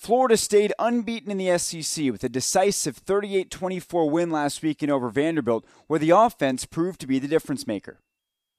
Florida 0.00 0.38
stayed 0.38 0.72
unbeaten 0.78 1.30
in 1.30 1.36
the 1.36 1.58
SEC 1.58 2.10
with 2.10 2.24
a 2.24 2.30
decisive 2.30 2.96
38 2.96 3.50
24 3.50 4.08
win 4.08 4.30
last 4.30 4.62
weekend 4.62 4.90
over 4.90 5.10
Vanderbilt, 5.10 5.62
where 5.88 5.98
the 5.98 6.08
offense 6.08 6.64
proved 6.64 7.02
to 7.02 7.06
be 7.06 7.18
the 7.18 7.28
difference 7.28 7.66
maker. 7.66 8.00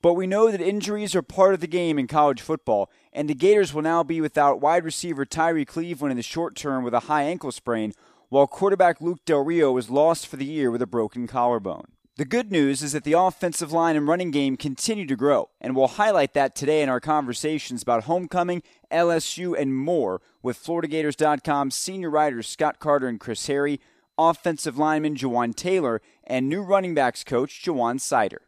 But 0.04 0.14
we 0.14 0.28
know 0.28 0.52
that 0.52 0.62
injuries 0.62 1.16
are 1.16 1.24
part 1.24 1.56
of 1.56 1.60
the 1.60 1.66
game 1.66 1.98
in 1.98 2.06
college 2.06 2.42
football, 2.42 2.92
and 3.12 3.28
the 3.28 3.34
Gators 3.34 3.74
will 3.74 3.82
now 3.82 4.04
be 4.04 4.22
without 4.22 4.62
wide 4.62 4.86
receiver 4.86 5.26
Tyrie 5.26 5.66
Cleveland 5.66 6.12
in 6.12 6.18
the 6.18 6.22
short 6.22 6.56
term 6.56 6.84
with 6.84 6.94
a 6.94 7.08
high 7.10 7.24
ankle 7.24 7.52
sprain, 7.52 7.94
while 8.30 8.46
quarterback 8.46 9.02
Luke 9.02 9.26
Del 9.26 9.44
Rio 9.44 9.76
is 9.78 9.90
lost 9.90 10.28
for 10.28 10.36
the 10.36 10.46
year 10.46 10.70
with 10.70 10.84
a 10.84 10.88
broken 10.88 11.26
collarbone. 11.26 11.88
The 12.18 12.26
good 12.26 12.52
news 12.52 12.84
is 12.84 12.92
that 12.92 13.06
the 13.06 13.14
offensive 13.14 13.72
line 13.72 13.96
and 13.96 14.06
running 14.06 14.32
game 14.32 14.58
continue 14.58 15.06
to 15.08 15.16
grow, 15.16 15.50
and 15.62 15.74
we'll 15.74 15.88
highlight 15.88 16.34
that 16.34 16.56
today 16.56 16.82
in 16.82 16.90
our 16.90 17.00
conversations 17.00 17.82
about 17.82 18.04
homecoming, 18.04 18.64
LSU, 18.92 19.58
and 19.58 19.74
more 19.74 20.22
with 20.44 20.62
FloridaGators.com 20.62 21.72
senior 21.72 22.10
writers 22.10 22.50
Scott 22.50 22.80
Carter 22.80 23.08
and 23.08 23.18
Chris 23.18 23.48
Harry, 23.48 23.80
offensive 24.18 24.78
lineman 24.78 25.16
Jawaan 25.16 25.56
Taylor, 25.56 26.02
and 26.26 26.50
new 26.50 26.62
running 26.62 26.94
backs 26.94 27.24
coach 27.24 27.64
Ja'Juan 27.64 27.96
Seider. 27.96 28.40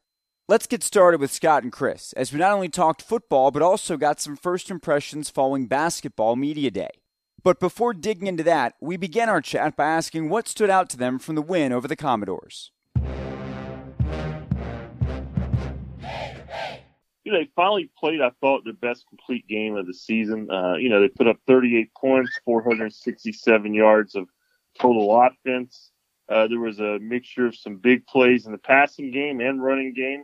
Let's 0.49 0.67
get 0.67 0.83
started 0.83 1.21
with 1.21 1.31
Scott 1.31 1.63
and 1.63 1.71
Chris, 1.71 2.11
as 2.13 2.33
we 2.33 2.39
not 2.39 2.51
only 2.51 2.67
talked 2.67 3.01
football, 3.01 3.49
but 3.49 3.61
also 3.61 3.95
got 3.95 4.19
some 4.19 4.35
first 4.35 4.69
impressions 4.69 5.29
following 5.29 5.67
Basketball 5.67 6.35
Media 6.35 6.69
Day. 6.69 6.91
But 7.41 7.61
before 7.61 7.93
digging 7.93 8.27
into 8.27 8.43
that, 8.43 8.75
we 8.81 8.97
began 8.97 9.29
our 9.29 9.41
chat 9.41 9.77
by 9.77 9.85
asking 9.85 10.27
what 10.27 10.49
stood 10.49 10.69
out 10.69 10.89
to 10.89 10.97
them 10.97 11.17
from 11.17 11.35
the 11.35 11.41
win 11.41 11.71
over 11.71 11.87
the 11.87 11.95
Commodores. 11.95 12.71
You 17.23 17.31
know, 17.31 17.39
they 17.39 17.49
finally 17.55 17.89
played, 17.97 18.21
I 18.21 18.31
thought, 18.41 18.63
their 18.63 18.73
best 18.73 19.05
complete 19.07 19.47
game 19.47 19.75
of 19.75 19.87
the 19.87 19.93
season. 19.93 20.49
Uh, 20.51 20.75
you 20.75 20.89
know, 20.89 21.01
they 21.01 21.07
put 21.07 21.27
up 21.27 21.37
38 21.47 21.93
points, 21.95 22.39
467 22.45 23.73
yards 23.73 24.15
of 24.15 24.27
total 24.79 25.21
offense. 25.21 25.91
Uh, 26.29 26.47
there 26.47 26.59
was 26.59 26.79
a 26.79 26.99
mixture 26.99 27.45
of 27.47 27.55
some 27.55 27.77
big 27.77 28.05
plays 28.07 28.45
in 28.45 28.51
the 28.51 28.57
passing 28.57 29.11
game 29.11 29.39
and 29.39 29.63
running 29.63 29.93
game. 29.93 30.23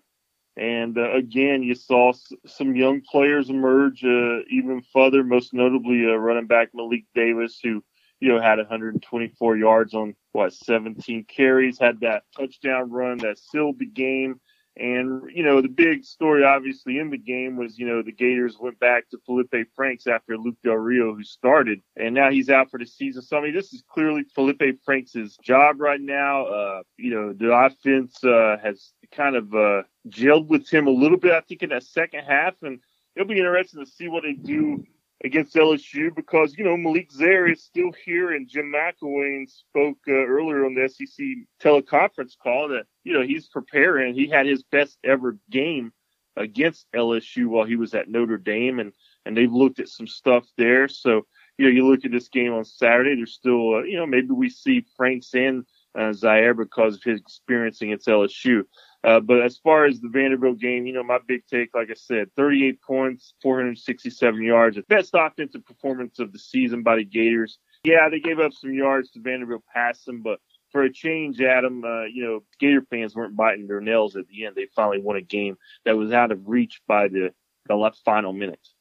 And 0.57 0.97
uh, 0.97 1.13
again, 1.13 1.63
you 1.63 1.73
saw 1.75 2.09
s- 2.09 2.33
some 2.45 2.75
young 2.75 3.01
players 3.01 3.49
emerge 3.49 4.03
uh, 4.03 4.39
even 4.49 4.81
further, 4.93 5.23
most 5.23 5.53
notably 5.53 6.05
uh, 6.05 6.15
running 6.15 6.47
back 6.47 6.69
Malik 6.73 7.05
Davis, 7.15 7.59
who, 7.63 7.81
you 8.19 8.27
know, 8.29 8.41
had 8.41 8.57
124 8.57 9.57
yards 9.57 9.93
on, 9.93 10.15
what, 10.33 10.53
17 10.53 11.25
carries, 11.25 11.79
had 11.79 12.01
that 12.01 12.23
touchdown 12.35 12.91
run 12.91 13.19
that 13.19 13.37
sealed 13.39 13.79
the 13.79 13.85
game. 13.85 14.41
And, 14.79 15.29
you 15.35 15.43
know, 15.43 15.61
the 15.61 15.67
big 15.67 16.05
story 16.05 16.45
obviously 16.45 16.99
in 16.99 17.09
the 17.09 17.17
game 17.17 17.57
was, 17.57 17.77
you 17.77 17.85
know, 17.85 18.01
the 18.01 18.13
Gators 18.13 18.57
went 18.57 18.79
back 18.79 19.09
to 19.09 19.17
Felipe 19.25 19.53
Franks 19.75 20.07
after 20.07 20.37
Luke 20.37 20.55
Del 20.63 20.75
Rio, 20.75 21.13
who 21.13 21.23
started, 21.23 21.81
and 21.97 22.15
now 22.15 22.31
he's 22.31 22.49
out 22.49 22.71
for 22.71 22.79
the 22.79 22.85
season. 22.85 23.21
So, 23.21 23.37
I 23.37 23.41
mean, 23.41 23.53
this 23.53 23.73
is 23.73 23.83
clearly 23.89 24.23
Felipe 24.33 24.81
Franks' 24.85 25.37
job 25.43 25.81
right 25.81 25.99
now. 25.99 26.45
Uh, 26.45 26.83
you 26.97 27.11
know, 27.11 27.33
the 27.33 27.51
offense, 27.53 28.23
uh, 28.23 28.55
has 28.63 28.93
kind 29.11 29.35
of, 29.35 29.53
uh, 29.53 29.83
gelled 30.07 30.47
with 30.47 30.69
him 30.69 30.87
a 30.87 30.91
little 30.91 31.17
bit, 31.17 31.33
I 31.33 31.41
think, 31.41 31.61
in 31.61 31.69
that 31.69 31.83
second 31.83 32.23
half. 32.23 32.55
And 32.61 32.79
it'll 33.15 33.27
be 33.27 33.37
interesting 33.37 33.83
to 33.83 33.91
see 33.91 34.07
what 34.07 34.23
they 34.23 34.33
do 34.33 34.85
against 35.23 35.55
LSU 35.55 36.15
because, 36.15 36.57
you 36.57 36.63
know, 36.63 36.77
Malik 36.77 37.11
Zaire 37.11 37.47
is 37.47 37.63
still 37.63 37.91
here 38.05 38.31
and 38.31 38.47
Jim 38.47 38.71
McElwain 38.73 39.49
spoke 39.49 39.97
uh, 40.07 40.11
earlier 40.11 40.65
on 40.65 40.75
the 40.75 40.87
SEC 40.87 41.25
teleconference 41.61 42.37
call 42.41 42.69
that, 42.69 42.85
you 43.03 43.13
know, 43.13 43.21
he's 43.21 43.47
preparing. 43.47 44.13
He 44.13 44.27
had 44.27 44.45
his 44.45 44.63
best 44.63 44.97
ever 45.03 45.37
game 45.49 45.91
against 46.37 46.87
LSU 46.95 47.47
while 47.47 47.65
he 47.65 47.75
was 47.75 47.93
at 47.93 48.09
Notre 48.09 48.37
Dame 48.37 48.79
and, 48.79 48.93
and 49.25 49.35
they've 49.35 49.51
looked 49.51 49.79
at 49.79 49.89
some 49.89 50.07
stuff 50.07 50.45
there. 50.57 50.87
So, 50.87 51.25
you 51.57 51.65
know, 51.65 51.71
you 51.71 51.85
look 51.85 52.05
at 52.05 52.11
this 52.11 52.29
game 52.29 52.53
on 52.53 52.63
Saturday, 52.63 53.15
there's 53.15 53.33
still, 53.33 53.75
uh, 53.75 53.83
you 53.83 53.97
know, 53.97 54.05
maybe 54.05 54.29
we 54.29 54.49
see 54.49 54.85
Franks 54.95 55.33
and 55.33 55.65
uh, 55.97 56.13
Zaire 56.13 56.53
because 56.53 56.95
of 56.95 57.03
his 57.03 57.19
experience 57.19 57.81
against 57.81 58.07
LSU. 58.07 58.63
Uh, 59.03 59.19
but 59.19 59.41
as 59.41 59.57
far 59.57 59.85
as 59.85 60.01
the 60.01 60.09
Vanderbilt 60.09 60.59
game, 60.59 60.85
you 60.85 60.93
know, 60.93 61.03
my 61.03 61.19
big 61.25 61.45
take, 61.47 61.73
like 61.73 61.89
I 61.89 61.93
said, 61.93 62.29
38 62.35 62.81
points, 62.81 63.33
467 63.41 64.43
yards, 64.43 64.77
best 64.89 65.11
offensive 65.13 65.65
performance 65.65 66.19
of 66.19 66.33
the 66.33 66.39
season 66.39 66.83
by 66.83 66.97
the 66.97 67.05
Gators. 67.05 67.59
Yeah, 67.83 68.09
they 68.09 68.19
gave 68.19 68.39
up 68.39 68.51
some 68.53 68.73
yards 68.73 69.11
to 69.11 69.21
Vanderbilt 69.21 69.63
passing, 69.73 70.21
but 70.21 70.39
for 70.71 70.83
a 70.83 70.91
change, 70.91 71.41
Adam, 71.41 71.83
uh, 71.83 72.03
you 72.03 72.23
know, 72.23 72.43
Gator 72.59 72.85
fans 72.89 73.15
weren't 73.15 73.37
biting 73.37 73.67
their 73.67 73.79
nails 73.79 74.17
at 74.17 74.27
the 74.27 74.45
end. 74.45 74.55
They 74.55 74.67
finally 74.75 74.99
won 74.99 75.15
a 75.15 75.21
game 75.21 75.57
that 75.85 75.97
was 75.97 76.11
out 76.11 76.31
of 76.31 76.47
reach 76.47 76.81
by 76.87 77.07
the, 77.07 77.33
the 77.67 77.91
final 78.03 78.33
minutes. 78.33 78.75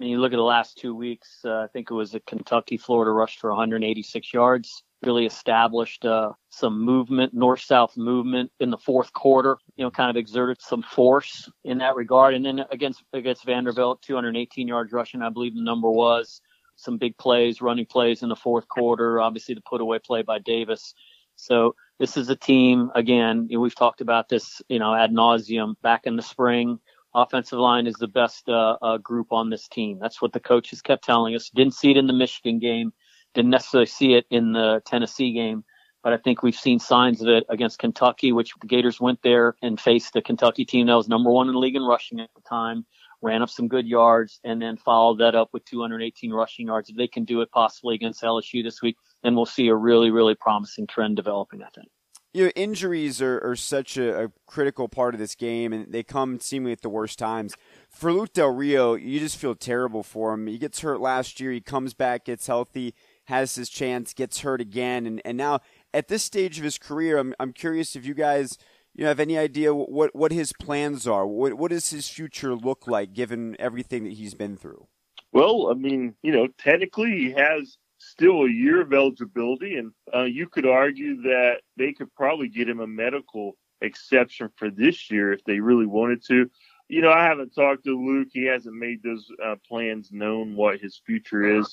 And 0.00 0.10
you 0.10 0.18
look 0.18 0.32
at 0.32 0.36
the 0.36 0.42
last 0.42 0.76
two 0.76 0.94
weeks, 0.94 1.38
uh, 1.44 1.60
I 1.60 1.66
think 1.72 1.90
it 1.90 1.94
was 1.94 2.14
a 2.14 2.20
Kentucky 2.20 2.76
Florida 2.76 3.10
rush 3.10 3.38
for 3.38 3.50
186 3.50 4.34
yards 4.34 4.82
really 5.04 5.26
established 5.26 6.04
uh, 6.04 6.32
some 6.50 6.84
movement, 6.84 7.34
north-south 7.34 7.96
movement 7.96 8.50
in 8.60 8.70
the 8.70 8.78
fourth 8.78 9.12
quarter. 9.12 9.56
You 9.76 9.84
know, 9.84 9.90
kind 9.90 10.10
of 10.10 10.16
exerted 10.16 10.60
some 10.60 10.82
force 10.82 11.50
in 11.64 11.78
that 11.78 11.96
regard. 11.96 12.34
And 12.34 12.44
then 12.44 12.64
against 12.70 13.02
against 13.12 13.44
Vanderbilt, 13.44 14.02
218 14.02 14.68
yards 14.68 14.92
rushing, 14.92 15.22
I 15.22 15.30
believe 15.30 15.54
the 15.54 15.62
number 15.62 15.90
was. 15.90 16.40
Some 16.76 16.98
big 16.98 17.16
plays, 17.18 17.60
running 17.60 17.86
plays 17.86 18.22
in 18.22 18.28
the 18.28 18.36
fourth 18.36 18.66
quarter. 18.68 19.20
Obviously, 19.20 19.54
the 19.54 19.60
put-away 19.62 19.98
play 19.98 20.22
by 20.22 20.38
Davis. 20.38 20.94
So 21.36 21.74
this 21.98 22.16
is 22.16 22.28
a 22.28 22.36
team. 22.36 22.90
Again, 22.94 23.48
we've 23.56 23.74
talked 23.74 24.00
about 24.00 24.28
this, 24.28 24.62
you 24.68 24.78
know, 24.78 24.94
ad 24.94 25.12
nauseum 25.12 25.74
back 25.82 26.02
in 26.04 26.16
the 26.16 26.22
spring. 26.22 26.78
Offensive 27.14 27.58
line 27.58 27.86
is 27.86 27.94
the 27.96 28.08
best 28.08 28.48
uh, 28.48 28.76
uh, 28.80 28.98
group 28.98 29.32
on 29.32 29.50
this 29.50 29.68
team. 29.68 29.98
That's 30.00 30.22
what 30.22 30.32
the 30.32 30.40
coaches 30.40 30.80
kept 30.80 31.04
telling 31.04 31.34
us. 31.34 31.50
Didn't 31.50 31.74
see 31.74 31.90
it 31.90 31.98
in 31.98 32.06
the 32.06 32.12
Michigan 32.12 32.58
game 32.58 32.92
didn't 33.34 33.50
necessarily 33.50 33.86
see 33.86 34.14
it 34.14 34.26
in 34.30 34.52
the 34.52 34.82
Tennessee 34.84 35.32
game, 35.32 35.64
but 36.02 36.12
I 36.12 36.16
think 36.16 36.42
we've 36.42 36.54
seen 36.54 36.78
signs 36.78 37.20
of 37.22 37.28
it 37.28 37.44
against 37.48 37.78
Kentucky, 37.78 38.32
which 38.32 38.52
the 38.60 38.66
Gators 38.66 39.00
went 39.00 39.20
there 39.22 39.54
and 39.62 39.80
faced 39.80 40.12
the 40.12 40.22
Kentucky 40.22 40.64
team 40.64 40.86
that 40.86 40.94
was 40.94 41.08
number 41.08 41.30
one 41.30 41.48
in 41.48 41.54
the 41.54 41.60
league 41.60 41.76
in 41.76 41.82
rushing 41.82 42.20
at 42.20 42.30
the 42.34 42.42
time, 42.42 42.84
ran 43.22 43.42
up 43.42 43.50
some 43.50 43.68
good 43.68 43.86
yards, 43.86 44.40
and 44.42 44.60
then 44.60 44.76
followed 44.76 45.18
that 45.18 45.34
up 45.34 45.50
with 45.52 45.64
218 45.64 46.32
rushing 46.32 46.66
yards. 46.66 46.90
If 46.90 46.96
they 46.96 47.06
can 47.06 47.24
do 47.24 47.40
it 47.40 47.50
possibly 47.52 47.94
against 47.94 48.22
LSU 48.22 48.64
this 48.64 48.82
week, 48.82 48.96
then 49.22 49.36
we'll 49.36 49.46
see 49.46 49.68
a 49.68 49.74
really, 49.74 50.10
really 50.10 50.34
promising 50.34 50.86
trend 50.88 51.16
developing, 51.16 51.62
I 51.62 51.68
think. 51.74 51.88
You 52.34 52.44
know, 52.44 52.52
injuries 52.56 53.20
are, 53.20 53.38
are 53.46 53.56
such 53.56 53.98
a, 53.98 54.24
a 54.24 54.32
critical 54.46 54.88
part 54.88 55.14
of 55.14 55.20
this 55.20 55.34
game, 55.34 55.72
and 55.74 55.92
they 55.92 56.02
come 56.02 56.40
seemingly 56.40 56.72
at 56.72 56.80
the 56.80 56.88
worst 56.88 57.18
times. 57.18 57.54
For 57.90 58.10
Luke 58.10 58.32
Del 58.32 58.48
Rio, 58.48 58.94
you 58.94 59.20
just 59.20 59.36
feel 59.36 59.54
terrible 59.54 60.02
for 60.02 60.32
him. 60.32 60.46
He 60.46 60.56
gets 60.56 60.80
hurt 60.80 60.98
last 60.98 61.40
year. 61.40 61.52
He 61.52 61.60
comes 61.60 61.92
back, 61.92 62.24
gets 62.24 62.46
healthy 62.46 62.94
has 63.24 63.54
his 63.54 63.68
chance, 63.68 64.12
gets 64.14 64.40
hurt 64.40 64.60
again, 64.60 65.06
and, 65.06 65.22
and 65.24 65.36
now 65.36 65.60
at 65.94 66.08
this 66.08 66.22
stage 66.22 66.58
of 66.58 66.64
his 66.64 66.78
career, 66.78 67.18
I'm 67.18 67.34
I'm 67.38 67.52
curious 67.52 67.96
if 67.96 68.04
you 68.06 68.14
guys 68.14 68.58
you 68.94 69.04
know, 69.04 69.08
have 69.08 69.20
any 69.20 69.38
idea 69.38 69.74
what 69.74 70.14
what 70.14 70.32
his 70.32 70.52
plans 70.52 71.06
are. 71.06 71.26
What 71.26 71.54
what 71.54 71.70
does 71.70 71.90
his 71.90 72.08
future 72.08 72.54
look 72.54 72.86
like 72.86 73.12
given 73.12 73.56
everything 73.58 74.04
that 74.04 74.14
he's 74.14 74.34
been 74.34 74.56
through? 74.56 74.86
Well, 75.32 75.68
I 75.70 75.74
mean, 75.74 76.14
you 76.22 76.32
know, 76.32 76.48
technically 76.58 77.10
he 77.10 77.30
has 77.32 77.78
still 77.98 78.42
a 78.42 78.50
year 78.50 78.82
of 78.82 78.92
eligibility, 78.92 79.76
and 79.76 79.92
uh, 80.14 80.24
you 80.24 80.46
could 80.46 80.66
argue 80.66 81.22
that 81.22 81.60
they 81.76 81.92
could 81.92 82.14
probably 82.14 82.48
get 82.48 82.68
him 82.68 82.80
a 82.80 82.86
medical 82.86 83.56
exception 83.80 84.50
for 84.56 84.70
this 84.70 85.10
year 85.10 85.32
if 85.32 85.42
they 85.44 85.60
really 85.60 85.86
wanted 85.86 86.22
to. 86.26 86.50
You 86.88 87.00
know, 87.00 87.10
I 87.10 87.24
haven't 87.24 87.54
talked 87.54 87.84
to 87.84 87.98
Luke. 87.98 88.28
He 88.32 88.44
hasn't 88.44 88.74
made 88.74 89.02
those 89.02 89.26
uh, 89.42 89.54
plans 89.66 90.10
known 90.12 90.54
what 90.54 90.80
his 90.80 91.00
future 91.06 91.58
is. 91.58 91.72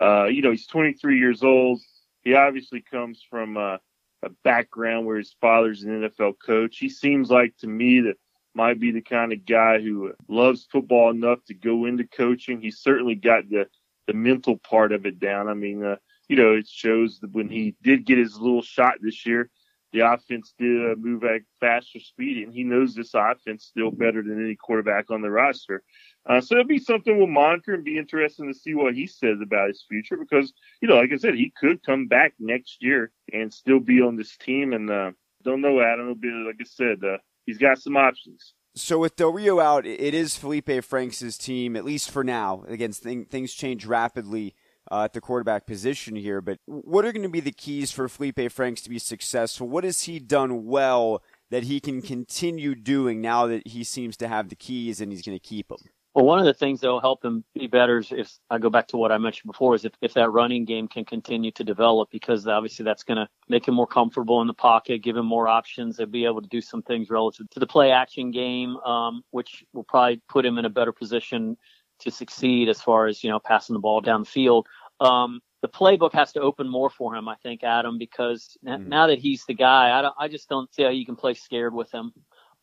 Uh, 0.00 0.24
you 0.24 0.42
know, 0.42 0.50
he's 0.50 0.66
23 0.66 1.18
years 1.18 1.42
old. 1.42 1.80
He 2.22 2.34
obviously 2.34 2.80
comes 2.80 3.24
from 3.28 3.56
a, 3.56 3.80
a 4.22 4.30
background 4.44 5.06
where 5.06 5.18
his 5.18 5.34
father's 5.40 5.82
an 5.82 6.02
NFL 6.02 6.34
coach. 6.44 6.78
He 6.78 6.88
seems 6.88 7.30
like 7.30 7.56
to 7.58 7.66
me 7.66 8.00
that 8.00 8.16
might 8.54 8.80
be 8.80 8.90
the 8.90 9.00
kind 9.00 9.32
of 9.32 9.46
guy 9.46 9.80
who 9.80 10.12
loves 10.28 10.66
football 10.70 11.10
enough 11.10 11.44
to 11.46 11.54
go 11.54 11.86
into 11.86 12.04
coaching. 12.04 12.60
He 12.60 12.70
certainly 12.70 13.14
got 13.14 13.48
the 13.48 13.66
the 14.06 14.14
mental 14.14 14.56
part 14.56 14.92
of 14.92 15.06
it 15.06 15.20
down. 15.20 15.48
I 15.48 15.54
mean, 15.54 15.84
uh, 15.84 15.96
you 16.28 16.34
know, 16.34 16.54
it 16.54 16.66
shows 16.66 17.20
that 17.20 17.32
when 17.32 17.48
he 17.48 17.76
did 17.82 18.04
get 18.04 18.18
his 18.18 18.38
little 18.38 18.62
shot 18.62 18.94
this 19.00 19.24
year, 19.24 19.50
the 19.92 20.00
offense 20.00 20.54
did 20.58 20.92
uh, 20.92 20.96
move 20.96 21.24
at 21.24 21.42
faster 21.60 22.00
speed, 22.00 22.42
and 22.44 22.52
he 22.52 22.64
knows 22.64 22.94
this 22.94 23.14
offense 23.14 23.64
still 23.64 23.90
better 23.90 24.22
than 24.22 24.42
any 24.44 24.56
quarterback 24.56 25.10
on 25.10 25.22
the 25.22 25.30
roster. 25.30 25.82
Uh, 26.28 26.40
so 26.40 26.54
it'll 26.54 26.66
be 26.66 26.78
something 26.78 27.16
we'll 27.16 27.26
monitor 27.26 27.74
and 27.74 27.84
be 27.84 27.98
interesting 27.98 28.52
to 28.52 28.58
see 28.58 28.74
what 28.74 28.94
he 28.94 29.06
says 29.06 29.38
about 29.42 29.68
his 29.68 29.84
future 29.88 30.16
because, 30.16 30.52
you 30.82 30.88
know, 30.88 30.96
like 30.96 31.12
I 31.12 31.16
said, 31.16 31.34
he 31.34 31.52
could 31.58 31.82
come 31.82 32.08
back 32.08 32.34
next 32.38 32.82
year 32.82 33.10
and 33.32 33.52
still 33.52 33.80
be 33.80 34.02
on 34.02 34.16
this 34.16 34.36
team. 34.36 34.72
And 34.72 34.90
uh, 34.90 35.12
don't 35.42 35.62
know, 35.62 35.80
Adam. 35.80 36.02
It'll 36.02 36.14
be, 36.14 36.30
like 36.30 36.56
I 36.60 36.64
said, 36.64 37.02
uh, 37.02 37.18
he's 37.46 37.58
got 37.58 37.78
some 37.78 37.96
options. 37.96 38.54
So 38.74 38.98
with 38.98 39.16
Del 39.16 39.32
Rio 39.32 39.60
out, 39.60 39.86
it 39.86 40.14
is 40.14 40.36
Felipe 40.36 40.84
Franks' 40.84 41.36
team, 41.36 41.74
at 41.74 41.84
least 41.84 42.10
for 42.10 42.22
now. 42.22 42.64
Again, 42.68 42.92
things 42.92 43.52
change 43.52 43.84
rapidly 43.84 44.54
uh, 44.90 45.04
at 45.04 45.12
the 45.12 45.20
quarterback 45.20 45.66
position 45.66 46.16
here. 46.16 46.40
But 46.40 46.58
what 46.66 47.04
are 47.04 47.12
going 47.12 47.24
to 47.24 47.28
be 47.28 47.40
the 47.40 47.50
keys 47.50 47.90
for 47.90 48.08
Felipe 48.08 48.52
Franks 48.52 48.82
to 48.82 48.90
be 48.90 48.98
successful? 48.98 49.68
What 49.68 49.84
has 49.84 50.02
he 50.02 50.18
done 50.18 50.66
well 50.66 51.22
that 51.50 51.64
he 51.64 51.80
can 51.80 52.00
continue 52.02 52.74
doing 52.74 53.20
now 53.20 53.46
that 53.46 53.66
he 53.66 53.82
seems 53.82 54.16
to 54.18 54.28
have 54.28 54.48
the 54.48 54.56
keys 54.56 55.00
and 55.00 55.10
he's 55.10 55.22
going 55.22 55.38
to 55.38 55.42
keep 55.44 55.68
them? 55.68 55.78
Well, 56.20 56.26
one 56.26 56.38
of 56.38 56.44
the 56.44 56.52
things 56.52 56.80
that 56.80 56.88
will 56.88 57.00
help 57.00 57.24
him 57.24 57.44
be 57.54 57.66
better 57.66 57.96
is 57.96 58.12
if 58.12 58.30
I 58.50 58.58
go 58.58 58.68
back 58.68 58.88
to 58.88 58.98
what 58.98 59.10
I 59.10 59.16
mentioned 59.16 59.50
before 59.50 59.74
is 59.74 59.86
if, 59.86 59.92
if 60.02 60.12
that 60.12 60.28
running 60.28 60.66
game 60.66 60.86
can 60.86 61.06
continue 61.06 61.50
to 61.52 61.64
develop 61.64 62.10
because 62.10 62.46
obviously 62.46 62.84
that's 62.84 63.04
going 63.04 63.16
to 63.16 63.26
make 63.48 63.66
him 63.66 63.72
more 63.72 63.86
comfortable 63.86 64.42
in 64.42 64.46
the 64.46 64.52
pocket, 64.52 65.02
give 65.02 65.16
him 65.16 65.24
more 65.24 65.48
options, 65.48 65.98
and 65.98 66.12
be 66.12 66.26
able 66.26 66.42
to 66.42 66.48
do 66.48 66.60
some 66.60 66.82
things 66.82 67.08
relative 67.08 67.48
to 67.48 67.58
the 67.58 67.66
play 67.66 67.90
action 67.90 68.32
game, 68.32 68.76
um, 68.84 69.22
which 69.30 69.64
will 69.72 69.84
probably 69.84 70.20
put 70.28 70.44
him 70.44 70.58
in 70.58 70.66
a 70.66 70.68
better 70.68 70.92
position 70.92 71.56
to 72.00 72.10
succeed 72.10 72.68
as 72.68 72.82
far 72.82 73.06
as, 73.06 73.24
you 73.24 73.30
know, 73.30 73.38
passing 73.38 73.72
the 73.72 73.80
ball 73.80 74.02
down 74.02 74.20
the 74.20 74.28
field. 74.28 74.66
Um, 75.00 75.40
the 75.62 75.68
playbook 75.68 76.12
has 76.12 76.32
to 76.32 76.40
open 76.42 76.68
more 76.68 76.90
for 76.90 77.14
him, 77.14 77.28
I 77.28 77.36
think, 77.36 77.64
Adam, 77.64 77.96
because 77.96 78.58
mm-hmm. 78.62 78.90
now 78.90 79.06
that 79.06 79.20
he's 79.20 79.46
the 79.46 79.54
guy, 79.54 79.98
I, 79.98 80.02
don't, 80.02 80.14
I 80.18 80.28
just 80.28 80.50
don't 80.50 80.70
see 80.74 80.82
how 80.82 80.90
you 80.90 81.06
can 81.06 81.16
play 81.16 81.32
scared 81.32 81.72
with 81.72 81.90
him. 81.90 82.12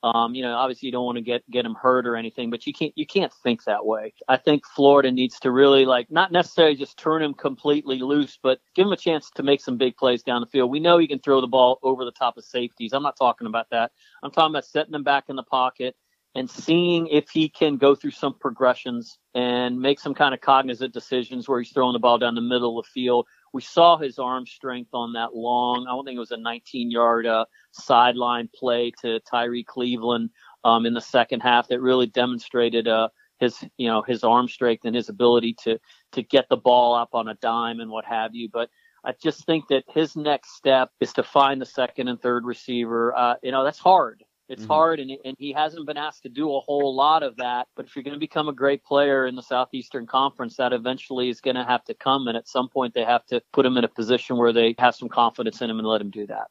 Um, 0.03 0.35
you 0.35 0.44
know, 0.44 0.53
obviously 0.53 0.88
you 0.88 0.91
don't 0.91 1.05
want 1.05 1.17
to 1.17 1.23
get 1.23 1.49
get 1.49 1.65
him 1.65 1.75
hurt 1.75 2.05
or 2.05 2.15
anything, 2.15 2.49
but 2.49 2.67
you 2.67 2.73
can't 2.73 2.94
you 2.95 3.05
can't 3.05 3.33
think 3.44 3.63
that 3.63 3.85
way. 3.85 4.13
I 4.27 4.38
think 4.38 4.63
Florida 4.65 5.11
needs 5.11 5.39
to 5.39 5.51
really 5.51 5.85
like 5.85 6.11
not 6.11 6.31
necessarily 6.31 6.75
just 6.75 6.97
turn 6.97 7.23
him 7.23 7.33
completely 7.33 7.99
loose, 7.99 8.38
but 8.41 8.59
give 8.75 8.85
him 8.85 8.94
a 8.94 8.97
chance 8.97 9.31
to 9.31 9.44
make 9.44 9.59
some 9.59 9.77
big 9.77 9.97
plays 9.97 10.21
down 10.21 10.41
the 10.41 10.47
field. 10.47 10.69
We 10.69 10.79
know 10.79 10.97
he 10.99 11.07
can 11.07 11.19
throw 11.19 11.41
the 11.41 11.47
ball 11.47 11.79
over 11.81 12.05
the 12.05 12.11
top 12.11 12.38
of 12.38 12.45
safeties. 12.45 12.94
I'm 12.94 13.03
not 13.03 13.17
talking 13.17 13.47
about 13.47 13.69
that. 13.71 13.91
I'm 14.21 14.31
talking 14.31 14.53
about 14.53 14.65
setting 14.65 14.94
him 14.94 15.03
back 15.03 15.25
in 15.29 15.35
the 15.35 15.44
pocket 15.44 15.95
and 16.35 16.47
seeing 16.47 17.07
if 17.07 17.29
he 17.29 17.50
can 17.50 17.77
go 17.77 17.95
through 17.95 18.11
some 18.11 18.35
progressions 18.39 19.17
and 19.33 19.79
make 19.79 20.00
some 20.00 20.13
kind 20.13 20.35
of 20.35 20.41
cognizant 20.41 20.93
decisions 20.93 21.50
where 21.50 21.59
he's 21.59 21.71
throwing 21.71 21.93
the 21.93 22.00
ball 22.00 22.19
down 22.19 22.35
the 22.35 22.41
middle 22.41 22.77
of 22.77 22.85
the 22.85 22.91
field. 22.91 23.25
We 23.53 23.61
saw 23.61 23.97
his 23.97 24.19
arm 24.19 24.45
strength 24.45 24.91
on 24.94 25.13
that 25.13 25.35
long, 25.35 25.85
I 25.88 25.91
don't 25.91 26.05
think 26.05 26.17
it 26.17 26.19
was 26.19 26.31
a 26.31 26.38
19 26.38 26.91
yard 26.91 27.25
uh, 27.25 27.45
sideline 27.71 28.49
play 28.53 28.91
to 29.01 29.19
Tyrie 29.21 29.63
Cleveland 29.63 30.29
um, 30.63 30.85
in 30.85 30.94
the 30.94 31.01
second 31.01 31.41
half 31.41 31.67
that 31.69 31.81
really 31.81 32.07
demonstrated 32.07 32.88
uh, 32.88 33.09
his, 33.39 33.63
you 33.77 33.88
know, 33.88 34.01
his 34.01 34.23
arm 34.23 34.47
strength 34.47 34.85
and 34.85 34.95
his 34.95 35.09
ability 35.09 35.55
to, 35.63 35.79
to 36.11 36.23
get 36.23 36.47
the 36.49 36.57
ball 36.57 36.95
up 36.95 37.09
on 37.13 37.27
a 37.27 37.35
dime 37.35 37.79
and 37.79 37.91
what 37.91 38.05
have 38.05 38.35
you. 38.35 38.49
But 38.51 38.69
I 39.03 39.13
just 39.21 39.45
think 39.45 39.67
that 39.69 39.83
his 39.88 40.15
next 40.15 40.55
step 40.55 40.91
is 41.00 41.13
to 41.13 41.23
find 41.23 41.61
the 41.61 41.65
second 41.65 42.07
and 42.07 42.21
third 42.21 42.45
receiver. 42.45 43.15
Uh, 43.15 43.35
you 43.41 43.51
know, 43.51 43.63
that's 43.63 43.79
hard. 43.79 44.23
It's 44.49 44.61
mm-hmm. 44.61 44.71
hard, 44.71 44.99
and, 44.99 45.11
and 45.25 45.35
he 45.38 45.51
hasn't 45.51 45.85
been 45.85 45.97
asked 45.97 46.23
to 46.23 46.29
do 46.29 46.55
a 46.55 46.59
whole 46.61 46.95
lot 46.95 47.21
of 47.21 47.35
that. 47.38 47.67
But 47.75 47.85
if 47.85 47.95
you're 47.95 48.03
going 48.03 48.15
to 48.15 48.19
become 48.19 48.47
a 48.47 48.53
great 48.53 48.83
player 48.83 49.27
in 49.27 49.35
the 49.35 49.41
Southeastern 49.41 50.07
Conference, 50.07 50.55
that 50.55 50.71
eventually 50.71 51.29
is 51.29 51.41
going 51.41 51.57
to 51.57 51.65
have 51.65 51.83
to 51.85 51.94
come. 51.94 52.27
And 52.27 52.38
at 52.38 52.47
some 52.47 52.69
point, 52.69 52.94
they 52.94 53.03
have 53.03 53.25
to 53.27 53.41
put 53.51 53.65
him 53.65 53.75
in 53.77 53.83
a 53.83 53.89
position 53.89 54.38
where 54.38 54.53
they 54.53 54.73
have 54.79 54.95
some 54.95 55.09
confidence 55.09 55.61
in 55.61 55.69
him 55.69 55.79
and 55.79 55.88
let 55.88 55.99
him 55.99 56.11
do 56.11 56.27
that. 56.27 56.47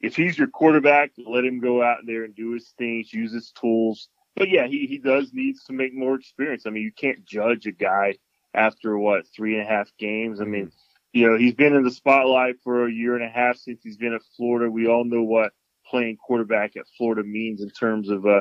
If 0.00 0.16
he's 0.16 0.38
your 0.38 0.48
quarterback, 0.48 1.12
let 1.18 1.44
him 1.44 1.60
go 1.60 1.82
out 1.82 1.98
there 2.06 2.24
and 2.24 2.34
do 2.34 2.52
his 2.52 2.72
things, 2.78 3.12
use 3.12 3.32
his 3.32 3.52
tools. 3.52 4.08
But 4.36 4.48
yeah, 4.48 4.66
he, 4.66 4.86
he 4.86 4.98
does 4.98 5.32
need 5.32 5.56
to 5.66 5.72
make 5.72 5.94
more 5.94 6.14
experience. 6.14 6.64
I 6.66 6.70
mean, 6.70 6.82
you 6.82 6.92
can't 6.92 7.24
judge 7.24 7.66
a 7.66 7.72
guy 7.72 8.16
after 8.54 8.96
what, 8.98 9.26
three 9.28 9.58
and 9.58 9.62
a 9.62 9.70
half 9.70 9.90
games? 9.98 10.40
I 10.40 10.44
mean, 10.44 10.72
you 11.12 11.28
know, 11.28 11.38
he's 11.38 11.54
been 11.54 11.74
in 11.74 11.84
the 11.84 11.90
spotlight 11.90 12.56
for 12.62 12.86
a 12.86 12.92
year 12.92 13.14
and 13.14 13.24
a 13.24 13.28
half 13.28 13.56
since 13.56 13.82
he's 13.82 13.96
been 13.96 14.14
at 14.14 14.22
Florida. 14.36 14.70
We 14.70 14.88
all 14.88 15.04
know 15.04 15.22
what 15.22 15.52
playing 15.88 16.16
quarterback 16.16 16.76
at 16.76 16.86
Florida 16.96 17.22
means 17.22 17.62
in 17.62 17.70
terms 17.70 18.08
of 18.10 18.26
uh, 18.26 18.40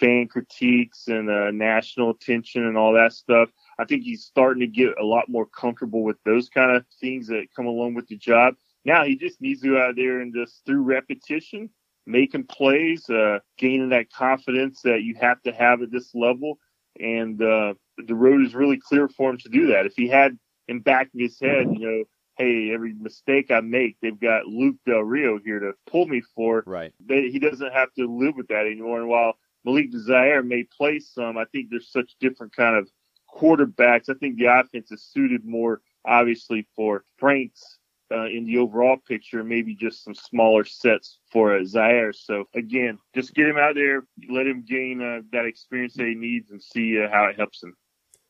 fan 0.00 0.26
critiques 0.26 1.08
and 1.08 1.30
uh, 1.30 1.50
national 1.50 2.10
attention 2.10 2.66
and 2.66 2.76
all 2.76 2.94
that 2.94 3.12
stuff. 3.12 3.50
I 3.78 3.84
think 3.84 4.02
he's 4.02 4.24
starting 4.24 4.60
to 4.60 4.66
get 4.66 4.98
a 5.00 5.04
lot 5.04 5.28
more 5.28 5.46
comfortable 5.46 6.02
with 6.02 6.16
those 6.24 6.48
kind 6.48 6.74
of 6.74 6.84
things 7.00 7.28
that 7.28 7.48
come 7.54 7.66
along 7.66 7.94
with 7.94 8.08
the 8.08 8.16
job. 8.16 8.54
Now 8.84 9.04
he 9.04 9.16
just 9.16 9.40
needs 9.40 9.60
to 9.60 9.68
go 9.68 9.80
out 9.80 9.96
there 9.96 10.20
and 10.20 10.34
just 10.34 10.64
through 10.64 10.82
repetition, 10.82 11.70
making 12.06 12.44
plays, 12.44 13.08
uh, 13.10 13.40
gaining 13.58 13.90
that 13.90 14.10
confidence 14.10 14.80
that 14.82 15.02
you 15.02 15.14
have 15.20 15.42
to 15.42 15.52
have 15.52 15.82
at 15.82 15.92
this 15.92 16.14
level. 16.14 16.58
And 16.98 17.40
uh, 17.40 17.74
the 17.98 18.14
road 18.14 18.44
is 18.44 18.54
really 18.54 18.78
clear 18.78 19.08
for 19.08 19.30
him 19.30 19.38
to 19.38 19.48
do 19.48 19.68
that. 19.68 19.86
If 19.86 19.94
he 19.96 20.08
had 20.08 20.38
in 20.68 20.80
back 20.80 21.06
of 21.06 21.20
his 21.20 21.38
head, 21.38 21.66
you 21.70 21.86
know, 21.86 22.04
hey, 22.36 22.70
every 22.72 22.94
mistake 22.94 23.50
I 23.50 23.60
make, 23.60 23.96
they've 24.00 24.18
got 24.18 24.46
Luke 24.46 24.76
Del 24.86 25.00
Rio 25.00 25.38
here 25.44 25.58
to 25.60 25.72
pull 25.86 26.06
me 26.06 26.22
for. 26.34 26.62
Right. 26.66 26.92
They, 27.04 27.30
he 27.30 27.38
doesn't 27.38 27.72
have 27.72 27.92
to 27.94 28.06
live 28.06 28.34
with 28.36 28.48
that 28.48 28.66
anymore. 28.66 29.00
And 29.00 29.08
while 29.08 29.34
Malik 29.64 29.90
Zaire 29.92 30.42
may 30.42 30.64
play 30.64 31.00
some, 31.00 31.36
I 31.36 31.44
think 31.52 31.68
there's 31.70 31.92
such 31.92 32.12
different 32.20 32.54
kind 32.54 32.76
of 32.76 32.88
quarterbacks. 33.34 34.08
I 34.08 34.14
think 34.14 34.36
the 34.36 34.46
offense 34.46 34.90
is 34.90 35.04
suited 35.04 35.44
more, 35.44 35.82
obviously, 36.04 36.66
for 36.74 37.04
Franks 37.18 37.78
uh, 38.12 38.26
in 38.26 38.44
the 38.44 38.58
overall 38.58 38.96
picture, 38.96 39.44
maybe 39.44 39.74
just 39.74 40.02
some 40.02 40.14
smaller 40.14 40.64
sets 40.64 41.18
for 41.30 41.56
uh, 41.56 41.64
Zaire. 41.64 42.12
So 42.12 42.44
again, 42.54 42.98
just 43.14 43.34
get 43.34 43.46
him 43.46 43.58
out 43.58 43.74
there, 43.74 44.04
let 44.28 44.46
him 44.46 44.64
gain 44.66 45.00
uh, 45.00 45.20
that 45.32 45.44
experience 45.44 45.94
that 45.94 46.06
he 46.06 46.14
needs, 46.14 46.50
and 46.50 46.62
see 46.62 47.00
uh, 47.00 47.08
how 47.10 47.26
it 47.26 47.36
helps 47.36 47.62
him. 47.62 47.76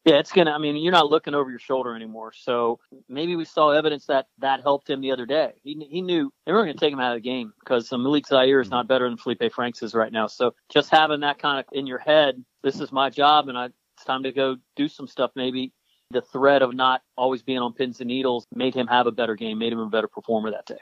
Yeah, 0.04 0.14
it's 0.14 0.32
gonna. 0.32 0.52
I 0.52 0.58
mean, 0.58 0.76
you're 0.76 0.92
not 0.92 1.10
looking 1.10 1.34
over 1.34 1.50
your 1.50 1.58
shoulder 1.58 1.94
anymore. 1.94 2.32
So 2.34 2.78
maybe 3.08 3.36
we 3.36 3.44
saw 3.44 3.70
evidence 3.70 4.06
that 4.06 4.28
that 4.38 4.62
helped 4.62 4.88
him 4.88 5.02
the 5.02 5.12
other 5.12 5.26
day. 5.26 5.52
He 5.62 5.74
he 5.90 6.00
knew 6.00 6.32
they 6.46 6.52
were 6.52 6.64
to 6.64 6.74
take 6.74 6.92
him 6.92 7.00
out 7.00 7.16
of 7.16 7.22
the 7.22 7.28
game 7.28 7.52
because 7.60 7.92
uh, 7.92 7.98
Malik 7.98 8.26
Zaire 8.26 8.60
is 8.60 8.70
not 8.70 8.88
better 8.88 9.06
than 9.06 9.18
Felipe 9.18 9.52
Franks 9.52 9.82
is 9.82 9.94
right 9.94 10.10
now. 10.10 10.26
So 10.26 10.54
just 10.70 10.90
having 10.90 11.20
that 11.20 11.38
kind 11.38 11.58
of 11.60 11.66
in 11.72 11.86
your 11.86 11.98
head, 11.98 12.42
this 12.62 12.80
is 12.80 12.90
my 12.90 13.10
job, 13.10 13.48
and 13.48 13.58
I, 13.58 13.66
it's 13.66 14.04
time 14.06 14.22
to 14.22 14.32
go 14.32 14.56
do 14.74 14.88
some 14.88 15.06
stuff. 15.06 15.32
Maybe 15.36 15.74
the 16.10 16.22
threat 16.22 16.62
of 16.62 16.74
not 16.74 17.02
always 17.16 17.42
being 17.42 17.58
on 17.58 17.74
pins 17.74 18.00
and 18.00 18.08
needles 18.08 18.46
made 18.54 18.74
him 18.74 18.86
have 18.86 19.06
a 19.06 19.12
better 19.12 19.34
game, 19.34 19.58
made 19.58 19.72
him 19.72 19.80
a 19.80 19.90
better 19.90 20.08
performer 20.08 20.50
that 20.52 20.64
day 20.64 20.78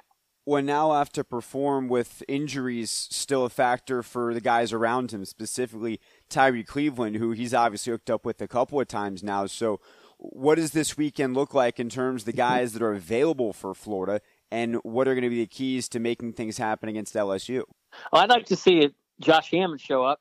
when 0.49 0.65
now 0.65 0.93
have 0.93 1.13
to 1.13 1.23
perform 1.23 1.89
with 1.89 2.23
injuries 2.27 2.91
still 2.91 3.45
a 3.45 3.51
factor 3.51 4.03
for 4.03 4.33
the 4.33 4.41
guys 4.41 4.73
around 4.73 5.11
him, 5.11 5.27
specifically 5.27 6.01
Tyrie 6.31 6.65
Cleveland, 6.65 7.17
who 7.17 7.33
he's 7.33 7.53
obviously 7.53 7.91
hooked 7.91 8.09
up 8.09 8.25
with 8.25 8.41
a 8.41 8.49
couple 8.49 8.81
of 8.81 8.89
times 8.89 9.23
now. 9.23 9.45
So, 9.45 9.79
what 10.17 10.55
does 10.55 10.71
this 10.71 10.97
weekend 10.97 11.35
look 11.35 11.53
like 11.53 11.79
in 11.79 11.91
terms 11.91 12.23
of 12.23 12.27
the 12.27 12.33
guys 12.33 12.73
that 12.73 12.81
are 12.81 12.95
available 12.95 13.53
for 13.53 13.75
Florida, 13.75 14.23
and 14.51 14.77
what 14.77 15.07
are 15.07 15.15
going 15.15 15.25
to 15.25 15.29
be 15.29 15.41
the 15.41 15.47
keys 15.47 15.87
to 15.91 16.01
making 16.01 16.33
things 16.33 16.57
happen 16.57 16.89
against 16.89 17.15
LSU? 17.15 17.65
Well, 18.11 18.23
I'd 18.23 18.31
like 18.31 18.47
to 18.47 18.57
see 18.57 18.89
Josh 19.21 19.51
Hammond 19.51 19.83
show 19.83 20.03
up. 20.03 20.19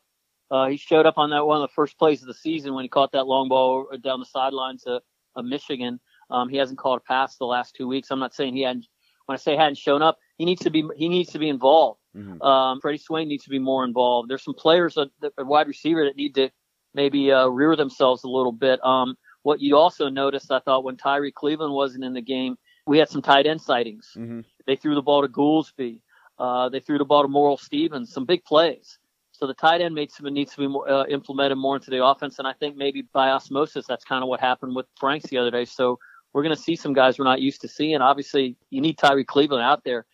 Uh, 0.52 0.68
he 0.68 0.76
showed 0.76 1.06
up 1.06 1.18
on 1.18 1.30
that 1.30 1.48
one 1.48 1.62
of 1.62 1.70
the 1.70 1.74
first 1.74 1.98
plays 1.98 2.22
of 2.22 2.28
the 2.28 2.34
season 2.34 2.74
when 2.74 2.84
he 2.84 2.90
caught 2.90 3.14
that 3.14 3.28
long 3.28 3.48
ball 3.48 3.88
down 4.04 4.20
the 4.20 4.26
sidelines 4.26 4.84
of, 4.84 5.02
of 5.38 5.46
Michigan. 5.46 6.02
Um, 6.30 6.50
he 6.50 6.58
hasn't 6.58 6.80
called 6.80 6.98
a 6.98 7.08
pass 7.08 7.38
the 7.38 7.46
last 7.46 7.76
two 7.76 7.88
weeks. 7.88 8.12
I'm 8.12 8.20
not 8.20 8.36
saying 8.36 8.54
he 8.54 8.64
hadn't 8.64 8.88
when 9.28 9.36
I 9.36 9.38
say 9.38 9.56
hadn't 9.56 9.78
shown 9.78 10.02
up, 10.02 10.18
he 10.38 10.46
needs 10.46 10.64
to 10.64 10.72
be 10.72 10.84
he 10.96 11.08
needs 11.08 11.32
to 11.32 11.40
be 11.40 11.50
involved. 11.50 12.00
Mm-hmm. 12.16 12.42
Um, 12.42 12.82
Freddie 12.82 12.98
Swain 12.98 13.28
needs 13.28 13.44
to 13.44 13.50
be 13.50 13.60
more 13.60 13.86
involved. 13.86 14.30
There's 14.30 14.44
some 14.44 14.56
players, 14.56 14.96
that, 14.96 15.10
a 15.38 15.46
wide 15.46 15.68
receiver, 15.68 16.04
that 16.06 16.16
need 16.16 16.34
to 16.36 16.50
maybe 16.96 17.32
uh, 17.32 17.48
rear 17.48 17.76
themselves 17.76 18.24
a 18.24 18.28
little 18.28 18.52
bit. 18.52 18.84
Um, 18.84 19.16
what 19.44 19.62
you 19.62 19.78
also 19.78 20.10
noticed, 20.10 20.52
I 20.52 20.60
thought, 20.60 20.84
when 20.84 20.98
Tyrie 20.98 21.32
Cleveland 21.32 21.74
wasn't 21.74 22.04
in 22.04 22.14
the 22.14 22.22
game, 22.22 22.58
we 22.88 22.98
had 22.98 23.10
some 23.10 23.22
tight 23.22 23.46
end 23.46 23.62
sightings. 23.62 24.12
Mm-hmm. 24.16 24.42
They 24.66 24.76
threw 24.76 24.96
the 24.96 25.02
ball 25.02 25.22
to 25.22 25.28
Goolsby. 25.28 26.02
Uh, 26.40 26.70
they 26.70 26.80
threw 26.80 26.98
the 26.98 27.06
ball 27.06 27.22
to 27.22 27.28
Moral 27.28 27.58
Stevens. 27.58 28.12
Some 28.12 28.26
big 28.26 28.44
plays. 28.46 28.98
So 29.32 29.46
the 29.46 29.54
tight 29.54 29.82
end 29.82 29.94
needs 29.94 30.16
to, 30.16 30.32
needs 30.32 30.54
to 30.54 30.62
be 30.62 30.68
more, 30.68 30.90
uh, 30.90 31.06
implemented 31.06 31.60
more 31.60 31.76
into 31.76 31.92
the 31.92 32.04
offense, 32.04 32.40
and 32.40 32.48
I 32.48 32.54
think 32.54 32.76
maybe 32.76 33.04
by 33.14 33.30
osmosis, 33.30 33.86
that's 33.86 34.04
kind 34.04 34.24
of 34.24 34.30
what 34.30 34.40
happened 34.40 34.76
with 34.76 34.88
Franks 35.00 35.28
the 35.28 35.38
other 35.38 35.52
day. 35.52 35.66
So 35.66 36.00
we're 36.34 36.44
going 36.44 36.56
to 36.56 36.62
see 36.62 36.76
some 36.76 36.94
guys 36.94 37.18
we're 37.18 37.26
not 37.26 37.42
used 37.42 37.62
to 37.62 37.68
seeing. 37.68 38.02
Obviously, 38.02 38.56
you 38.70 38.82
need 38.82 38.98
Tyrie 38.98 39.26
Cleveland 39.26 39.64
out 39.64 39.84
there. 39.84 40.06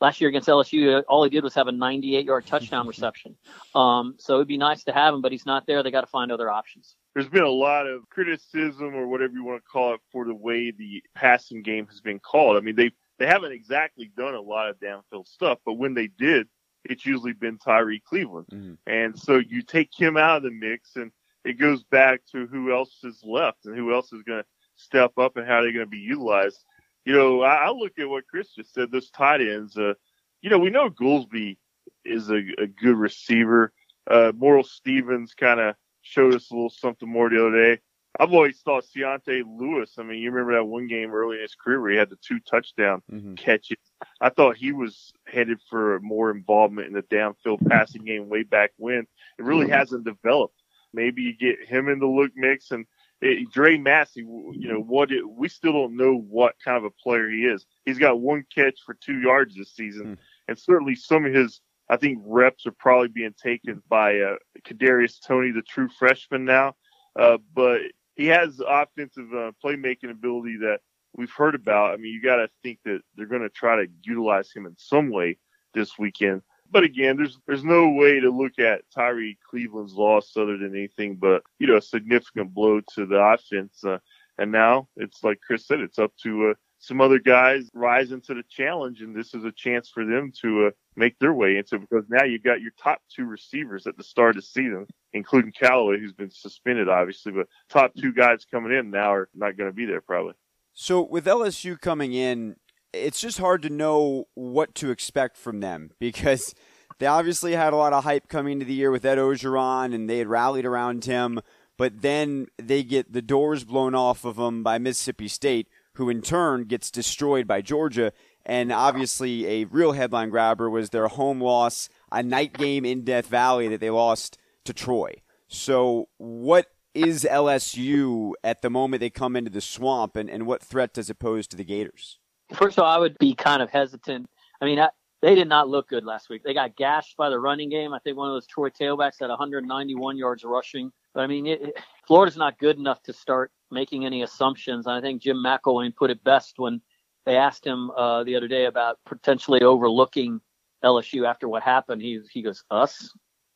Last 0.00 0.20
year 0.20 0.28
against 0.28 0.48
LSU, 0.48 1.02
all 1.08 1.22
he 1.22 1.30
did 1.30 1.44
was 1.44 1.54
have 1.54 1.68
a 1.68 1.72
98 1.72 2.24
yard 2.26 2.44
touchdown 2.44 2.88
reception. 2.88 3.36
Um, 3.74 4.16
so 4.18 4.34
it'd 4.34 4.48
be 4.48 4.58
nice 4.58 4.82
to 4.84 4.92
have 4.92 5.14
him, 5.14 5.22
but 5.22 5.30
he's 5.30 5.46
not 5.46 5.64
there. 5.66 5.82
They 5.82 5.92
got 5.92 6.00
to 6.00 6.08
find 6.08 6.32
other 6.32 6.50
options. 6.50 6.96
There's 7.14 7.28
been 7.28 7.44
a 7.44 7.48
lot 7.48 7.86
of 7.86 8.08
criticism 8.08 8.94
or 8.94 9.06
whatever 9.06 9.34
you 9.34 9.44
want 9.44 9.62
to 9.62 9.68
call 9.70 9.94
it 9.94 10.00
for 10.10 10.24
the 10.24 10.34
way 10.34 10.72
the 10.72 11.04
passing 11.14 11.62
game 11.62 11.86
has 11.86 12.00
been 12.00 12.18
called. 12.18 12.56
I 12.56 12.60
mean, 12.60 12.74
they 12.74 12.90
they 13.18 13.26
haven't 13.26 13.52
exactly 13.52 14.10
done 14.16 14.34
a 14.34 14.40
lot 14.40 14.70
of 14.70 14.80
downfield 14.80 15.28
stuff, 15.28 15.58
but 15.64 15.74
when 15.74 15.94
they 15.94 16.08
did, 16.08 16.48
it's 16.84 17.06
usually 17.06 17.32
been 17.32 17.58
Tyrie 17.58 18.02
Cleveland. 18.04 18.46
Mm-hmm. 18.52 18.74
And 18.86 19.16
so 19.16 19.38
you 19.38 19.62
take 19.62 19.90
him 19.96 20.16
out 20.16 20.38
of 20.38 20.42
the 20.42 20.50
mix 20.50 20.96
and 20.96 21.12
it 21.44 21.58
goes 21.58 21.82
back 21.84 22.22
to 22.32 22.46
who 22.46 22.72
else 22.72 22.98
is 23.04 23.20
left 23.24 23.66
and 23.66 23.76
who 23.76 23.92
else 23.92 24.12
is 24.12 24.22
going 24.22 24.42
to 24.42 24.46
step 24.76 25.12
up 25.18 25.36
and 25.36 25.46
how 25.46 25.62
they're 25.62 25.72
going 25.72 25.86
to 25.86 25.90
be 25.90 25.98
utilized. 25.98 26.64
You 27.04 27.14
know, 27.14 27.42
I, 27.42 27.66
I 27.66 27.70
look 27.70 27.92
at 27.98 28.08
what 28.08 28.26
Chris 28.28 28.54
just 28.54 28.72
said. 28.72 28.90
Those 28.90 29.10
tight 29.10 29.40
ends, 29.40 29.76
uh, 29.76 29.94
you 30.40 30.50
know, 30.50 30.58
we 30.58 30.70
know 30.70 30.90
Goolsby 30.90 31.56
is 32.04 32.30
a, 32.30 32.40
a 32.58 32.66
good 32.66 32.96
receiver. 32.96 33.72
Uh, 34.08 34.32
Moral 34.34 34.64
Stevens 34.64 35.34
kind 35.34 35.60
of 35.60 35.74
showed 36.02 36.34
us 36.34 36.50
a 36.50 36.54
little 36.54 36.70
something 36.70 37.08
more 37.08 37.30
the 37.30 37.46
other 37.46 37.74
day. 37.74 37.80
I've 38.18 38.32
always 38.32 38.60
thought 38.60 38.84
C'yontai 38.84 39.42
Lewis. 39.46 39.94
I 39.98 40.02
mean, 40.02 40.20
you 40.20 40.30
remember 40.30 40.54
that 40.54 40.64
one 40.64 40.86
game 40.86 41.12
early 41.12 41.36
in 41.36 41.42
his 41.42 41.54
career 41.54 41.80
where 41.80 41.92
he 41.92 41.96
had 41.96 42.10
the 42.10 42.18
two 42.20 42.40
touchdown 42.40 43.02
mm-hmm. 43.10 43.34
catches. 43.34 43.78
I 44.20 44.28
thought 44.28 44.56
he 44.56 44.72
was 44.72 45.12
headed 45.26 45.60
for 45.70 45.98
more 46.00 46.30
involvement 46.30 46.88
in 46.88 46.92
the 46.92 47.02
downfield 47.02 47.66
passing 47.66 48.04
game 48.04 48.28
way 48.28 48.42
back 48.42 48.72
when. 48.76 49.06
It 49.38 49.44
really 49.44 49.64
mm-hmm. 49.64 49.74
hasn't 49.74 50.04
developed. 50.04 50.60
Maybe 50.92 51.22
you 51.22 51.34
get 51.34 51.66
him 51.66 51.88
in 51.88 52.00
the 52.00 52.06
look 52.06 52.32
mix 52.36 52.70
and 52.70 52.84
it, 53.22 53.50
Dre 53.50 53.78
Massey. 53.78 54.20
You 54.20 54.72
know 54.72 54.80
what? 54.80 55.10
It, 55.12 55.28
we 55.28 55.48
still 55.48 55.72
don't 55.72 55.96
know 55.96 56.14
what 56.14 56.54
kind 56.64 56.76
of 56.76 56.84
a 56.84 56.90
player 56.90 57.30
he 57.30 57.44
is. 57.44 57.64
He's 57.86 57.98
got 57.98 58.20
one 58.20 58.44
catch 58.54 58.80
for 58.84 58.94
two 58.94 59.20
yards 59.20 59.54
this 59.54 59.74
season, 59.74 60.02
mm-hmm. 60.02 60.20
and 60.48 60.58
certainly 60.58 60.94
some 60.94 61.24
of 61.24 61.32
his 61.32 61.60
I 61.88 61.96
think 61.96 62.22
reps 62.24 62.66
are 62.66 62.72
probably 62.72 63.08
being 63.08 63.34
taken 63.34 63.82
by 63.88 64.18
uh, 64.18 64.36
Kadarius 64.66 65.20
Toney, 65.26 65.50
the 65.50 65.62
true 65.62 65.88
freshman 65.88 66.44
now. 66.44 66.74
Uh, 67.18 67.38
but 67.54 67.80
he 68.16 68.26
has 68.26 68.60
offensive 68.66 69.32
uh, 69.34 69.52
playmaking 69.62 70.10
ability 70.10 70.56
that 70.58 70.80
we've 71.14 71.30
heard 71.30 71.54
about. 71.54 71.92
I 71.92 71.96
mean, 71.96 72.12
you 72.12 72.22
got 72.22 72.36
to 72.36 72.48
think 72.62 72.78
that 72.84 73.00
they're 73.14 73.26
going 73.26 73.42
to 73.42 73.50
try 73.50 73.76
to 73.76 73.90
utilize 74.02 74.50
him 74.52 74.64
in 74.64 74.74
some 74.78 75.10
way 75.10 75.38
this 75.74 75.98
weekend. 75.98 76.42
But 76.72 76.84
again, 76.84 77.18
there's 77.18 77.38
there's 77.46 77.64
no 77.64 77.90
way 77.90 78.18
to 78.18 78.30
look 78.30 78.58
at 78.58 78.90
Tyrie 78.94 79.38
Cleveland's 79.48 79.92
loss 79.92 80.36
other 80.36 80.56
than 80.56 80.74
anything 80.74 81.16
but 81.16 81.42
you 81.58 81.66
know 81.66 81.76
a 81.76 81.82
significant 81.82 82.54
blow 82.54 82.80
to 82.94 83.06
the 83.06 83.16
offense. 83.16 83.84
Uh, 83.84 83.98
and 84.38 84.50
now 84.50 84.88
it's 84.96 85.22
like 85.22 85.40
Chris 85.46 85.66
said, 85.66 85.80
it's 85.80 85.98
up 85.98 86.12
to 86.22 86.50
uh, 86.50 86.54
some 86.78 87.00
other 87.00 87.18
guys 87.18 87.70
rising 87.74 88.22
to 88.22 88.34
the 88.34 88.42
challenge, 88.48 89.02
and 89.02 89.14
this 89.14 89.34
is 89.34 89.44
a 89.44 89.52
chance 89.52 89.90
for 89.90 90.04
them 90.04 90.32
to 90.40 90.66
uh, 90.66 90.70
make 90.96 91.18
their 91.18 91.34
way 91.34 91.58
into 91.58 91.78
because 91.78 92.04
now 92.08 92.24
you've 92.24 92.42
got 92.42 92.60
your 92.60 92.72
top 92.82 93.00
two 93.14 93.24
receivers 93.24 93.86
at 93.86 93.96
the 93.96 94.02
start 94.02 94.30
of 94.30 94.36
the 94.36 94.42
season, 94.42 94.86
including 95.12 95.52
Callaway, 95.52 96.00
who's 96.00 96.14
been 96.14 96.30
suspended, 96.30 96.88
obviously, 96.88 97.32
but 97.32 97.46
top 97.68 97.94
two 97.94 98.12
guys 98.12 98.46
coming 98.50 98.72
in 98.72 98.90
now 98.90 99.12
are 99.12 99.28
not 99.34 99.56
going 99.56 99.70
to 99.70 99.74
be 99.74 99.84
there 99.84 100.00
probably. 100.00 100.32
So 100.72 101.02
with 101.02 101.26
LSU 101.26 101.78
coming 101.78 102.14
in, 102.14 102.56
it's 102.92 103.20
just 103.20 103.38
hard 103.38 103.62
to 103.62 103.70
know 103.70 104.28
what 104.34 104.74
to 104.76 104.90
expect 104.90 105.36
from 105.36 105.60
them 105.60 105.90
because 105.98 106.54
they 106.98 107.06
obviously 107.06 107.52
had 107.52 107.72
a 107.72 107.76
lot 107.76 107.92
of 107.92 108.04
hype 108.04 108.28
coming 108.28 108.54
into 108.54 108.64
the 108.66 108.74
year 108.74 108.90
with 108.90 109.04
Ed 109.04 109.18
Orgeron 109.18 109.94
and 109.94 110.08
they 110.08 110.18
had 110.18 110.28
rallied 110.28 110.66
around 110.66 111.04
him. 111.04 111.40
But 111.78 112.02
then 112.02 112.46
they 112.58 112.82
get 112.82 113.12
the 113.12 113.22
doors 113.22 113.64
blown 113.64 113.94
off 113.94 114.24
of 114.24 114.36
them 114.36 114.62
by 114.62 114.78
Mississippi 114.78 115.26
State, 115.26 115.68
who 115.94 116.10
in 116.10 116.22
turn 116.22 116.64
gets 116.64 116.90
destroyed 116.90 117.46
by 117.46 117.60
Georgia. 117.60 118.12
And 118.44 118.70
obviously, 118.72 119.46
a 119.46 119.64
real 119.64 119.92
headline 119.92 120.30
grabber 120.30 120.68
was 120.68 120.90
their 120.90 121.08
home 121.08 121.40
loss, 121.40 121.88
a 122.10 122.22
night 122.22 122.52
game 122.52 122.84
in 122.84 123.04
Death 123.04 123.26
Valley 123.26 123.68
that 123.68 123.80
they 123.80 123.90
lost 123.90 124.38
to 124.64 124.72
Troy. 124.72 125.14
So, 125.48 126.08
what 126.18 126.66
is 126.94 127.26
LSU 127.28 128.32
at 128.44 128.62
the 128.62 128.70
moment 128.70 129.00
they 129.00 129.10
come 129.10 129.36
into 129.36 129.50
the 129.50 129.60
swamp, 129.60 130.16
and, 130.16 130.28
and 130.28 130.46
what 130.46 130.62
threat 130.62 130.92
does 130.92 131.08
it 131.08 131.18
pose 131.18 131.46
to 131.48 131.56
the 131.56 131.64
Gators? 131.64 132.18
First 132.54 132.78
of 132.78 132.84
all, 132.84 132.90
I 132.90 132.98
would 132.98 133.18
be 133.18 133.34
kind 133.34 133.62
of 133.62 133.70
hesitant. 133.70 134.28
I 134.60 134.64
mean, 134.64 134.78
I, 134.78 134.90
they 135.22 135.34
did 135.34 135.48
not 135.48 135.68
look 135.68 135.88
good 135.88 136.04
last 136.04 136.28
week. 136.28 136.42
They 136.42 136.52
got 136.52 136.76
gashed 136.76 137.16
by 137.16 137.30
the 137.30 137.38
running 137.38 137.70
game. 137.70 137.92
I 137.92 137.98
think 138.00 138.16
one 138.16 138.28
of 138.28 138.34
those 138.34 138.46
Troy 138.46 138.68
tailbacks 138.68 139.20
had 139.20 139.30
191 139.30 140.18
yards 140.18 140.44
rushing. 140.44 140.92
But 141.14 141.22
I 141.22 141.26
mean, 141.26 141.46
it, 141.46 141.62
it, 141.62 141.78
Florida's 142.06 142.36
not 142.36 142.58
good 142.58 142.76
enough 142.76 143.02
to 143.04 143.12
start 143.12 143.52
making 143.70 144.04
any 144.04 144.22
assumptions. 144.22 144.86
And 144.86 144.94
I 144.94 145.00
think 145.00 145.22
Jim 145.22 145.36
McElwain 145.36 145.94
put 145.94 146.10
it 146.10 146.22
best 146.24 146.58
when 146.58 146.80
they 147.24 147.36
asked 147.36 147.64
him 147.64 147.90
uh, 147.92 148.24
the 148.24 148.36
other 148.36 148.48
day 148.48 148.66
about 148.66 148.98
potentially 149.06 149.62
overlooking 149.62 150.40
LSU 150.84 151.28
after 151.28 151.48
what 151.48 151.62
happened. 151.62 152.02
He 152.02 152.20
he 152.32 152.42
goes, 152.42 152.64
"Us 152.70 153.10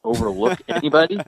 overlook 0.05 0.61
anybody?" 0.69 1.19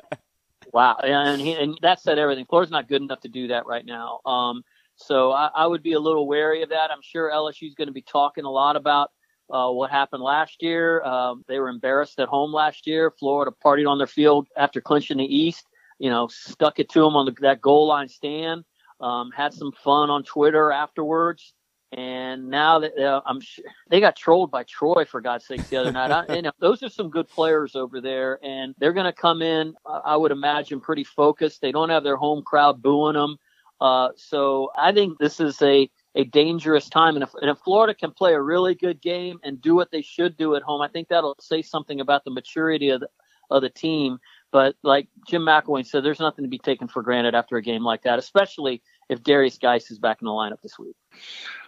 wow, 0.73 0.97
and 1.03 1.41
he, 1.41 1.53
and 1.55 1.77
that 1.83 2.00
said 2.00 2.19
everything. 2.19 2.47
Florida's 2.47 2.71
not 2.71 2.88
good 2.88 3.03
enough 3.03 3.21
to 3.21 3.29
do 3.29 3.49
that 3.49 3.67
right 3.67 3.85
now. 3.85 4.21
Um, 4.25 4.62
so 4.99 5.33
I, 5.33 5.49
I 5.55 5.67
would 5.67 5.83
be 5.83 5.93
a 5.93 6.00
little 6.00 6.26
wary 6.26 6.62
of 6.62 6.71
that. 6.71 6.90
I'm 6.90 7.02
sure 7.02 7.31
LSU's 7.31 7.75
going 7.75 7.87
to 7.87 7.93
be 7.93 8.02
talking 8.02 8.45
a 8.45 8.50
lot 8.50 8.76
about 8.76 9.11
uh, 9.50 9.71
what 9.71 9.90
happened 9.90 10.23
last 10.23 10.61
year. 10.61 11.02
Um, 11.02 11.45
they 11.49 11.59
were 11.59 11.69
embarrassed 11.69 12.19
at 12.19 12.28
home 12.28 12.52
last 12.52 12.87
year. 12.87 13.12
Florida 13.19 13.55
partied 13.64 13.88
on 13.88 13.99
their 13.99 14.07
field 14.07 14.49
after 14.57 14.81
clinching 14.81 15.19
the 15.19 15.25
East. 15.25 15.67
You 15.99 16.11
know, 16.11 16.28
stuck 16.28 16.78
it 16.78 16.88
to 16.90 17.00
them 17.00 17.17
on 17.17 17.26
the, 17.26 17.35
that 17.40 17.61
goal 17.61 17.87
line 17.87 18.09
stand. 18.09 18.64
Um, 19.00 19.31
had 19.31 19.55
some 19.55 19.73
fun 19.73 20.11
on 20.11 20.25
Twitter 20.25 20.73
afterwards. 20.73 21.55
And 21.93 22.50
now 22.50 22.81
that 22.81 22.99
uh, 22.99 23.23
I'm 23.25 23.40
sure 23.40 23.64
they 23.88 24.00
got 24.00 24.14
trolled 24.14 24.50
by 24.50 24.64
Troy 24.64 25.07
for 25.07 25.23
God's 25.23 25.47
sakes 25.47 25.69
the 25.69 25.78
other 25.78 25.93
night. 25.93 26.11
I, 26.11 26.35
you 26.35 26.43
know, 26.43 26.52
those 26.59 26.83
are 26.83 26.90
some 26.90 27.09
good 27.09 27.28
players 27.28 27.75
over 27.75 28.02
there, 28.02 28.38
and 28.43 28.75
they're 28.78 28.93
going 28.93 29.07
to 29.07 29.12
come 29.12 29.40
in. 29.40 29.75
I 30.05 30.14
would 30.14 30.31
imagine 30.31 30.81
pretty 30.81 31.05
focused. 31.05 31.62
They 31.62 31.73
don't 31.73 31.88
have 31.88 32.05
their 32.05 32.17
home 32.17 32.43
crowd 32.43 32.83
booing 32.83 33.14
them. 33.14 33.38
Uh, 33.80 34.08
so 34.16 34.70
I 34.76 34.92
think 34.92 35.18
this 35.18 35.40
is 35.40 35.61
a 35.62 35.90
a 36.14 36.25
dangerous 36.25 36.88
time. 36.88 37.14
And 37.14 37.23
if, 37.23 37.32
and 37.40 37.49
if 37.49 37.58
Florida 37.58 37.94
can 37.94 38.11
play 38.11 38.35
a 38.35 38.42
really 38.42 38.75
good 38.75 39.00
game 39.00 39.38
and 39.44 39.61
do 39.61 39.75
what 39.75 39.90
they 39.92 40.02
should 40.02 40.37
do 40.37 40.56
at 40.56 40.62
home, 40.62 40.82
I 40.82 40.88
think 40.88 41.08
that'll 41.08 41.37
say 41.40 41.62
something 41.62 42.00
about 42.00 42.25
the 42.25 42.32
maturity 42.32 42.90
of 42.90 43.00
the, 43.00 43.08
of 43.50 43.62
the 43.62 43.70
team. 43.70 44.18
But 44.50 44.75
like 44.82 45.08
Jim 45.28 45.42
McElwain 45.42 45.87
said, 45.87 46.04
there's 46.04 46.18
nothing 46.18 46.44
to 46.44 46.49
be 46.49 46.58
taken 46.58 46.88
for 46.88 47.02
granted 47.02 47.35
after 47.35 47.56
a 47.56 47.62
game 47.62 47.85
like 47.85 48.02
that, 48.02 48.18
especially 48.18 48.82
if 49.08 49.23
Derrius 49.23 49.61
Guice 49.61 49.90
is 49.90 49.99
back 49.99 50.18
in 50.20 50.26
the 50.26 50.32
lineup 50.32 50.61
this 50.61 50.78
week. 50.78 50.97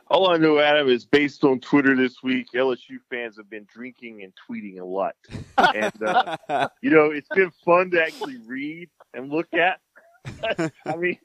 All 0.09 0.29
I 0.29 0.39
know, 0.39 0.59
Adam, 0.59 0.89
is 0.89 1.05
based 1.05 1.45
on 1.45 1.61
Twitter 1.61 1.95
this 1.95 2.17
week, 2.21 2.49
LSU 2.53 2.99
fans 3.09 3.37
have 3.37 3.49
been 3.49 3.67
drinking 3.73 4.25
and 4.25 4.33
tweeting 4.49 4.81
a 4.81 4.85
lot. 4.85 5.15
and, 5.57 6.03
uh, 6.03 6.69
you 6.83 6.91
know, 6.91 7.13
it's 7.13 7.29
been 7.29 7.53
fun 7.65 7.93
to 7.93 8.03
actually 8.03 8.39
read 8.45 8.91
and 9.15 9.31
look 9.31 9.47
at. 9.55 9.79
I 10.85 10.97
mean, 10.97 11.19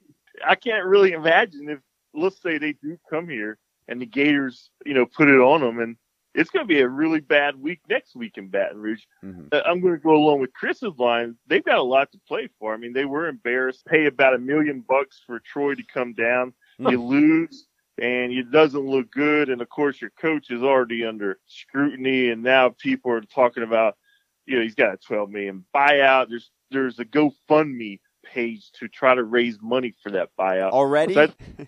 I 0.44 0.54
can't 0.54 0.86
really 0.86 1.12
imagine 1.12 1.68
if 1.68 1.78
let's 2.14 2.40
say 2.40 2.58
they 2.58 2.72
do 2.72 2.98
come 3.08 3.28
here 3.28 3.58
and 3.88 4.00
the 4.00 4.06
Gators, 4.06 4.70
you 4.84 4.94
know, 4.94 5.06
put 5.06 5.28
it 5.28 5.38
on 5.38 5.60
them, 5.60 5.78
and 5.78 5.96
it's 6.34 6.50
going 6.50 6.66
to 6.66 6.68
be 6.68 6.80
a 6.80 6.88
really 6.88 7.20
bad 7.20 7.60
week 7.60 7.80
next 7.88 8.14
week 8.14 8.36
in 8.36 8.48
Baton 8.48 8.78
Rouge. 8.78 9.02
Mm-hmm. 9.24 9.46
Uh, 9.52 9.60
I'm 9.64 9.80
going 9.80 9.94
to 9.94 10.00
go 10.00 10.14
along 10.14 10.40
with 10.40 10.52
Chris's 10.52 10.98
line. 10.98 11.36
They've 11.46 11.64
got 11.64 11.78
a 11.78 11.82
lot 11.82 12.12
to 12.12 12.18
play 12.28 12.48
for. 12.58 12.74
I 12.74 12.76
mean, 12.76 12.92
they 12.92 13.06
were 13.06 13.26
embarrassed. 13.26 13.86
Pay 13.86 14.06
about 14.06 14.34
a 14.34 14.38
million 14.38 14.84
bucks 14.86 15.22
for 15.26 15.40
Troy 15.40 15.74
to 15.74 15.82
come 15.82 16.12
down. 16.12 16.52
You 16.78 17.02
lose, 17.02 17.66
and 17.98 18.32
it 18.32 18.50
doesn't 18.50 18.86
look 18.86 19.10
good. 19.10 19.48
And 19.48 19.62
of 19.62 19.68
course, 19.70 20.00
your 20.00 20.10
coach 20.20 20.50
is 20.50 20.62
already 20.62 21.06
under 21.06 21.38
scrutiny, 21.46 22.28
and 22.28 22.42
now 22.42 22.74
people 22.78 23.12
are 23.12 23.22
talking 23.22 23.62
about, 23.62 23.96
you 24.44 24.56
know, 24.56 24.62
he's 24.62 24.74
got 24.74 24.94
a 24.94 24.98
12 24.98 25.30
million 25.30 25.64
buyout. 25.74 26.28
There's 26.28 26.50
there's 26.70 26.98
a 26.98 27.04
GoFundMe 27.04 28.00
page 28.32 28.70
to 28.72 28.88
try 28.88 29.14
to 29.14 29.24
raise 29.24 29.58
money 29.62 29.94
for 30.02 30.10
that 30.10 30.30
buyout. 30.38 30.70
Already? 30.70 31.14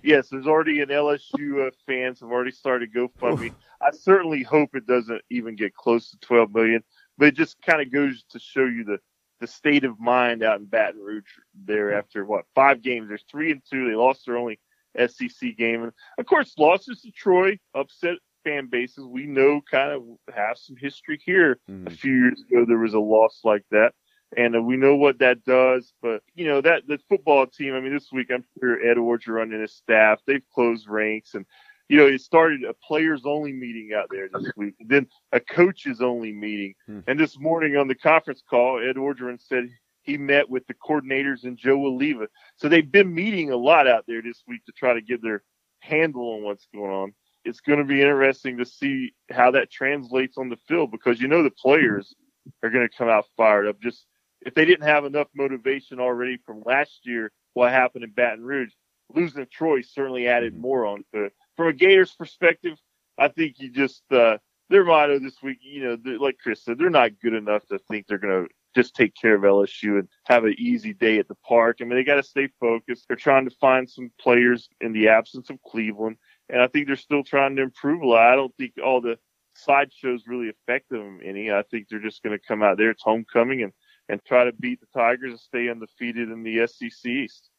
yes, 0.02 0.28
there's 0.28 0.46
already 0.46 0.80
an 0.80 0.88
LSU 0.88 1.66
uh, 1.66 1.70
fans 1.86 2.20
have 2.20 2.30
already 2.30 2.50
started 2.50 2.92
GoFundMe. 2.92 3.52
I 3.80 3.90
certainly 3.92 4.42
hope 4.42 4.74
it 4.74 4.86
doesn't 4.86 5.22
even 5.30 5.56
get 5.56 5.74
close 5.74 6.10
to 6.10 6.18
12 6.18 6.54
million, 6.54 6.82
but 7.16 7.28
it 7.28 7.34
just 7.34 7.60
kind 7.62 7.80
of 7.80 7.92
goes 7.92 8.24
to 8.30 8.38
show 8.38 8.64
you 8.64 8.84
the 8.84 8.98
the 9.40 9.46
state 9.46 9.84
of 9.84 10.00
mind 10.00 10.42
out 10.42 10.58
in 10.58 10.66
Baton 10.66 11.00
Rouge 11.00 11.22
there 11.64 11.96
after 11.96 12.24
what 12.24 12.44
five 12.56 12.82
games. 12.82 13.08
There's 13.08 13.24
three 13.30 13.52
and 13.52 13.62
two. 13.70 13.88
They 13.88 13.94
lost 13.94 14.26
their 14.26 14.36
only 14.36 14.58
SEC 14.96 15.56
game, 15.56 15.84
and 15.84 15.92
of 16.18 16.26
course 16.26 16.54
losses 16.58 17.02
to 17.02 17.12
Troy 17.12 17.56
upset 17.72 18.16
fan 18.42 18.66
bases. 18.66 19.04
We 19.04 19.26
know 19.26 19.60
kind 19.70 19.92
of 19.92 20.02
have 20.34 20.58
some 20.58 20.74
history 20.76 21.20
here. 21.24 21.60
Mm. 21.70 21.86
A 21.86 21.90
few 21.90 22.12
years 22.12 22.42
ago, 22.50 22.64
there 22.66 22.78
was 22.78 22.94
a 22.94 22.98
loss 22.98 23.40
like 23.44 23.64
that 23.70 23.94
and 24.36 24.56
uh, 24.56 24.62
we 24.62 24.76
know 24.76 24.96
what 24.96 25.18
that 25.20 25.44
does. 25.44 25.92
But 26.02 26.22
you 26.34 26.46
know 26.46 26.60
that 26.60 26.86
the 26.86 26.98
football 27.08 27.46
team. 27.46 27.74
I 27.74 27.80
mean, 27.80 27.92
this 27.92 28.12
week 28.12 28.28
I'm 28.32 28.44
sure 28.60 28.80
Ed 28.80 28.96
Orgeron 28.96 29.52
and 29.52 29.60
his 29.60 29.74
staff 29.74 30.20
they've 30.26 30.44
closed 30.54 30.88
ranks, 30.88 31.34
and 31.34 31.46
you 31.88 31.96
know 31.96 32.06
it 32.06 32.20
started 32.20 32.64
a 32.64 32.74
players 32.74 33.22
only 33.24 33.52
meeting 33.52 33.90
out 33.96 34.08
there 34.10 34.28
this 34.32 34.52
week, 34.56 34.74
and 34.80 34.88
then 34.88 35.06
a 35.32 35.40
coaches 35.40 36.00
only 36.00 36.32
meeting. 36.32 36.74
Hmm. 36.86 37.00
And 37.06 37.18
this 37.18 37.38
morning 37.38 37.76
on 37.76 37.88
the 37.88 37.94
conference 37.94 38.42
call, 38.48 38.80
Ed 38.80 38.96
Orgeron 38.96 39.40
said 39.40 39.68
he 40.02 40.16
met 40.16 40.48
with 40.48 40.66
the 40.66 40.74
coordinators 40.74 41.44
and 41.44 41.58
Joe 41.58 41.78
Alleva. 41.78 42.28
So 42.56 42.68
they've 42.68 42.90
been 42.90 43.14
meeting 43.14 43.50
a 43.50 43.56
lot 43.56 43.86
out 43.86 44.04
there 44.08 44.22
this 44.22 44.42
week 44.48 44.64
to 44.64 44.72
try 44.72 44.94
to 44.94 45.02
get 45.02 45.22
their 45.22 45.42
handle 45.80 46.34
on 46.34 46.44
what's 46.44 46.66
going 46.74 46.90
on. 46.90 47.12
It's 47.44 47.60
going 47.60 47.78
to 47.78 47.84
be 47.84 48.00
interesting 48.00 48.56
to 48.58 48.64
see 48.64 49.12
how 49.30 49.50
that 49.52 49.70
translates 49.70 50.38
on 50.38 50.48
the 50.48 50.56
field 50.66 50.90
because 50.90 51.20
you 51.20 51.28
know 51.28 51.42
the 51.42 51.50
players 51.50 52.14
are 52.62 52.70
going 52.70 52.88
to 52.88 52.96
come 52.96 53.08
out 53.08 53.26
fired 53.36 53.66
up. 53.66 53.80
Just 53.80 54.06
if 54.42 54.54
they 54.54 54.64
didn't 54.64 54.86
have 54.86 55.04
enough 55.04 55.28
motivation 55.34 56.00
already 56.00 56.38
from 56.44 56.62
last 56.64 57.00
year, 57.04 57.32
what 57.54 57.72
happened 57.72 58.04
in 58.04 58.10
Baton 58.10 58.44
Rouge, 58.44 58.72
losing 59.14 59.44
to 59.44 59.46
Troy 59.46 59.82
certainly 59.82 60.28
added 60.28 60.52
mm-hmm. 60.52 60.62
more 60.62 60.86
on 60.86 61.04
to 61.12 61.24
it. 61.24 61.32
From 61.56 61.68
a 61.68 61.72
Gators 61.72 62.14
perspective, 62.14 62.78
I 63.18 63.28
think 63.28 63.58
you 63.58 63.70
just 63.70 64.02
uh, 64.12 64.38
their 64.70 64.84
motto 64.84 65.18
this 65.18 65.42
week, 65.42 65.58
you 65.60 65.84
know, 65.84 66.18
like 66.18 66.38
Chris 66.38 66.64
said, 66.64 66.78
they're 66.78 66.90
not 66.90 67.18
good 67.20 67.34
enough 67.34 67.66
to 67.66 67.78
think 67.78 68.06
they're 68.06 68.18
going 68.18 68.46
to 68.46 68.54
just 68.76 68.94
take 68.94 69.14
care 69.14 69.34
of 69.34 69.42
LSU 69.42 69.98
and 69.98 70.08
have 70.26 70.44
an 70.44 70.54
easy 70.58 70.92
day 70.92 71.18
at 71.18 71.26
the 71.26 71.34
park. 71.36 71.78
I 71.80 71.84
mean, 71.84 71.96
they 71.96 72.04
got 72.04 72.16
to 72.16 72.22
stay 72.22 72.48
focused. 72.60 73.06
They're 73.08 73.16
trying 73.16 73.48
to 73.48 73.56
find 73.56 73.88
some 73.88 74.10
players 74.20 74.68
in 74.80 74.92
the 74.92 75.08
absence 75.08 75.50
of 75.50 75.60
Cleveland, 75.62 76.16
and 76.48 76.60
I 76.60 76.68
think 76.68 76.86
they're 76.86 76.96
still 76.96 77.24
trying 77.24 77.56
to 77.56 77.62
improve 77.62 78.02
a 78.02 78.06
lot. 78.06 78.32
I 78.32 78.36
don't 78.36 78.54
think 78.56 78.74
all 78.84 79.00
the 79.00 79.18
sideshows 79.54 80.24
really 80.26 80.50
affect 80.50 80.90
them 80.90 81.20
any. 81.24 81.50
I 81.50 81.62
think 81.70 81.88
they're 81.88 81.98
just 81.98 82.22
going 82.22 82.38
to 82.38 82.46
come 82.46 82.62
out 82.62 82.76
there. 82.76 82.90
It's 82.90 83.02
homecoming 83.02 83.62
and, 83.62 83.72
and 84.08 84.20
try 84.24 84.44
to 84.44 84.52
beat 84.52 84.80
the 84.80 84.86
Tigers 84.98 85.32
and 85.32 85.40
stay 85.40 85.68
undefeated 85.68 86.30
in 86.30 86.42
the 86.42 86.66
SEC 86.66 87.10
East. 87.10 87.50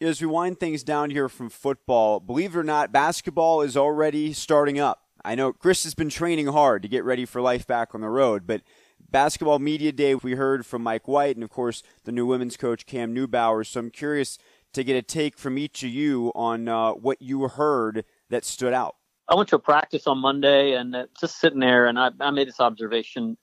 As 0.00 0.20
we 0.20 0.26
wind 0.28 0.60
things 0.60 0.84
down 0.84 1.10
here 1.10 1.28
from 1.28 1.50
football, 1.50 2.20
believe 2.20 2.54
it 2.54 2.58
or 2.58 2.64
not, 2.64 2.92
basketball 2.92 3.62
is 3.62 3.76
already 3.76 4.32
starting 4.32 4.78
up. 4.78 5.02
I 5.24 5.34
know 5.34 5.52
Chris 5.52 5.82
has 5.82 5.94
been 5.94 6.08
training 6.08 6.46
hard 6.46 6.82
to 6.82 6.88
get 6.88 7.04
ready 7.04 7.24
for 7.24 7.40
life 7.40 7.66
back 7.66 7.94
on 7.94 8.00
the 8.00 8.08
road, 8.08 8.46
but 8.46 8.62
basketball 9.10 9.58
media 9.58 9.90
day, 9.90 10.14
we 10.14 10.32
heard 10.32 10.64
from 10.64 10.82
Mike 10.82 11.08
White 11.08 11.36
and, 11.36 11.42
of 11.42 11.50
course, 11.50 11.82
the 12.04 12.12
new 12.12 12.26
women's 12.26 12.56
coach, 12.56 12.86
Cam 12.86 13.14
Newbauer. 13.14 13.66
So 13.66 13.80
I'm 13.80 13.90
curious 13.90 14.38
to 14.72 14.84
get 14.84 14.96
a 14.96 15.02
take 15.02 15.36
from 15.36 15.58
each 15.58 15.82
of 15.82 15.90
you 15.90 16.30
on 16.34 16.68
uh, 16.68 16.92
what 16.92 17.20
you 17.20 17.48
heard 17.48 18.04
that 18.30 18.44
stood 18.44 18.72
out. 18.72 18.96
I 19.28 19.34
went 19.34 19.48
to 19.50 19.56
a 19.56 19.60
practice 19.60 20.06
on 20.06 20.18
Monday 20.18 20.72
and 20.72 20.94
uh, 20.94 21.06
just 21.20 21.40
sitting 21.40 21.60
there, 21.60 21.86
and 21.86 21.98
I, 21.98 22.10
I 22.20 22.30
made 22.30 22.48
this 22.48 22.60
observation 22.60 23.36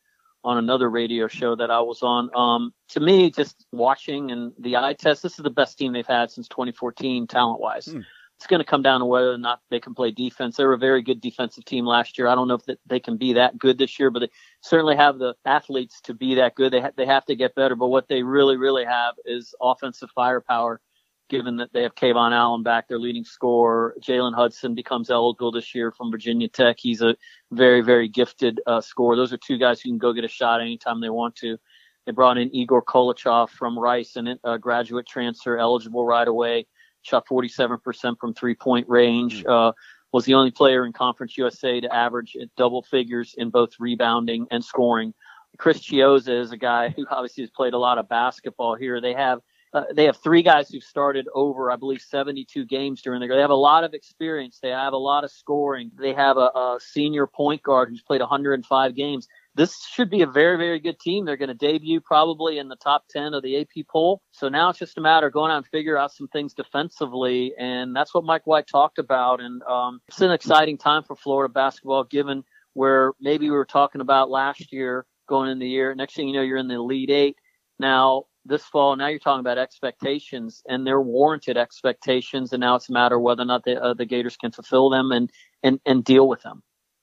on 0.46 0.60
another 0.60 0.90
radio 0.90 1.28
show 1.28 1.56
that 1.56 1.72
I 1.72 1.82
was 1.82 2.04
on. 2.04 2.30
Um, 2.36 2.72
to 2.90 3.00
me, 3.00 3.32
just 3.32 3.66
watching 3.72 4.32
and 4.32 4.54
the 4.60 4.78
eye 4.78 4.94
test, 4.94 5.24
this 5.24 5.40
is 5.40 5.44
the 5.44 5.50
best 5.50 5.78
team 5.78 5.92
they've 5.92 6.06
had 6.06 6.30
since 6.30 6.48
2014, 6.48 7.25
talent 7.25 7.60
wise. 7.60 7.88
Hmm. 7.88 8.02
It's 8.38 8.48
going 8.48 8.60
to 8.60 8.66
come 8.66 8.84
down 8.84 9.00
to 9.00 9.06
whether 9.06 9.32
or 9.32 9.38
not 9.38 9.62
they 9.72 9.80
can 9.80 9.96
play 9.96 10.12
defense. 10.12 10.58
They 10.58 10.66
were 10.66 10.74
a 10.74 10.78
very 10.78 11.02
good 11.02 11.20
defensive 11.20 11.66
team 11.66 11.86
last 11.86 12.18
year. 12.18 12.28
I 12.28 12.36
don't 12.36 12.48
know 12.48 12.60
if 12.68 12.78
they 12.86 13.00
can 13.00 13.18
be 13.18 13.34
that 13.34 13.58
good 13.58 13.78
this 13.78 13.98
year, 13.98 14.12
but 14.12 14.20
they 14.20 14.30
certainly 14.62 14.96
have 14.96 15.18
the 15.18 15.36
athletes 15.46 16.00
to 16.02 16.14
be 16.14 16.36
that 16.36 16.54
good. 16.54 16.74
They 16.74 16.82
ha- 16.82 16.92
they 16.96 17.06
have 17.06 17.25
to 17.25 17.36
get 17.36 17.56
better. 17.56 17.75
But 17.75 17.88
what 17.88 18.10
they 18.10 18.24
really, 18.24 18.58
really 18.58 18.84
have 18.86 19.16
is 19.25 19.56
offensive 19.62 20.10
firepower 20.14 20.82
given 21.29 21.58
that 21.58 21.74
they 21.74 21.84
have 21.84 21.96
KeVaughn 21.96 22.34
Allen 22.34 22.63
back, 22.63 22.88
their 22.88 23.00
leading 23.00 23.24
scorer. 23.24 23.96
Jalen 24.01 24.36
Hudson 24.36 24.75
becomes 24.75 25.10
eligible 25.10 25.51
this 25.51 25.74
year 25.74 25.91
from 25.91 26.12
Virginia 26.12 26.48
Tech. 26.48 26.77
He's 26.79 27.01
a 27.01 27.15
very, 27.51 27.82
very 27.82 28.08
gifted 28.08 28.62
uh, 28.67 28.82
scorer. 28.82 29.15
Those 29.15 29.34
are 29.34 29.38
two 29.38 29.58
guys 29.58 29.82
who 29.82 29.89
can 29.89 29.98
go 29.98 30.13
get 30.13 30.24
a 30.24 30.29
shot 30.29 30.62
anytime 30.62 31.01
they 31.01 31.10
want 31.10 31.36
to. 31.38 31.58
They 32.05 32.12
brought 32.12 32.38
in 32.38 32.55
Egor 32.55 32.84
Koulechov 32.84 33.50
from 33.50 33.79
Rice, 33.79 34.15
and 34.15 34.38
a 34.44 34.60
graduate 34.60 35.08
transfer 35.08 35.58
eligible 35.58 36.05
right 36.05 36.27
away. 36.27 36.67
Shot 37.01 37.25
47% 37.27 38.20
from 38.20 38.34
three 38.34 38.55
point 38.55 38.88
range. 38.88 39.44
Hmm. 39.44 39.50
Uh, 39.50 39.72
was 40.12 40.24
the 40.24 40.34
only 40.34 40.51
player 40.51 40.86
in 40.86 40.94
Conference 40.94 41.38
USA 41.38 41.82
to 41.82 41.94
average 41.94 42.38
double 42.55 42.84
figures 42.84 43.36
in 43.38 43.50
both 43.50 43.72
rebounding 43.79 44.48
and 44.50 44.63
scoring. 44.63 45.13
Chris 45.58 45.79
Chiozza 45.79 46.39
is 46.39 46.53
a 46.53 46.58
guy 46.58 46.89
who 46.89 47.05
obviously 47.10 47.44
has 47.44 47.50
played 47.50 47.74
a 47.74 47.77
lot 47.77 47.98
of 47.98 48.08
basketball 48.08 48.75
here. 48.75 49.01
They 49.01 49.13
have 49.13 49.39
uh, 49.75 49.84
they 49.94 50.05
have 50.05 50.15
three 50.15 50.41
guys 50.41 50.70
who've 50.70 50.82
started 50.82 51.27
over, 51.36 51.70
I 51.70 51.75
believe, 51.75 52.00
72 52.00 52.63
games 52.63 53.01
during 53.01 53.20
the 53.20 53.25
year. 53.25 53.36
They 53.36 53.41
have 53.41 53.50
a 53.50 53.55
lot 53.55 53.84
of 53.84 53.94
experience. 53.94 54.58
They 54.62 54.70
have 54.70 54.94
a 54.94 54.98
lot 54.98 55.25
of 55.25 55.32
scoring. 55.32 55.91
They 56.00 56.13
have 56.13 56.38
a, 56.38 56.50
a 56.55 56.77
senior 56.79 57.27
point 57.27 57.62
guard 57.62 57.89
who's 57.89 58.01
played 58.01 58.22
105 58.22 58.96
games. 58.96 59.27
This 59.53 59.86
should 59.86 60.10
be 60.10 60.22
a 60.22 60.27
very, 60.27 60.55
very 60.55 60.79
good 60.79 60.98
team. 60.98 61.25
They're 61.25 61.36
going 61.36 61.50
to 61.50 61.53
debut 61.53 62.00
probably 62.00 62.58
in 62.58 62.70
the 62.70 62.77
top 62.77 63.03
10 63.10 63.34
of 63.34 63.44
the 63.44 63.60
AP 63.60 63.86
poll. 63.91 64.22
So 64.32 64.48
now 64.48 64.70
it's 64.70 64.79
just 64.79 64.98
a 64.98 65.01
matter 65.01 65.27
of 65.27 65.34
going 65.34 65.51
out 65.51 65.58
and 65.58 65.67
figure 65.67 65.98
out 65.98 66.13
some 66.13 66.29
things 66.29 66.53
defensively. 66.53 67.53
And 67.60 67.94
that's 67.94 68.13
what 68.13 68.24
Mike 68.24 68.48
White 68.48 68.67
talked 68.67 68.98
about. 68.98 69.41
And 69.41 69.62
um, 69.63 70.00
it's 70.08 70.22
an 70.22 70.32
exciting 70.32 70.77
time 70.77 71.03
for 71.03 71.17
Florida 71.17 71.51
basketball, 71.51 72.05
given 72.05 72.46
where 72.75 73.12
maybe 73.20 73.50
we 73.50 73.55
were 73.55 73.65
talking 73.65 74.00
about 74.00 74.29
last 74.29 74.72
year 74.72 75.05
going 75.27 75.50
in 75.50 75.60
the 75.60 75.67
year. 75.67 75.94
Next 75.96 76.15
thing 76.15 76.29
you 76.29 76.34
know, 76.34 76.44
you're 76.44 76.58
in 76.58 76.70
the 76.70 76.75
Elite 76.75 77.10
Eight. 77.10 77.36
Now, 77.77 78.27
this 78.46 78.64
fall, 78.64 78.96
now 78.96 79.08
you're 79.08 79.20
talking 79.20 79.40
about 79.40 79.58
expectations, 79.58 80.62
and 80.68 80.86
they're 80.86 81.02
warranted 81.02 81.58
expectations, 81.58 82.54
and 82.54 82.62
now 82.62 82.75
it's 82.75 82.90
a 82.90 82.94
matter 82.94 83.20
whether 83.20 83.42
or 83.42 83.46
not 83.46 83.64
the, 83.64 83.82
uh, 83.82 83.94
the 83.94 84.06
Gators 84.06 84.38
can 84.38 84.52
fulfill 84.52 84.90
them 84.90 85.12
and, 85.12 85.32
and, 85.64 85.80
and 85.86 86.04
deal 86.04 86.28
with 86.28 86.42
them. 86.42 86.62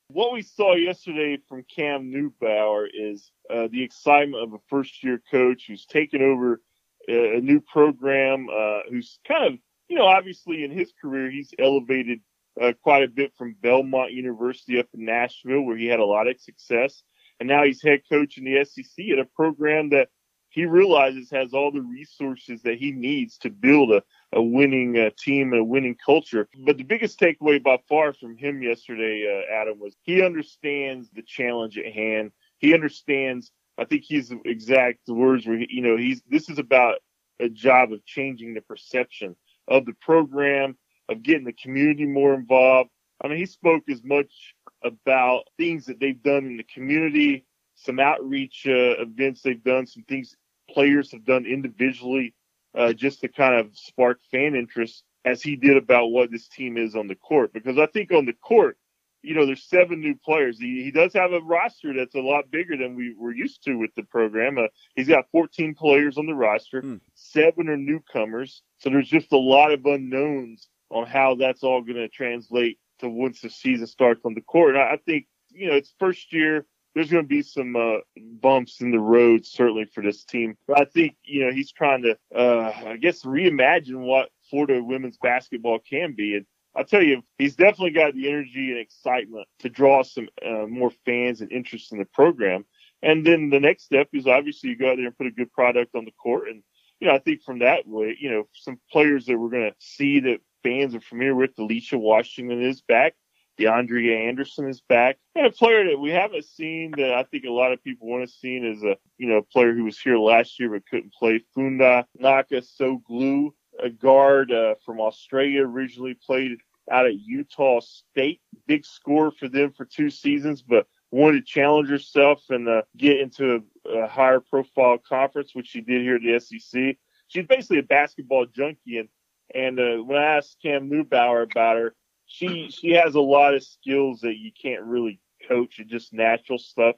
What 0.09 0.33
we 0.33 0.43
saw 0.43 0.75
yesterday 0.75 1.39
from 1.49 1.65
Cam 1.75 2.13
Newbauer 2.13 2.87
is 2.93 3.33
uh, 3.51 3.69
the 3.71 3.83
excitement 3.83 4.43
of 4.43 4.53
a 4.53 4.59
first 4.69 5.03
year 5.03 5.23
coach 5.31 5.65
who's 5.67 5.87
taken 5.87 6.23
over 6.23 6.61
a, 7.09 7.39
a 7.39 7.41
new 7.41 7.61
program, 7.61 8.47
uh, 8.55 8.81
who's 8.91 9.19
kind 9.27 9.53
of, 9.53 9.59
you 9.89 9.97
know, 9.97 10.05
obviously 10.05 10.65
in 10.65 10.71
his 10.71 10.93
career, 11.01 11.31
he's 11.31 11.55
elevated 11.59 12.21
uh, 12.61 12.73
quite 12.83 13.03
a 13.03 13.09
bit 13.09 13.33
from 13.37 13.57
Belmont 13.63 14.13
University 14.13 14.79
up 14.79 14.87
in 14.95 15.07
Nashville, 15.07 15.63
where 15.63 15.77
he 15.77 15.87
had 15.87 16.01
a 16.01 16.05
lot 16.05 16.29
of 16.29 16.39
success. 16.41 17.03
And 17.41 17.49
now 17.49 17.65
he's 17.65 17.83
head 17.83 18.03
coach 18.09 18.37
in 18.37 18.45
the 18.45 18.65
SEC 18.65 19.07
at 19.13 19.19
a 19.19 19.25
program 19.25 19.91
that 19.91 20.09
he 20.53 20.67
realizes 20.67 21.31
has 21.31 21.55
all 21.55 21.73
the 21.73 21.81
resources 21.81 22.61
that 22.63 22.77
he 22.77 22.93
needs 22.93 23.39
to 23.39 23.51
build 23.51 23.91
a, 23.91 24.03
a 24.35 24.43
winning 24.43 24.99
uh, 24.99 25.09
team 25.19 25.53
and 25.53 25.63
a 25.63 25.65
winning 25.65 25.97
culture. 26.05 26.47
But 26.67 26.77
the 26.77 26.85
biggest 26.85 27.19
takeaway 27.19 27.61
by 27.63 27.79
far 27.89 28.13
from 28.13 28.37
him 28.37 28.63
yesterday, 28.63 29.25
uh, 29.27 29.53
Adam, 29.53 29.81
was 29.81 29.97
he 30.03 30.23
understands 30.23 31.09
the 31.11 31.23
challenge 31.23 31.79
at 31.79 31.93
hand. 31.93 32.33
He 32.59 32.75
understands. 32.75 33.51
I 33.79 33.87
think 33.87 34.05
he's 34.05 34.31
exact 34.45 35.09
words 35.09 35.47
where 35.47 35.59
he, 35.59 35.67
you 35.71 35.83
know 35.83 35.97
he's 35.97 36.23
this 36.29 36.51
is 36.51 36.59
about 36.59 36.97
a 37.41 37.49
job 37.49 37.91
of 37.93 38.05
changing 38.05 38.53
the 38.53 38.61
perception 38.61 39.35
of 39.69 39.87
the 39.87 39.95
program, 39.95 40.77
of 41.09 41.23
getting 41.23 41.45
the 41.45 41.55
community 41.55 42.07
more 42.07 42.35
involved. 42.35 42.91
I 43.25 43.29
mean, 43.29 43.39
he 43.39 43.47
spoke 43.47 43.85
as 43.89 44.03
much 44.05 44.55
about 44.85 45.45
things 45.57 45.87
that 45.87 45.99
they've 45.99 46.23
done 46.23 46.45
in 46.45 46.57
the 46.59 46.65
community, 46.65 47.47
some 47.75 47.99
outreach 47.99 48.67
uh, 48.67 49.01
events 49.01 49.41
they've 49.41 49.63
done, 49.63 49.87
some 49.87 50.03
things 50.05 50.37
players 50.73 51.13
have 51.13 51.25
done 51.25 51.47
individually 51.47 52.35
uh, 52.77 52.93
just 52.93 53.21
to 53.21 53.29
kind 53.29 53.55
of 53.55 53.77
spark 53.77 54.21
fan 54.31 54.55
interest 54.55 55.05
as 55.25 55.43
he 55.43 55.57
did 55.57 55.77
about 55.77 56.09
what 56.09 56.31
this 56.31 56.49
team 56.49 56.77
is 56.77 56.97
on 56.97 57.07
the 57.07 57.15
court. 57.15 57.53
Because 57.53 57.79
I 57.79 57.87
think 57.87 58.13
on 58.13 58.27
the 58.27 58.33
court, 58.33 58.77
you 59.23 59.35
know, 59.35 59.47
there's 59.47 59.65
seven 59.65 60.01
new 60.01 60.17
players. 60.17 60.59
He, 60.59 60.83
he 60.83 60.91
does 60.91 61.13
have 61.15 61.33
a 61.33 61.41
roster 61.41 61.95
that's 61.95 62.17
a 62.17 62.21
lot 62.21 62.51
bigger 62.51 62.77
than 62.77 62.97
we 62.97 63.15
were 63.17 63.33
used 63.33 63.63
to 63.65 63.77
with 63.77 63.95
the 63.95 64.03
program. 64.03 64.59
Uh, 64.59 64.67
he's 64.97 65.09
got 65.09 65.31
14 65.31 65.75
players 65.75 66.19
on 66.19 66.27
the 66.27 66.35
roster. 66.35 66.81
Hmm. 66.81 66.97
Seven 67.15 67.69
are 67.69 67.77
newcomers. 67.77 68.63
So 68.79 68.91
there's 68.91 69.09
just 69.09 69.33
a 69.33 69.39
lot 69.39 69.73
of 69.73 69.87
unknowns 69.87 70.69
on 70.91 71.07
how 71.07 71.37
that's 71.37 71.63
all 71.63 71.83
going 71.83 71.97
to 71.97 72.09
translate 72.09 72.79
to 72.99 73.09
once 73.09 73.41
the 73.41 73.51
season 73.51 73.87
starts 73.87 74.23
on 74.25 74.35
the 74.35 74.41
court. 74.41 74.75
And 74.75 74.83
I, 74.83 74.95
I 74.95 74.97
think, 75.07 75.27
you 75.51 75.69
know, 75.69 75.75
it's 75.75 75.95
first 76.01 76.33
year 76.33 76.67
there's 76.95 77.11
going 77.11 77.25
to 77.25 77.29
be 77.29 77.43
some 77.43 77.75
uh, 77.77 77.99
bumps 78.17 78.81
in 78.81 78.91
the 78.91 78.99
road, 78.99 79.47
certainly 79.47 79.85
for 79.85 80.03
this 80.03 80.25
team. 80.25 80.57
But 80.67 80.81
I 80.81 80.85
think 80.85 81.17
you 81.25 81.45
know 81.45 81.53
he's 81.53 81.73
trying 81.73 82.03
to, 82.03 82.19
uh, 82.37 82.73
I 82.87 82.97
guess, 82.97 83.23
reimagine 83.23 84.05
what 84.07 84.31
Florida 84.51 84.83
women's 84.83 85.19
basketball 85.19 85.79
can 85.79 86.15
be. 86.15 86.37
And 86.37 86.47
I'll 86.77 86.85
tell 86.85 87.03
you, 87.03 87.23
he's 87.39 87.57
definitely 87.57 87.91
got 87.91 88.15
the 88.15 88.29
energy 88.29 88.71
and 88.71 88.79
excitement 88.79 89.47
to 89.61 89.69
draw 89.69 90.03
some 90.03 90.29
uh, 90.45 90.67
more 90.67 90.91
fans 91.05 91.41
and 91.41 91.53
interest 91.53 91.93
in 91.93 91.99
the 91.99 92.05
program. 92.07 92.65
And 93.03 93.27
then 93.27 93.51
the 93.51 93.61
next 93.61 93.85
step 93.85 94.09
is 94.13 94.27
obviously 94.27 94.71
you 94.71 94.77
go 94.77 94.91
out 94.91 94.97
there 94.97 95.07
and 95.07 95.17
put 95.17 95.27
a 95.27 95.33
good 95.33 95.53
product 95.53 95.95
on 95.95 96.05
the 96.05 96.13
court. 96.13 96.49
And 96.49 96.63
you 97.01 97.09
know, 97.09 97.15
I 97.15 97.19
think 97.19 97.43
from 97.43 97.59
that 97.61 97.87
way, 97.87 98.17
you 98.19 98.31
know, 98.31 98.45
some 98.53 98.79
players 98.91 99.27
that 99.27 99.37
we're 99.37 99.51
going 99.51 99.71
to 99.71 99.77
see 99.81 100.21
that 100.21 100.39
fans 100.63 100.95
are 100.95 101.01
familiar 101.01 101.35
with, 101.35 101.59
Alicia 101.59 101.99
Washington 101.99 102.63
is 102.63 102.81
back. 102.81 103.15
DeAndrea 103.63 104.29
Anderson 104.29 104.69
is 104.69 104.81
back. 104.81 105.19
And 105.35 105.47
a 105.47 105.51
player 105.51 105.89
that 105.91 105.99
we 105.99 106.11
haven't 106.11 106.45
seen 106.45 106.93
that 106.97 107.15
I 107.15 107.25
think 107.25 107.45
a 107.45 107.51
lot 107.51 107.73
of 107.73 107.83
people 107.83 108.09
want 108.09 108.29
to 108.29 108.33
see 108.33 108.57
is 108.57 108.83
a, 108.83 108.97
you 109.19 109.29
know, 109.29 109.43
player 109.53 109.75
who 109.75 109.85
was 109.85 109.99
here 109.99 110.19
last 110.19 110.59
year 110.59 110.71
but 110.71 110.87
couldn't 110.89 111.13
play. 111.13 111.43
Funda 111.55 112.07
Nakkasoglu, 112.21 113.51
a 113.83 113.91
guard 113.91 114.53
uh, 114.53 114.75
from 114.85 115.01
Australia, 115.01 115.63
originally 115.63 116.15
played 116.15 116.59
out 116.91 117.07
at 117.07 117.19
Utah 117.21 117.81
State. 117.81 118.41
Big 118.67 118.85
score 118.85 119.31
for 119.31 119.49
them 119.49 119.73
for 119.73 119.85
two 119.85 120.11
seasons, 120.11 120.63
but 120.63 120.87
wanted 121.11 121.47
to 121.47 121.53
challenge 121.53 121.89
herself 121.89 122.43
and 122.49 122.69
uh, 122.69 122.83
get 122.97 123.21
into 123.21 123.63
a, 123.87 123.99
a 123.99 124.09
higher 124.09 124.41
profile 124.41 124.99
conference, 124.99 125.55
which 125.55 125.69
she 125.69 125.81
did 125.81 126.03
here 126.03 126.17
at 126.17 126.23
the 126.23 126.41
SEC. 126.41 126.97
She's 127.29 127.47
basically 127.47 127.79
a 127.79 127.85
basketball 127.85 128.47
junkie. 128.47 128.99
And, 128.99 129.09
and 129.55 129.79
uh, 129.79 130.03
when 130.03 130.19
I 130.19 130.37
asked 130.39 130.57
Cam 130.63 130.91
Newbauer 130.91 131.45
about 131.45 131.77
her, 131.77 131.95
she 132.33 132.71
she 132.71 132.93
has 132.93 133.15
a 133.15 133.21
lot 133.21 133.55
of 133.55 133.63
skills 133.63 134.21
that 134.21 134.37
you 134.37 134.51
can't 134.61 134.83
really 134.83 135.21
coach 135.47 135.79
and 135.79 135.91
just 135.91 136.15
natural 136.15 136.59
stuff 136.59 136.97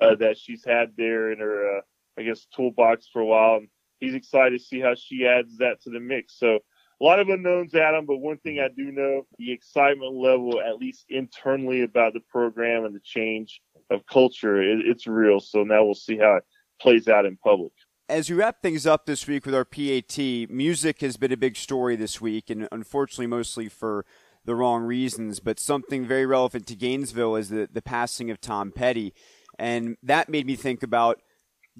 uh, 0.00 0.16
that 0.16 0.36
she's 0.36 0.64
had 0.64 0.92
there 0.96 1.30
in 1.30 1.38
her 1.38 1.78
uh, 1.78 1.80
I 2.18 2.24
guess 2.24 2.46
toolbox 2.54 3.08
for 3.12 3.22
a 3.22 3.26
while. 3.26 3.56
And 3.58 3.68
he's 4.00 4.14
excited 4.14 4.58
to 4.58 4.64
see 4.64 4.80
how 4.80 4.94
she 4.96 5.24
adds 5.24 5.56
that 5.58 5.80
to 5.82 5.90
the 5.90 6.00
mix. 6.00 6.36
So 6.36 6.56
a 6.56 7.04
lot 7.04 7.20
of 7.20 7.28
unknowns, 7.28 7.76
Adam. 7.76 8.06
But 8.06 8.18
one 8.18 8.38
thing 8.38 8.58
I 8.58 8.68
do 8.76 8.90
know, 8.90 9.22
the 9.38 9.52
excitement 9.52 10.14
level, 10.14 10.60
at 10.60 10.78
least 10.78 11.04
internally, 11.08 11.82
about 11.82 12.12
the 12.12 12.20
program 12.28 12.84
and 12.84 12.94
the 12.94 13.00
change 13.04 13.60
of 13.88 14.04
culture, 14.06 14.60
it, 14.60 14.80
it's 14.84 15.06
real. 15.06 15.38
So 15.38 15.62
now 15.62 15.84
we'll 15.84 15.94
see 15.94 16.18
how 16.18 16.36
it 16.36 16.44
plays 16.80 17.06
out 17.06 17.24
in 17.24 17.36
public 17.36 17.72
as 18.08 18.28
we 18.28 18.36
wrap 18.36 18.60
things 18.60 18.86
up 18.86 19.06
this 19.06 19.26
week 19.26 19.46
with 19.46 19.54
our 19.54 19.64
PAT, 19.64 20.18
music 20.50 21.00
has 21.00 21.16
been 21.16 21.32
a 21.32 21.36
big 21.36 21.56
story 21.56 21.96
this 21.96 22.20
week, 22.20 22.50
and 22.50 22.68
unfortunately, 22.70 23.26
mostly 23.26 23.70
for 23.70 24.04
the 24.44 24.54
wrong 24.54 24.82
reasons, 24.82 25.40
but 25.40 25.60
something 25.60 26.06
very 26.06 26.26
relevant 26.26 26.66
to 26.66 26.74
Gainesville 26.74 27.36
is 27.36 27.48
the, 27.48 27.68
the 27.72 27.82
passing 27.82 28.30
of 28.30 28.40
Tom 28.40 28.72
Petty. 28.72 29.14
And 29.58 29.96
that 30.02 30.28
made 30.28 30.46
me 30.46 30.56
think 30.56 30.82
about 30.82 31.20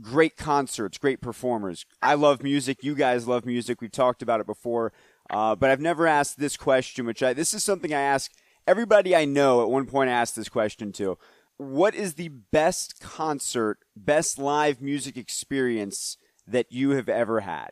great 0.01 0.37
concerts, 0.37 0.99
great 0.99 1.21
performers. 1.21 1.85
I 2.01 2.15
love 2.15 2.43
music. 2.43 2.85
You 2.85 2.95
guys 2.95 3.27
love 3.27 3.45
music. 3.45 3.81
We've 3.81 3.91
talked 3.91 4.23
about 4.23 4.41
it 4.41 4.47
before. 4.47 4.93
Uh, 5.31 5.55
but 5.57 5.71
I've 5.71 5.81
never 5.81 6.07
asked 6.07 6.39
this 6.39 6.57
question, 6.57 7.07
which 7.07 7.23
I, 7.23 7.33
this 7.33 7.55
is 7.55 7.65
something 7.65 7.93
I 7.93 8.01
ask 8.01 8.31
everybody 8.67 9.17
I 9.17 9.25
know 9.25 9.63
at 9.63 9.69
one 9.71 9.87
point 9.87 10.11
I 10.11 10.15
asked 10.15 10.37
this 10.37 10.49
question 10.49 10.93
to. 10.93 11.19
what 11.57 11.95
is 11.95 12.15
the 12.15 12.29
best 12.29 13.01
concert, 13.01 13.79
best 13.97 14.39
live 14.39 14.81
music 14.81 15.17
experience 15.17 16.17
that 16.47 16.67
you 16.71 16.91
have 16.91 17.09
ever 17.09 17.41
had? 17.41 17.71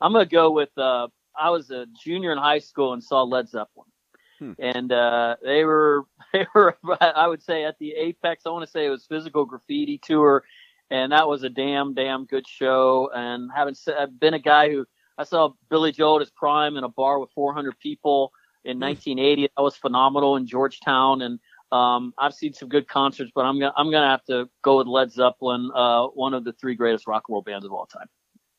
I'm 0.00 0.12
gonna 0.12 0.26
go 0.26 0.50
with. 0.50 0.76
Uh, 0.76 1.08
I 1.38 1.50
was 1.50 1.70
a 1.70 1.86
junior 2.04 2.32
in 2.32 2.38
high 2.38 2.58
school 2.60 2.92
and 2.92 3.02
saw 3.02 3.22
Led 3.22 3.48
Zeppelin, 3.48 3.88
hmm. 4.38 4.52
and 4.58 4.92
uh, 4.92 5.36
they 5.42 5.64
were 5.64 6.04
they 6.32 6.46
were 6.54 6.76
I 7.00 7.26
would 7.26 7.42
say 7.42 7.64
at 7.64 7.78
the 7.78 7.92
apex. 7.92 8.44
I 8.46 8.50
want 8.50 8.64
to 8.64 8.70
say 8.70 8.86
it 8.86 8.90
was 8.90 9.06
Physical 9.06 9.44
Graffiti 9.44 9.98
tour, 9.98 10.44
and 10.90 11.12
that 11.12 11.28
was 11.28 11.42
a 11.42 11.48
damn 11.48 11.94
damn 11.94 12.24
good 12.24 12.46
show. 12.46 13.10
And 13.14 13.50
having 13.54 13.74
I've 13.98 14.18
been 14.18 14.34
a 14.34 14.38
guy 14.38 14.70
who 14.70 14.86
I 15.18 15.24
saw 15.24 15.50
Billy 15.70 15.92
Joel 15.92 16.16
at 16.16 16.20
his 16.20 16.30
prime 16.30 16.76
in 16.76 16.84
a 16.84 16.88
bar 16.88 17.18
with 17.18 17.30
400 17.30 17.78
people 17.78 18.32
in 18.64 18.78
1980. 18.78 19.42
Hmm. 19.42 19.46
That 19.56 19.62
was 19.62 19.76
phenomenal 19.76 20.36
in 20.36 20.46
Georgetown, 20.46 21.22
and 21.22 21.38
um, 21.72 22.14
I've 22.18 22.34
seen 22.34 22.52
some 22.52 22.68
good 22.68 22.88
concerts, 22.88 23.32
but 23.34 23.44
I'm 23.44 23.58
gonna 23.58 23.72
I'm 23.76 23.90
gonna 23.90 24.10
have 24.10 24.24
to 24.26 24.48
go 24.62 24.78
with 24.78 24.86
Led 24.86 25.10
Zeppelin, 25.10 25.70
uh, 25.74 26.06
one 26.06 26.34
of 26.34 26.44
the 26.44 26.52
three 26.52 26.74
greatest 26.74 27.06
rock 27.06 27.24
and 27.28 27.34
roll 27.34 27.42
bands 27.42 27.64
of 27.64 27.72
all 27.72 27.86
time. 27.86 28.06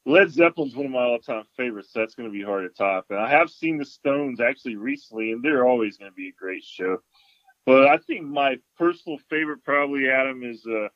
Led 0.08 0.32
Zeppelin's 0.32 0.74
one 0.74 0.86
of 0.86 0.92
my 0.94 1.04
all-time 1.04 1.44
favorites, 1.58 1.90
so 1.92 2.00
that's 2.00 2.16
going 2.16 2.30
to 2.30 2.34
be 2.34 2.42
hard 2.42 2.64
to 2.64 2.70
top. 2.70 3.08
And 3.10 3.20
I 3.20 3.30
have 3.30 3.50
seen 3.50 3.78
the 3.78 3.84
Stones 3.84 4.40
actually 4.40 4.78
recently, 4.78 5.34
and 5.34 5.44
they're 5.44 5.68
always 5.68 5.98
going 5.98 6.10
to 6.10 6.16
be 6.16 6.30
a 6.30 6.40
great 6.40 6.64
show. 6.64 7.00
But 7.66 7.88
I 7.88 7.98
think 7.98 8.24
my 8.24 8.56
personal 8.78 9.18
favorite, 9.30 9.66
probably 9.66 10.10
Adam, 10.10 10.44
is 10.44 10.66
uh, 10.66 10.88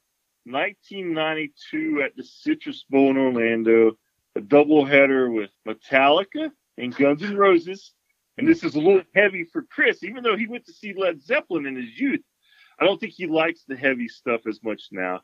1992 0.45 2.01
at 2.01 2.15
the 2.15 2.23
Citrus 2.23 2.85
Bowl 2.89 3.09
in 3.09 3.17
Orlando, 3.17 3.97
a 4.37 4.39
doubleheader 4.39 5.29
with 5.33 5.49
Metallica 5.67 6.49
and 6.77 6.95
Guns 6.95 7.21
N' 7.21 7.35
Roses. 7.35 7.91
And 8.37 8.47
this 8.47 8.63
is 8.63 8.75
a 8.75 8.79
little 8.79 9.03
heavy 9.13 9.43
for 9.43 9.63
Chris, 9.63 10.05
even 10.05 10.23
though 10.23 10.37
he 10.37 10.47
went 10.47 10.65
to 10.67 10.73
see 10.73 10.93
Led 10.93 11.21
Zeppelin 11.21 11.65
in 11.65 11.75
his 11.75 11.99
youth. 11.99 12.23
I 12.79 12.85
don't 12.85 12.97
think 12.97 13.11
he 13.11 13.27
likes 13.27 13.65
the 13.67 13.75
heavy 13.75 14.07
stuff 14.07 14.47
as 14.47 14.63
much 14.63 14.83
now. 14.89 15.19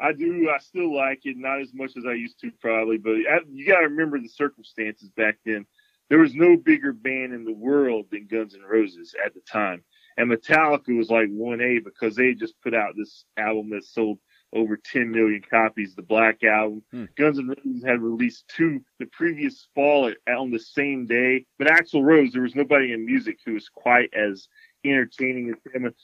I 0.00 0.12
do. 0.12 0.50
I 0.50 0.58
still 0.58 0.94
like 0.94 1.20
it, 1.24 1.36
not 1.36 1.60
as 1.60 1.72
much 1.74 1.96
as 1.96 2.04
I 2.06 2.14
used 2.14 2.40
to 2.40 2.50
probably, 2.60 2.98
but 2.98 3.16
you 3.50 3.66
got 3.66 3.80
to 3.80 3.88
remember 3.88 4.18
the 4.18 4.28
circumstances 4.28 5.10
back 5.10 5.36
then. 5.44 5.66
There 6.08 6.18
was 6.18 6.34
no 6.34 6.56
bigger 6.56 6.92
band 6.92 7.32
in 7.32 7.44
the 7.44 7.52
world 7.52 8.06
than 8.10 8.26
Guns 8.26 8.54
N' 8.54 8.62
Roses 8.62 9.14
at 9.24 9.32
the 9.32 9.40
time, 9.40 9.84
and 10.16 10.30
Metallica 10.30 10.96
was 10.96 11.08
like 11.10 11.28
one 11.30 11.60
A 11.60 11.78
because 11.78 12.16
they 12.16 12.34
just 12.34 12.60
put 12.62 12.74
out 12.74 12.94
this 12.96 13.24
album 13.36 13.70
that 13.70 13.84
sold 13.84 14.18
over 14.52 14.76
10 14.76 15.10
million 15.10 15.42
copies. 15.48 15.94
The 15.94 16.02
Black 16.02 16.42
Album. 16.42 16.82
Hmm. 16.90 17.04
Guns 17.16 17.38
N' 17.38 17.48
Roses 17.48 17.84
had 17.84 18.02
released 18.02 18.48
two 18.48 18.80
the 18.98 19.06
previous 19.06 19.68
fall 19.74 20.12
on 20.28 20.50
the 20.50 20.58
same 20.58 21.06
day, 21.06 21.46
but 21.58 21.68
Axl 21.68 22.02
Rose, 22.02 22.32
there 22.32 22.42
was 22.42 22.56
nobody 22.56 22.92
in 22.92 23.06
music 23.06 23.38
who 23.44 23.54
was 23.54 23.68
quite 23.68 24.12
as 24.12 24.48
entertaining 24.84 25.50
as 25.50 25.72
him. 25.72 25.94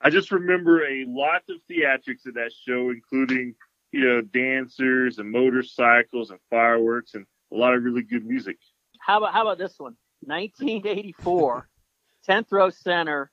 I 0.00 0.10
just 0.10 0.30
remember 0.30 0.84
a 0.84 1.04
lot 1.06 1.42
of 1.48 1.56
theatrics 1.70 2.26
at 2.26 2.34
that 2.34 2.52
show, 2.66 2.90
including, 2.90 3.54
you 3.92 4.00
know, 4.00 4.20
dancers 4.20 5.18
and 5.18 5.30
motorcycles 5.30 6.30
and 6.30 6.38
fireworks 6.50 7.14
and 7.14 7.26
a 7.52 7.56
lot 7.56 7.74
of 7.74 7.82
really 7.82 8.02
good 8.02 8.26
music. 8.26 8.58
How 9.00 9.18
about 9.18 9.32
how 9.32 9.42
about 9.42 9.58
this 9.58 9.78
one? 9.78 9.96
1984, 10.20 11.68
10th 12.28 12.46
row 12.50 12.70
center, 12.70 13.30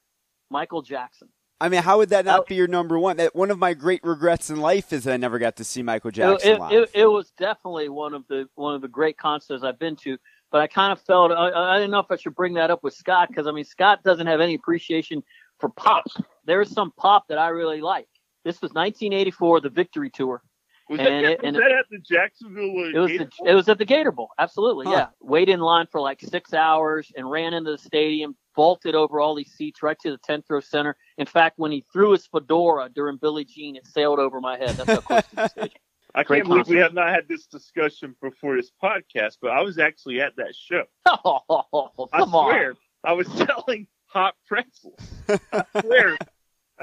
Michael 0.50 0.82
Jackson. 0.82 1.30
I 1.62 1.70
mean, 1.70 1.84
how 1.84 2.00
would 2.00 2.10
that 2.10 2.26
not 2.26 2.40
oh. 2.42 2.46
be 2.48 2.56
your 2.56 2.68
number 2.68 2.98
one? 2.98 3.18
That 3.18 3.36
one 3.36 3.52
of 3.52 3.60
my 3.60 3.76
great 3.76 4.04
regrets 4.04 4.50
in 4.50 4.60
life 4.60 4.92
is 4.92 5.04
that 5.04 5.14
I 5.14 5.18
never 5.18 5.38
got 5.38 5.58
to 5.58 5.64
see 5.64 5.84
Michael 5.84 6.10
Jackson 6.10 6.54
it, 6.54 6.60
live. 6.60 6.72
It, 6.72 6.90
it, 6.96 7.06
was 7.06 7.32
definitely 7.38 7.88
one 7.88 8.16
of 8.16 8.28
the 8.28 8.50
one 8.56 8.74
of 8.74 8.82
the 8.82 8.88
great 8.88 9.16
concerts 9.18 9.64
I've 9.64 9.78
been 9.78 9.96
to. 9.98 10.18
But 10.52 10.62
I 10.62 10.68
kind 10.68 10.92
of 10.92 11.00
felt 11.02 11.32
I, 11.32 11.52
I 11.52 11.76
didn't 11.76 11.92
know 11.92 12.00
if 12.00 12.10
I 12.10 12.16
should 12.16 12.34
bring 12.34 12.56
that 12.56 12.72
up 12.72 12.84
with 12.84 12.96
Scott 12.96 13.28
because 13.30 13.46
I 13.46 13.52
mean 13.52 13.64
Scott 13.64 14.04
doesn't 14.04 14.26
have 14.26 14.42
any 14.42 14.56
appreciation 14.56 15.24
for 15.60 15.70
pop. 15.70 16.04
There's 16.46 16.72
some 16.72 16.92
pop 16.98 17.28
that 17.30 17.38
I 17.38 17.50
really 17.50 17.82
like. 17.82 18.08
This 18.44 18.62
was 18.62 18.72
1984, 18.72 19.62
the 19.62 19.70
Victory 19.70 20.10
Tour. 20.10 20.42
Was, 20.90 20.98
that, 20.98 21.24
it, 21.24 21.42
was 21.42 21.54
that, 21.54 21.72
at 21.72 21.86
the 21.90 22.00
Jacksonville? 22.00 22.78
Uh, 22.78 22.90
it 22.90 22.98
was 22.98 23.12
the, 23.12 23.30
it 23.46 23.54
was 23.54 23.70
at 23.70 23.78
the 23.78 23.86
Gator 23.86 24.12
Bowl. 24.12 24.30
Absolutely, 24.38 24.88
huh. 24.88 24.92
yeah. 24.92 25.08
Waited 25.22 25.54
in 25.54 25.60
line 25.62 25.88
for 25.90 26.02
like 26.02 26.20
six 26.20 26.54
hours 26.54 27.10
and 27.16 27.30
ran 27.30 27.54
into 27.54 27.72
the 27.72 27.78
stadium, 27.78 28.36
vaulted 28.56 28.94
over 28.94 29.22
all 29.22 29.34
these 29.34 29.54
seats 29.54 29.82
right 29.82 29.98
to 30.02 30.12
the 30.12 30.18
10th 30.18 30.44
row 30.50 30.60
center. 30.60 30.98
In 31.18 31.26
fact, 31.26 31.60
when 31.60 31.72
he 31.72 31.86
threw 31.94 32.12
his 32.12 32.28
fedora 32.28 32.90
during 32.90 33.16
Billie 33.18 33.46
Jean, 33.46 33.78
it 33.78 33.88
sailed 33.88 34.20
over 34.20 34.42
my 34.42 34.58
head. 34.58 34.72
That's 34.72 34.90
how 34.90 35.00
close 35.00 35.28
to 35.28 35.36
the 35.36 35.48
stage. 35.48 35.72
I 36.14 36.24
Great 36.24 36.40
can't 36.40 36.50
believe 36.50 36.68
we 36.68 36.76
have 36.78 36.94
not 36.94 37.08
had 37.08 37.30
this 37.30 37.46
discussion 37.46 38.14
before 38.22 38.58
this 38.58 38.70
podcast, 38.84 39.38
but 39.42 39.52
I 39.52 39.62
was 39.62 39.80
actually 39.80 40.20
at 40.20 40.36
that 40.36 40.54
show. 40.56 40.84
Oh, 41.24 42.08
come 42.14 42.36
I 42.36 42.48
swear, 42.50 42.70
on. 42.72 42.76
I 43.06 43.14
was 43.14 43.28
selling 43.36 43.88
hot 44.12 44.36
pretzels. 44.48 45.00
I 45.30 45.64
swear. 45.82 46.18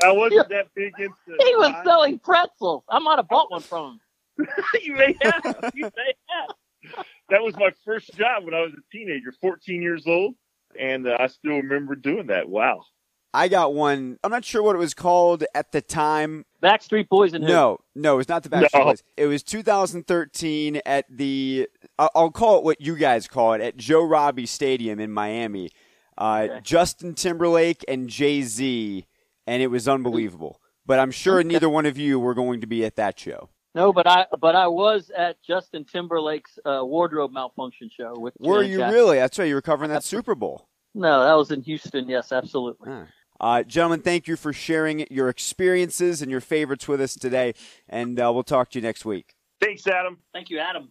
I 0.02 0.12
wasn't 0.12 0.48
that 0.48 0.68
big 0.74 0.92
into. 0.98 1.14
He 1.26 1.56
was 1.56 1.74
selling 1.84 2.18
pretzels. 2.18 2.84
I 2.88 2.98
might 2.98 3.16
have 3.16 3.28
bought 3.28 3.50
one 3.50 3.60
from 3.60 4.00
him. 4.38 4.48
you 4.82 4.94
may 4.94 5.16
have. 5.22 5.70
You 5.74 5.84
may 5.84 6.14
have. 6.28 7.04
That 7.30 7.42
was 7.42 7.56
my 7.56 7.70
first 7.84 8.14
job 8.14 8.44
when 8.44 8.54
I 8.54 8.60
was 8.60 8.72
a 8.72 8.96
teenager, 8.96 9.32
14 9.40 9.82
years 9.82 10.06
old, 10.06 10.34
and 10.78 11.06
uh, 11.06 11.16
I 11.18 11.26
still 11.26 11.56
remember 11.56 11.96
doing 11.96 12.28
that. 12.28 12.48
Wow. 12.48 12.82
I 13.34 13.48
got 13.48 13.74
one. 13.74 14.18
I'm 14.24 14.30
not 14.30 14.44
sure 14.44 14.62
what 14.62 14.74
it 14.74 14.78
was 14.78 14.94
called 14.94 15.44
at 15.54 15.72
the 15.72 15.82
time. 15.82 16.46
Backstreet 16.62 17.08
Boys 17.08 17.34
and 17.34 17.44
no, 17.44 17.78
no, 17.94 18.14
it 18.14 18.16
was 18.16 18.28
not 18.28 18.42
the 18.42 18.48
Backstreet 18.48 18.74
no. 18.74 18.84
Boys. 18.84 19.02
It 19.16 19.26
was 19.26 19.42
2013 19.42 20.80
at 20.86 21.04
the. 21.10 21.68
I'll 21.98 22.30
call 22.30 22.58
it 22.58 22.64
what 22.64 22.80
you 22.80 22.96
guys 22.96 23.28
call 23.28 23.52
it 23.52 23.60
at 23.60 23.76
Joe 23.76 24.02
Robbie 24.02 24.46
Stadium 24.46 24.98
in 24.98 25.10
Miami. 25.12 25.70
Uh, 26.18 26.48
okay. 26.50 26.60
Justin 26.62 27.14
Timberlake 27.14 27.84
and 27.88 28.08
Jay 28.08 28.42
Z 28.42 29.06
and 29.48 29.62
it 29.62 29.68
was 29.68 29.88
unbelievable. 29.88 30.60
But 30.86 30.98
I'm 31.00 31.10
sure 31.10 31.42
neither 31.42 31.68
one 31.68 31.86
of 31.86 31.98
you 31.98 32.20
were 32.20 32.34
going 32.34 32.60
to 32.60 32.66
be 32.66 32.84
at 32.84 32.96
that 32.96 33.18
show. 33.18 33.48
No, 33.74 33.92
but 33.92 34.06
I 34.06 34.26
but 34.40 34.54
I 34.54 34.66
was 34.68 35.10
at 35.16 35.36
Justin 35.42 35.84
Timberlake's 35.84 36.58
uh, 36.64 36.80
wardrobe 36.82 37.32
malfunction 37.32 37.90
show 37.94 38.14
with. 38.16 38.34
Were 38.38 38.62
you 38.62 38.78
Jackson. 38.78 38.94
really? 38.94 39.16
That's 39.18 39.38
right. 39.38 39.46
You 39.46 39.54
were 39.54 39.62
covering 39.62 39.90
that 39.90 40.04
Super 40.04 40.34
Bowl. 40.34 40.68
No, 40.94 41.24
that 41.24 41.34
was 41.34 41.50
in 41.50 41.62
Houston. 41.62 42.08
Yes, 42.08 42.32
absolutely. 42.32 42.92
Uh, 43.40 43.62
gentlemen, 43.62 44.00
thank 44.00 44.26
you 44.26 44.36
for 44.36 44.52
sharing 44.52 45.06
your 45.10 45.28
experiences 45.28 46.22
and 46.22 46.30
your 46.30 46.40
favorites 46.40 46.88
with 46.88 47.00
us 47.00 47.14
today, 47.14 47.54
and 47.88 48.18
uh, 48.18 48.32
we'll 48.32 48.42
talk 48.42 48.70
to 48.70 48.78
you 48.78 48.82
next 48.82 49.04
week. 49.04 49.34
Thanks, 49.60 49.86
Adam. 49.86 50.18
Thank 50.32 50.50
you, 50.50 50.58
Adam. 50.58 50.90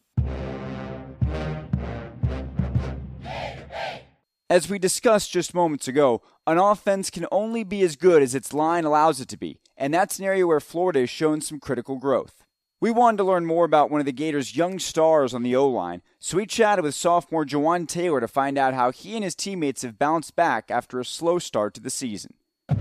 As 4.49 4.69
we 4.69 4.79
discussed 4.79 5.33
just 5.33 5.53
moments 5.53 5.89
ago, 5.89 6.21
an 6.45 6.57
offense 6.57 7.10
can 7.10 7.25
only 7.33 7.65
be 7.65 7.81
as 7.81 7.97
good 7.97 8.21
as 8.21 8.33
its 8.33 8.53
line 8.53 8.86
allows 8.86 9.19
it 9.19 9.27
to 9.27 9.38
be, 9.38 9.60
and 9.75 9.93
that's 9.93 10.19
an 10.19 10.25
area 10.25 10.47
where 10.47 10.62
Florida 10.62 11.01
has 11.01 11.10
shown 11.10 11.41
some 11.41 11.60
critical 11.60 11.97
growth. 11.97 12.45
We 12.79 12.89
wanted 12.89 13.17
to 13.17 13.25
learn 13.25 13.45
more 13.45 13.65
about 13.65 13.91
one 13.91 13.99
of 13.99 14.05
the 14.05 14.13
Gators' 14.13 14.55
young 14.55 14.79
stars 14.79 15.33
on 15.33 15.43
the 15.43 15.53
O 15.57 15.67
line, 15.67 16.01
so 16.17 16.38
we 16.38 16.45
chatted 16.45 16.86
with 16.86 16.95
sophomore 16.95 17.43
Jawaan 17.43 17.89
Taylor 17.89 18.21
to 18.21 18.27
find 18.29 18.57
out 18.57 18.73
how 18.73 18.89
he 18.91 19.15
and 19.15 19.23
his 19.25 19.36
teammates 19.36 19.81
have 19.81 19.99
bounced 19.99 20.33
back 20.38 20.71
after 20.71 20.97
a 21.01 21.03
slow 21.03 21.39
start 21.39 21.73
to 21.73 21.81
the 21.81 21.89
season. 21.89 22.36
Uh, 22.69 22.77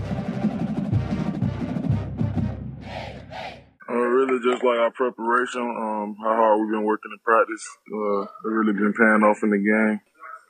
really, 3.89 4.39
just 4.41 4.63
like 4.63 4.79
our 4.79 4.91
preparation, 4.91 5.63
um, 5.63 6.15
how 6.23 6.33
hard 6.33 6.61
we've 6.61 6.71
been 6.71 6.85
working 6.85 7.11
in 7.11 7.19
practice, 7.25 7.67
uh, 7.93 8.21
it 8.21 8.53
really 8.53 8.71
been 8.71 8.93
paying 8.93 9.23
off 9.23 9.43
in 9.43 9.49
the 9.49 9.57
game. 9.57 9.99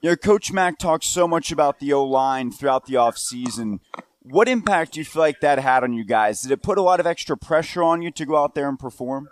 You 0.02 0.12
know, 0.12 0.16
Coach 0.16 0.52
Mack 0.52 0.78
talks 0.78 1.08
so 1.08 1.28
much 1.28 1.52
about 1.52 1.80
the 1.80 1.92
O 1.94 2.04
line 2.04 2.52
throughout 2.52 2.86
the 2.86 2.96
offseason. 2.96 3.80
What 4.22 4.48
impact 4.48 4.94
do 4.94 5.00
you 5.00 5.06
feel 5.06 5.22
like 5.22 5.40
that 5.40 5.58
had 5.58 5.84
on 5.84 5.94
you 5.94 6.04
guys? 6.04 6.42
Did 6.42 6.52
it 6.52 6.62
put 6.62 6.78
a 6.78 6.84
lot 6.84 7.00
of 7.00 7.08
extra 7.08 7.36
pressure 7.36 7.82
on 7.82 8.02
you 8.02 8.12
to 8.12 8.26
go 8.26 8.38
out 8.38 8.54
there 8.54 8.70
and 8.70 8.78
perform? 8.78 9.30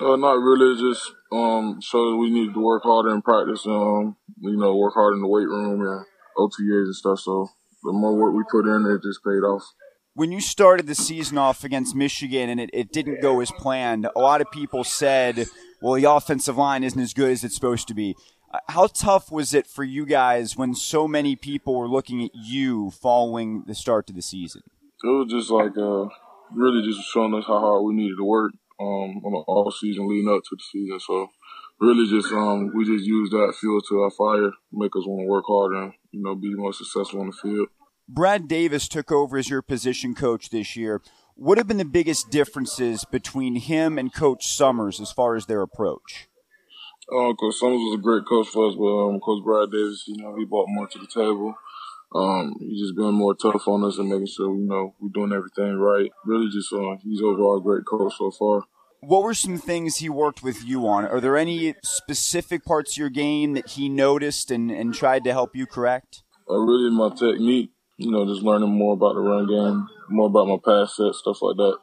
Uh, 0.00 0.16
not 0.16 0.34
really. 0.34 0.80
Just 0.80 1.12
um, 1.30 1.80
so 1.82 2.16
we 2.16 2.30
need 2.30 2.54
to 2.54 2.60
work 2.60 2.82
harder 2.82 3.10
in 3.10 3.22
practice. 3.22 3.66
Um, 3.66 4.16
you 4.40 4.56
know, 4.56 4.74
work 4.74 4.94
hard 4.94 5.14
in 5.14 5.20
the 5.20 5.28
weight 5.28 5.48
room 5.48 5.80
and 5.82 6.06
OTAs 6.38 6.86
and 6.86 6.94
stuff. 6.94 7.20
So 7.20 7.48
the 7.82 7.92
more 7.92 8.14
work 8.14 8.34
we 8.34 8.42
put 8.50 8.66
in, 8.66 8.86
it 8.86 9.02
just 9.02 9.22
paid 9.22 9.44
off. 9.44 9.62
When 10.14 10.32
you 10.32 10.40
started 10.40 10.86
the 10.86 10.94
season 10.94 11.38
off 11.38 11.64
against 11.64 11.94
Michigan 11.94 12.48
and 12.48 12.60
it, 12.60 12.70
it 12.72 12.92
didn't 12.92 13.20
go 13.20 13.40
as 13.40 13.50
planned, 13.50 14.06
a 14.16 14.20
lot 14.20 14.40
of 14.40 14.50
people 14.50 14.84
said, 14.84 15.46
"Well, 15.82 15.94
the 15.94 16.10
offensive 16.10 16.56
line 16.56 16.84
isn't 16.84 17.00
as 17.00 17.12
good 17.12 17.32
as 17.32 17.44
it's 17.44 17.54
supposed 17.54 17.88
to 17.88 17.94
be." 17.94 18.16
How 18.68 18.86
tough 18.86 19.30
was 19.30 19.54
it 19.54 19.66
for 19.66 19.84
you 19.84 20.06
guys 20.06 20.56
when 20.56 20.74
so 20.74 21.06
many 21.08 21.36
people 21.36 21.78
were 21.78 21.88
looking 21.88 22.24
at 22.24 22.30
you 22.34 22.90
following 22.90 23.64
the 23.66 23.74
start 23.74 24.06
to 24.08 24.12
the 24.12 24.22
season? 24.22 24.62
It 25.02 25.06
was 25.06 25.30
just 25.30 25.50
like 25.50 25.76
uh, 25.76 26.08
really 26.52 26.86
just 26.86 27.08
showing 27.10 27.34
us 27.34 27.44
how 27.46 27.60
hard 27.60 27.84
we 27.84 27.94
needed 27.94 28.16
to 28.16 28.24
work 28.24 28.52
um, 28.80 29.22
on 29.24 29.32
the 29.32 29.38
all 29.46 29.70
season 29.70 30.08
leading 30.08 30.28
up 30.28 30.42
to 30.42 30.56
the 30.56 30.62
season. 30.72 31.00
So 31.00 31.28
really 31.80 32.08
just 32.08 32.32
um, 32.32 32.72
we 32.74 32.84
just 32.84 33.04
used 33.04 33.32
that 33.32 33.54
fuel 33.58 33.80
to 33.88 34.00
our 34.02 34.10
fire, 34.10 34.50
make 34.72 34.96
us 34.96 35.06
want 35.06 35.24
to 35.24 35.28
work 35.28 35.44
harder 35.46 35.82
and 35.82 35.92
you 36.12 36.22
know 36.22 36.34
be 36.34 36.54
more 36.54 36.72
successful 36.72 37.20
on 37.20 37.26
the 37.26 37.32
field. 37.32 37.68
Brad 38.08 38.48
Davis 38.48 38.88
took 38.88 39.10
over 39.10 39.38
as 39.38 39.48
your 39.48 39.62
position 39.62 40.14
coach 40.14 40.50
this 40.50 40.76
year. 40.76 41.00
What 41.36 41.58
have 41.58 41.66
been 41.66 41.78
the 41.78 41.84
biggest 41.84 42.30
differences 42.30 43.04
between 43.04 43.56
him 43.56 43.98
and 43.98 44.12
Coach 44.12 44.54
Summers 44.54 45.00
as 45.00 45.10
far 45.10 45.34
as 45.34 45.46
their 45.46 45.62
approach? 45.62 46.28
Uh, 47.10 47.34
Coach 47.34 47.56
Summers 47.56 47.80
was 47.80 47.98
a 47.98 48.02
great 48.02 48.24
coach 48.26 48.48
for 48.48 48.68
us, 48.68 48.74
but 48.76 48.84
um, 48.86 49.20
Coach 49.20 49.44
Brad 49.44 49.70
Davis, 49.70 50.04
you 50.06 50.16
know, 50.16 50.34
he 50.36 50.44
brought 50.44 50.68
more 50.68 50.86
to 50.88 50.98
the 50.98 51.06
table. 51.06 51.54
Um, 52.14 52.54
he's 52.60 52.80
just 52.80 52.96
been 52.96 53.14
more 53.14 53.34
tough 53.34 53.66
on 53.66 53.84
us 53.84 53.98
and 53.98 54.08
making 54.08 54.26
sure 54.26 54.54
you 54.54 54.66
know 54.66 54.94
we're 55.00 55.08
doing 55.12 55.32
everything 55.32 55.76
right. 55.76 56.10
Really, 56.24 56.48
just 56.48 56.72
uh, 56.72 56.96
he's 57.02 57.20
overall 57.20 57.58
a 57.58 57.62
great 57.62 57.84
coach 57.84 58.12
so 58.16 58.30
far. 58.30 58.62
What 59.00 59.22
were 59.22 59.34
some 59.34 59.58
things 59.58 59.96
he 59.96 60.08
worked 60.08 60.42
with 60.42 60.64
you 60.64 60.86
on? 60.86 61.04
Are 61.04 61.20
there 61.20 61.36
any 61.36 61.74
specific 61.82 62.64
parts 62.64 62.92
of 62.92 62.98
your 62.98 63.10
game 63.10 63.52
that 63.54 63.70
he 63.70 63.88
noticed 63.88 64.50
and, 64.50 64.70
and 64.70 64.94
tried 64.94 65.24
to 65.24 65.32
help 65.32 65.54
you 65.54 65.66
correct? 65.66 66.22
Uh, 66.48 66.56
really, 66.56 66.90
my 66.90 67.10
technique. 67.10 67.70
You 67.96 68.10
know, 68.10 68.26
just 68.26 68.42
learning 68.42 68.70
more 68.70 68.94
about 68.94 69.14
the 69.14 69.20
run 69.20 69.46
game, 69.46 69.88
more 70.08 70.26
about 70.26 70.48
my 70.48 70.56
pass 70.64 70.96
set, 70.96 71.14
stuff 71.14 71.42
like 71.42 71.56
that. 71.56 71.78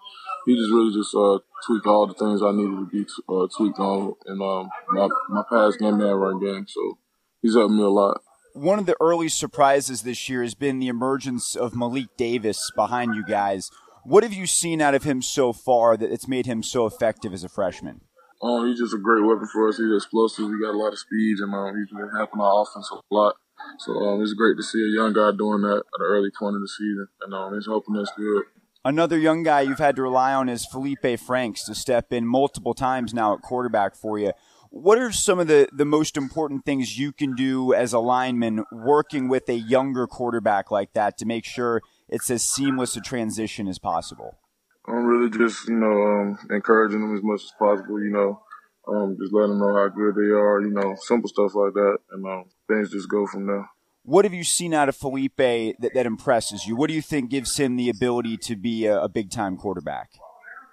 He 0.45 0.55
just 0.55 0.71
really 0.71 0.93
just 0.93 1.13
uh, 1.15 1.39
tweaked 1.65 1.85
all 1.85 2.07
the 2.07 2.13
things 2.13 2.41
I 2.41 2.51
needed 2.51 2.77
to 2.77 2.89
be 2.91 3.05
uh, 3.29 3.47
tweaked 3.55 3.79
on 3.79 4.15
in 4.25 4.41
um, 4.41 4.69
my 4.89 5.09
my 5.29 5.43
pass 5.49 5.75
game 5.77 5.99
and 5.99 6.21
run 6.21 6.39
game. 6.39 6.65
So 6.67 6.97
he's 7.41 7.55
helped 7.55 7.73
me 7.73 7.83
a 7.83 7.89
lot. 7.89 8.21
One 8.53 8.79
of 8.79 8.85
the 8.85 8.97
early 8.99 9.29
surprises 9.29 10.01
this 10.01 10.27
year 10.27 10.43
has 10.43 10.55
been 10.55 10.79
the 10.79 10.89
emergence 10.89 11.55
of 11.55 11.75
Malik 11.75 12.17
Davis 12.17 12.69
behind 12.75 13.15
you 13.15 13.23
guys. 13.25 13.71
What 14.03 14.23
have 14.23 14.33
you 14.33 14.45
seen 14.45 14.81
out 14.81 14.95
of 14.95 15.03
him 15.03 15.21
so 15.21 15.53
far 15.53 15.95
that 15.95 16.11
it's 16.11 16.27
made 16.27 16.47
him 16.47 16.63
so 16.63 16.85
effective 16.85 17.33
as 17.33 17.43
a 17.43 17.49
freshman? 17.49 18.01
Um, 18.41 18.67
he's 18.67 18.79
just 18.79 18.95
a 18.95 18.97
great 18.97 19.23
weapon 19.23 19.47
for 19.53 19.69
us. 19.69 19.77
He's 19.77 19.95
explosive. 19.95 20.49
He 20.49 20.59
got 20.59 20.73
a 20.73 20.77
lot 20.77 20.91
of 20.91 20.99
speed, 20.99 21.37
and 21.39 21.53
um, 21.53 21.77
he's 21.77 21.95
been 21.95 22.09
helping 22.17 22.41
our 22.41 22.63
offense 22.63 22.89
a 22.91 23.13
lot. 23.13 23.35
So 23.77 23.93
um, 23.93 24.21
it's 24.21 24.33
great 24.33 24.57
to 24.57 24.63
see 24.63 24.81
a 24.81 24.95
young 24.95 25.13
guy 25.13 25.31
doing 25.37 25.61
that 25.61 25.85
at 25.85 26.01
an 26.01 26.09
early 26.09 26.31
point 26.37 26.55
in 26.55 26.61
the 26.61 26.67
season, 26.67 27.07
and 27.21 27.33
um, 27.33 27.53
he's 27.53 27.67
helping 27.67 27.95
us 27.95 28.11
good. 28.17 28.45
Another 28.83 29.17
young 29.19 29.43
guy 29.43 29.61
you've 29.61 29.77
had 29.77 29.95
to 29.97 30.01
rely 30.01 30.33
on 30.33 30.49
is 30.49 30.65
Felipe 30.65 31.19
Franks 31.19 31.63
to 31.65 31.75
step 31.75 32.11
in 32.11 32.25
multiple 32.25 32.73
times 32.73 33.13
now 33.13 33.35
at 33.35 33.41
quarterback 33.41 33.95
for 33.95 34.17
you. 34.17 34.33
What 34.71 34.97
are 34.97 35.11
some 35.11 35.37
of 35.37 35.47
the, 35.47 35.69
the 35.71 35.85
most 35.85 36.17
important 36.17 36.65
things 36.65 36.97
you 36.97 37.11
can 37.11 37.35
do 37.35 37.75
as 37.75 37.93
a 37.93 37.99
lineman 37.99 38.63
working 38.71 39.27
with 39.27 39.47
a 39.49 39.53
younger 39.53 40.07
quarterback 40.07 40.71
like 40.71 40.93
that 40.93 41.17
to 41.19 41.25
make 41.27 41.45
sure 41.45 41.81
it's 42.09 42.31
as 42.31 42.41
seamless 42.41 42.95
a 42.95 43.01
transition 43.01 43.67
as 43.67 43.77
possible? 43.77 44.39
I'm 44.87 45.05
really 45.05 45.29
just, 45.29 45.67
you 45.67 45.75
know, 45.75 46.01
um, 46.01 46.39
encouraging 46.49 47.01
them 47.01 47.15
as 47.15 47.21
much 47.21 47.43
as 47.43 47.51
possible, 47.59 48.01
you 48.01 48.09
know, 48.09 48.41
um, 48.87 49.15
just 49.21 49.31
letting 49.31 49.51
them 49.51 49.59
know 49.59 49.75
how 49.75 49.89
good 49.89 50.15
they 50.15 50.31
are, 50.31 50.59
you 50.59 50.71
know, 50.71 50.95
simple 51.01 51.29
stuff 51.29 51.53
like 51.53 51.73
that, 51.73 51.97
and 52.13 52.25
um, 52.25 52.45
things 52.67 52.89
just 52.89 53.09
go 53.09 53.27
from 53.27 53.45
there. 53.45 53.69
What 54.03 54.25
have 54.25 54.33
you 54.33 54.43
seen 54.43 54.73
out 54.73 54.89
of 54.89 54.95
Felipe 54.95 55.37
that, 55.37 55.91
that 55.93 56.05
impresses 56.05 56.65
you? 56.65 56.75
What 56.75 56.87
do 56.87 56.95
you 56.95 57.01
think 57.01 57.29
gives 57.29 57.57
him 57.57 57.75
the 57.75 57.89
ability 57.89 58.37
to 58.37 58.55
be 58.55 58.85
a, 58.85 59.01
a 59.01 59.09
big 59.09 59.29
time 59.29 59.57
quarterback? 59.57 60.09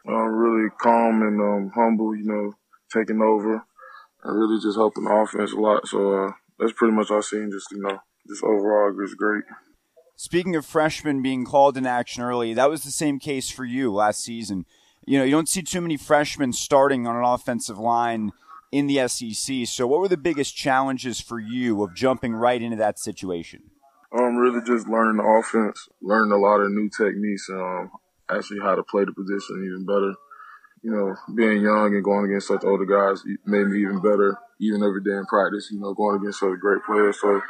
Uh, 0.09 0.12
really 0.12 0.71
calm 0.81 1.21
and 1.21 1.41
um, 1.41 1.73
humble, 1.75 2.17
you 2.17 2.25
know, 2.25 2.55
taking 2.91 3.21
over 3.21 3.62
and 4.25 4.38
really 4.38 4.61
just 4.61 4.79
helping 4.79 5.05
the 5.05 5.11
offense 5.11 5.53
a 5.53 5.57
lot. 5.57 5.87
So 5.87 6.25
uh, 6.25 6.33
that's 6.59 6.73
pretty 6.73 6.95
much 6.95 7.11
all 7.11 7.19
I've 7.19 7.25
seen. 7.25 7.51
Just 7.53 7.71
you 7.71 7.83
know, 7.83 7.99
just 8.27 8.43
overall, 8.43 8.95
it's 9.03 9.14
great. 9.14 9.45
Speaking 10.17 10.57
of 10.57 10.64
freshmen 10.64 11.23
being 11.23 11.45
called 11.45 11.77
in 11.77 11.87
action 11.87 12.23
early, 12.23 12.55
that 12.55 12.71
was 12.71 12.83
the 12.83 12.91
same 12.91 13.19
case 13.19 13.51
for 13.51 13.64
you 13.64 13.93
last 13.93 14.25
season. 14.25 14.64
You 15.07 15.19
know, 15.19 15.25
you 15.25 15.31
don't 15.31 15.49
see 15.49 15.62
too 15.62 15.81
many 15.81 15.97
freshmen 15.97 16.53
starting 16.53 17.07
on 17.07 17.14
an 17.14 17.25
offensive 17.25 17.79
line 17.79 18.33
in 18.72 18.87
the 18.87 19.07
SEC. 19.09 19.66
So, 19.66 19.87
what 19.87 20.00
were 20.00 20.09
the 20.09 20.16
biggest 20.16 20.57
challenges 20.57 21.20
for 21.20 21.38
you 21.38 21.83
of 21.83 21.94
jumping 21.94 22.35
right 22.35 22.61
into 22.61 22.76
that 22.76 22.98
situation? 22.98 23.62
Um, 24.12 24.37
really 24.37 24.61
just 24.64 24.88
learning 24.88 25.18
the 25.18 25.24
offense, 25.24 25.88
learning 26.00 26.33
a 26.33 26.38
lot 26.38 26.61
of 26.61 26.70
new 26.70 26.88
techniques, 26.88 27.48
and 27.48 27.61
um, 27.61 27.90
actually 28.31 28.61
how 28.61 28.74
to 28.74 28.83
play 28.83 29.04
the 29.04 29.12
position 29.12 29.64
even 29.64 29.87
better. 29.87 30.14
You 30.83 30.92
know, 30.92 31.14
being 31.35 31.62
young 31.62 31.94
and 31.94 32.04
going 32.04 32.26
against 32.26 32.48
such 32.48 32.64
older 32.64 32.87
guys 32.87 33.22
made 33.44 33.66
me 33.66 33.83
even 33.83 34.00
better, 34.00 34.38
even 34.61 34.83
every 34.83 35.02
day 35.02 35.16
in 35.16 35.26
practice. 35.26 35.68
You 35.70 35.81
know, 35.81 35.92
going 35.92 36.20
against 36.20 36.40
such 36.40 36.59
great 36.61 36.85
players. 36.85 37.20
So, 37.20 37.40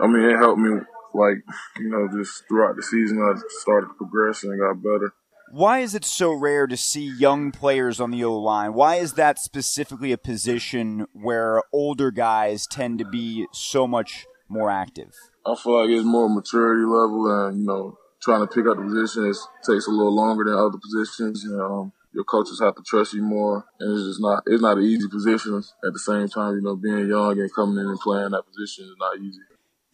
I 0.00 0.06
mean, 0.06 0.24
it 0.24 0.38
helped 0.38 0.58
me 0.58 0.80
like, 1.14 1.38
you 1.78 1.88
know, 1.88 2.08
just 2.10 2.42
throughout 2.48 2.76
the 2.76 2.82
season, 2.82 3.22
I 3.22 3.38
started 3.60 3.88
to 3.88 3.94
progress 3.94 4.42
and 4.42 4.58
got 4.58 4.82
better. 4.82 5.12
Why 5.54 5.78
is 5.78 5.94
it 5.94 6.04
so 6.04 6.32
rare 6.32 6.66
to 6.66 6.76
see 6.76 7.04
young 7.04 7.52
players 7.52 8.00
on 8.00 8.10
the 8.10 8.24
O 8.24 8.36
line? 8.36 8.74
Why 8.74 8.96
is 8.96 9.12
that 9.12 9.38
specifically 9.38 10.10
a 10.10 10.18
position 10.18 11.06
where 11.12 11.62
older 11.72 12.10
guys 12.10 12.66
tend 12.66 12.98
to 12.98 13.04
be 13.04 13.46
so 13.52 13.86
much 13.86 14.26
more 14.48 14.68
active? 14.68 15.14
I 15.46 15.54
feel 15.54 15.80
like 15.80 15.90
it's 15.90 16.04
more 16.04 16.28
maturity 16.28 16.82
level, 16.82 17.30
and 17.30 17.60
you 17.60 17.66
know, 17.68 17.96
trying 18.20 18.40
to 18.40 18.52
pick 18.52 18.66
up 18.66 18.78
the 18.78 18.82
positions 18.82 19.46
takes 19.64 19.86
a 19.86 19.92
little 19.92 20.12
longer 20.12 20.42
than 20.42 20.54
other 20.54 20.76
positions. 20.76 21.44
You 21.44 21.56
know, 21.56 21.82
um, 21.82 21.92
your 22.12 22.24
coaches 22.24 22.58
have 22.58 22.74
to 22.74 22.82
trust 22.82 23.14
you 23.14 23.22
more, 23.22 23.64
and 23.78 23.96
it's 23.96 24.08
just 24.08 24.20
not 24.20 24.42
it's 24.48 24.60
not 24.60 24.78
an 24.78 24.82
easy 24.82 25.06
position. 25.08 25.62
At 25.86 25.92
the 25.92 26.00
same 26.00 26.26
time, 26.26 26.56
you 26.56 26.62
know, 26.62 26.74
being 26.74 27.08
young 27.08 27.38
and 27.38 27.54
coming 27.54 27.78
in 27.78 27.88
and 27.90 28.00
playing 28.00 28.32
that 28.32 28.42
position 28.52 28.86
is 28.86 28.96
not 28.98 29.20
easy. 29.20 29.38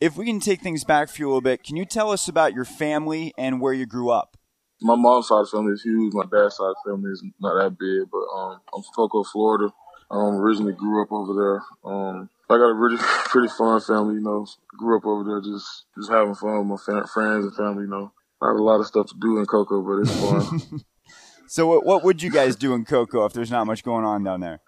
If 0.01 0.17
we 0.17 0.25
can 0.25 0.41
take 0.41 0.63
things 0.63 0.85
back 0.85 1.11
for 1.11 1.21
you 1.21 1.27
a 1.27 1.29
little 1.29 1.43
bit, 1.43 1.65
can 1.65 1.77
you 1.77 1.85
tell 1.85 2.11
us 2.11 2.29
about 2.29 2.55
your 2.55 2.65
family 2.65 3.35
and 3.37 3.61
where 3.61 3.75
you 3.75 3.85
grew 3.85 4.09
up? 4.09 4.39
My 4.83 4.97
mom's 4.97 5.29
side 5.29 5.41
of 5.41 5.51
the 5.51 5.57
family 5.57 5.73
is 5.73 5.83
huge. 5.83 6.15
My 6.15 6.25
dad's 6.25 6.57
side 6.57 6.71
of 6.71 6.77
the 6.85 6.91
family 6.91 7.11
is 7.11 7.23
not 7.41 7.55
that 7.55 7.79
big, 7.79 8.11
but 8.11 8.25
um, 8.35 8.61
I'm 8.75 8.83
from 8.83 8.93
Cocoa, 8.95 9.25
Florida. 9.25 9.73
Um, 10.11 10.37
originally 10.37 10.73
grew 10.73 11.03
up 11.03 11.13
over 11.13 11.35
there. 11.35 11.93
Um, 11.93 12.29
I 12.49 12.57
got 12.57 12.71
a 12.71 12.75
really 12.75 12.97
pretty 13.27 13.49
fun 13.49 13.81
family, 13.81 14.15
you 14.15 14.21
know. 14.21 14.47
Grew 14.77 14.97
up 14.97 15.07
over 15.07 15.23
there, 15.25 15.41
just 15.41 15.85
just 15.97 16.11
having 16.11 16.35
fun 16.35 16.69
with 16.69 16.81
my 16.89 17.03
friends 17.07 17.45
and 17.45 17.55
family. 17.55 17.85
You 17.85 17.91
know, 17.91 18.13
I 18.43 18.49
have 18.49 18.57
a 18.57 18.63
lot 18.63 18.81
of 18.81 18.87
stuff 18.87 19.07
to 19.09 19.15
do 19.21 19.39
in 19.39 19.47
Cocoa, 19.47 19.83
but 19.83 20.01
it's 20.03 20.21
fun. 20.21 20.81
so, 21.47 21.67
what, 21.67 21.87
what 21.87 22.05
would 22.05 22.23
you 22.23 22.31
guys 22.31 22.57
do 22.57 22.75
in 22.75 22.85
Cocoa 22.85 23.25
if 23.27 23.33
there's 23.33 23.51
not 23.51 23.67
much 23.67 23.85
going 23.85 24.05
on 24.05 24.25
down 24.25 24.41
there? 24.41 24.61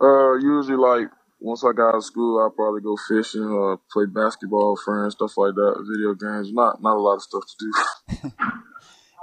Uh, 0.00 0.34
usually 0.34 0.76
like 0.76 1.08
once 1.40 1.64
I 1.64 1.72
got 1.72 1.88
out 1.88 1.94
of 1.96 2.04
school, 2.04 2.38
I'd 2.38 2.54
probably 2.54 2.82
go 2.82 2.96
fishing 3.08 3.42
or 3.42 3.80
play 3.90 4.04
basketball 4.06 4.72
with 4.72 4.82
friends, 4.82 5.14
stuff 5.14 5.36
like 5.36 5.54
that. 5.54 5.84
Video 5.90 6.14
games, 6.14 6.52
not 6.52 6.80
not 6.82 6.96
a 6.96 7.00
lot 7.00 7.16
of 7.16 7.22
stuff 7.22 7.42
to 7.46 8.22
do. 8.22 8.30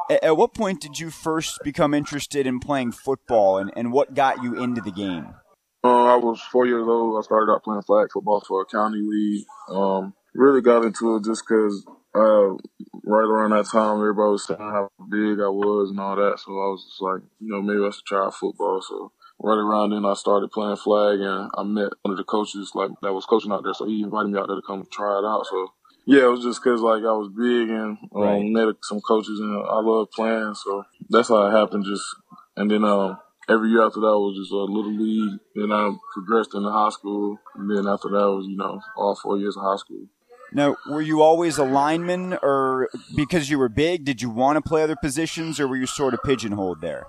At 0.09 0.37
what 0.37 0.53
point 0.53 0.81
did 0.81 0.99
you 0.99 1.09
first 1.09 1.59
become 1.63 1.93
interested 1.93 2.47
in 2.47 2.59
playing 2.59 2.93
football, 2.93 3.57
and, 3.57 3.71
and 3.75 3.91
what 3.91 4.13
got 4.13 4.41
you 4.41 4.61
into 4.61 4.79
the 4.81 4.91
game? 4.91 5.35
Uh, 5.83 6.05
I 6.05 6.15
was 6.15 6.41
four 6.41 6.65
years 6.65 6.87
old. 6.87 7.17
I 7.17 7.21
started 7.25 7.51
out 7.51 7.63
playing 7.63 7.81
flag 7.81 8.07
football 8.13 8.41
for 8.47 8.61
a 8.61 8.65
county 8.65 9.01
league. 9.01 9.45
Um, 9.69 10.13
really 10.33 10.61
got 10.61 10.85
into 10.85 11.17
it 11.17 11.25
just 11.25 11.43
because 11.47 11.85
uh, 12.15 12.55
right 13.03 13.27
around 13.27 13.51
that 13.51 13.67
time, 13.71 13.99
everybody 13.99 14.31
was 14.31 14.45
saying 14.45 14.59
how 14.59 14.89
big 15.09 15.39
I 15.39 15.49
was 15.49 15.89
and 15.89 15.99
all 15.99 16.15
that. 16.15 16.39
So 16.39 16.51
I 16.51 16.67
was 16.71 16.85
just 16.85 17.01
like, 17.01 17.21
you 17.39 17.51
know, 17.51 17.61
maybe 17.61 17.85
I 17.85 17.91
should 17.91 18.05
try 18.05 18.29
football. 18.31 18.81
So 18.81 19.11
right 19.39 19.57
around 19.57 19.91
then 19.91 20.05
I 20.05 20.13
started 20.13 20.51
playing 20.51 20.77
flag 20.77 21.19
and 21.19 21.51
I 21.55 21.63
met 21.63 21.91
one 22.01 22.11
of 22.11 22.17
the 22.17 22.23
coaches 22.23 22.71
like 22.73 22.91
that 23.01 23.13
was 23.13 23.25
coaching 23.25 23.51
out 23.51 23.63
there. 23.63 23.73
So 23.73 23.85
he 23.85 24.01
invited 24.01 24.31
me 24.31 24.39
out 24.39 24.47
there 24.47 24.55
to 24.55 24.65
come 24.65 24.87
try 24.91 25.19
it 25.19 25.25
out. 25.25 25.45
So 25.49 25.73
yeah, 26.07 26.23
it 26.23 26.31
was 26.31 26.43
just 26.43 26.63
cause 26.63 26.79
like 26.79 27.03
I 27.03 27.11
was 27.11 27.27
big 27.35 27.69
and 27.69 27.97
um, 28.15 28.21
right. 28.21 28.41
met 28.41 28.75
some 28.81 29.01
coaches 29.01 29.41
and 29.41 29.53
I 29.57 29.81
love 29.81 30.07
playing. 30.15 30.55
So 30.55 30.83
that's 31.09 31.27
how 31.27 31.45
it 31.47 31.51
happened. 31.51 31.83
Just, 31.85 32.05
and 32.55 32.71
then, 32.71 32.85
um, 32.85 33.19
every 33.49 33.69
year 33.69 33.85
after 33.85 33.99
that 33.99 34.17
was 34.17 34.37
just 34.39 34.53
a 34.53 34.55
little 34.55 34.95
league. 34.95 35.37
Then 35.53 35.73
I 35.73 35.91
progressed 36.13 36.55
into 36.55 36.71
high 36.71 36.91
school. 36.91 37.37
And 37.55 37.69
then 37.69 37.91
after 37.91 38.07
that 38.07 38.31
was, 38.31 38.45
you 38.47 38.55
know, 38.55 38.79
all 38.95 39.19
four 39.21 39.37
years 39.37 39.57
of 39.57 39.63
high 39.63 39.75
school. 39.75 40.07
Now, 40.53 40.77
were 40.89 41.01
you 41.01 41.21
always 41.21 41.57
a 41.57 41.65
lineman 41.65 42.37
or 42.41 42.87
because 43.17 43.49
you 43.49 43.59
were 43.59 43.67
big, 43.67 44.05
did 44.05 44.21
you 44.21 44.29
want 44.29 44.55
to 44.55 44.61
play 44.61 44.83
other 44.83 44.95
positions 44.95 45.59
or 45.59 45.67
were 45.67 45.75
you 45.75 45.87
sort 45.87 46.13
of 46.13 46.23
pigeonholed 46.23 46.79
there? 46.79 47.05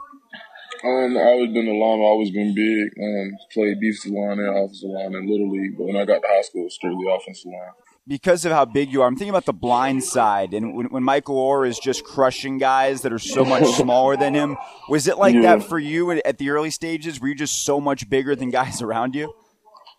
Um, 0.82 1.16
I 1.16 1.22
always 1.22 1.52
been 1.52 1.68
a 1.68 1.72
lineman. 1.72 2.02
I 2.02 2.10
always 2.10 2.32
been 2.32 2.52
big. 2.52 3.00
Um, 3.00 3.30
played 3.54 3.80
defensive 3.80 4.10
line 4.10 4.40
and 4.40 4.58
offensive 4.58 4.90
line 4.90 5.14
in 5.14 5.30
little 5.30 5.50
league, 5.50 5.78
but 5.78 5.86
when 5.86 5.96
I 5.96 6.04
got 6.04 6.20
to 6.22 6.28
high 6.28 6.42
school, 6.42 6.62
it 6.62 6.64
was 6.64 6.74
strictly 6.74 7.06
offensive 7.08 7.52
line. 7.52 7.74
Because 8.08 8.46
of 8.46 8.52
how 8.52 8.64
big 8.64 8.90
you 8.90 9.02
are, 9.02 9.06
I'm 9.06 9.16
thinking 9.16 9.28
about 9.28 9.44
the 9.44 9.52
blind 9.52 10.02
side, 10.02 10.54
and 10.54 10.74
when, 10.74 10.86
when 10.86 11.02
Michael 11.02 11.36
Oher 11.36 11.68
is 11.68 11.78
just 11.78 12.04
crushing 12.04 12.56
guys 12.56 13.02
that 13.02 13.12
are 13.12 13.18
so 13.18 13.44
much 13.44 13.66
smaller 13.76 14.16
than 14.16 14.32
him. 14.32 14.56
Was 14.88 15.06
it 15.06 15.18
like 15.18 15.34
yeah. 15.34 15.56
that 15.56 15.64
for 15.64 15.78
you 15.78 16.10
at 16.12 16.38
the 16.38 16.48
early 16.48 16.70
stages? 16.70 17.20
Were 17.20 17.28
you 17.28 17.34
just 17.34 17.66
so 17.66 17.80
much 17.80 18.08
bigger 18.08 18.34
than 18.34 18.48
guys 18.48 18.80
around 18.82 19.14
you? 19.14 19.34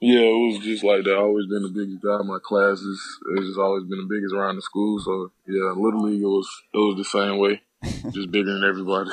Yeah, 0.01 0.21
it 0.21 0.53
was 0.53 0.63
just 0.63 0.83
like 0.83 1.03
that. 1.03 1.11
I 1.11 1.17
always 1.17 1.47
been 1.47 1.61
the 1.61 1.69
biggest 1.69 2.01
guy 2.01 2.19
in 2.21 2.27
my 2.27 2.39
classes. 2.43 2.99
It's 3.35 3.47
just 3.47 3.59
always 3.59 3.83
been 3.83 3.99
the 3.99 4.07
biggest 4.09 4.33
around 4.33 4.55
the 4.55 4.61
school. 4.61 4.97
So 4.99 5.31
yeah, 5.45 5.73
literally 5.75 6.17
it 6.17 6.25
was 6.25 6.47
it 6.73 6.77
was 6.77 6.97
the 6.97 7.03
same 7.03 7.37
way, 7.37 7.61
just 8.11 8.31
bigger 8.31 8.53
than 8.53 8.63
everybody. 8.63 9.11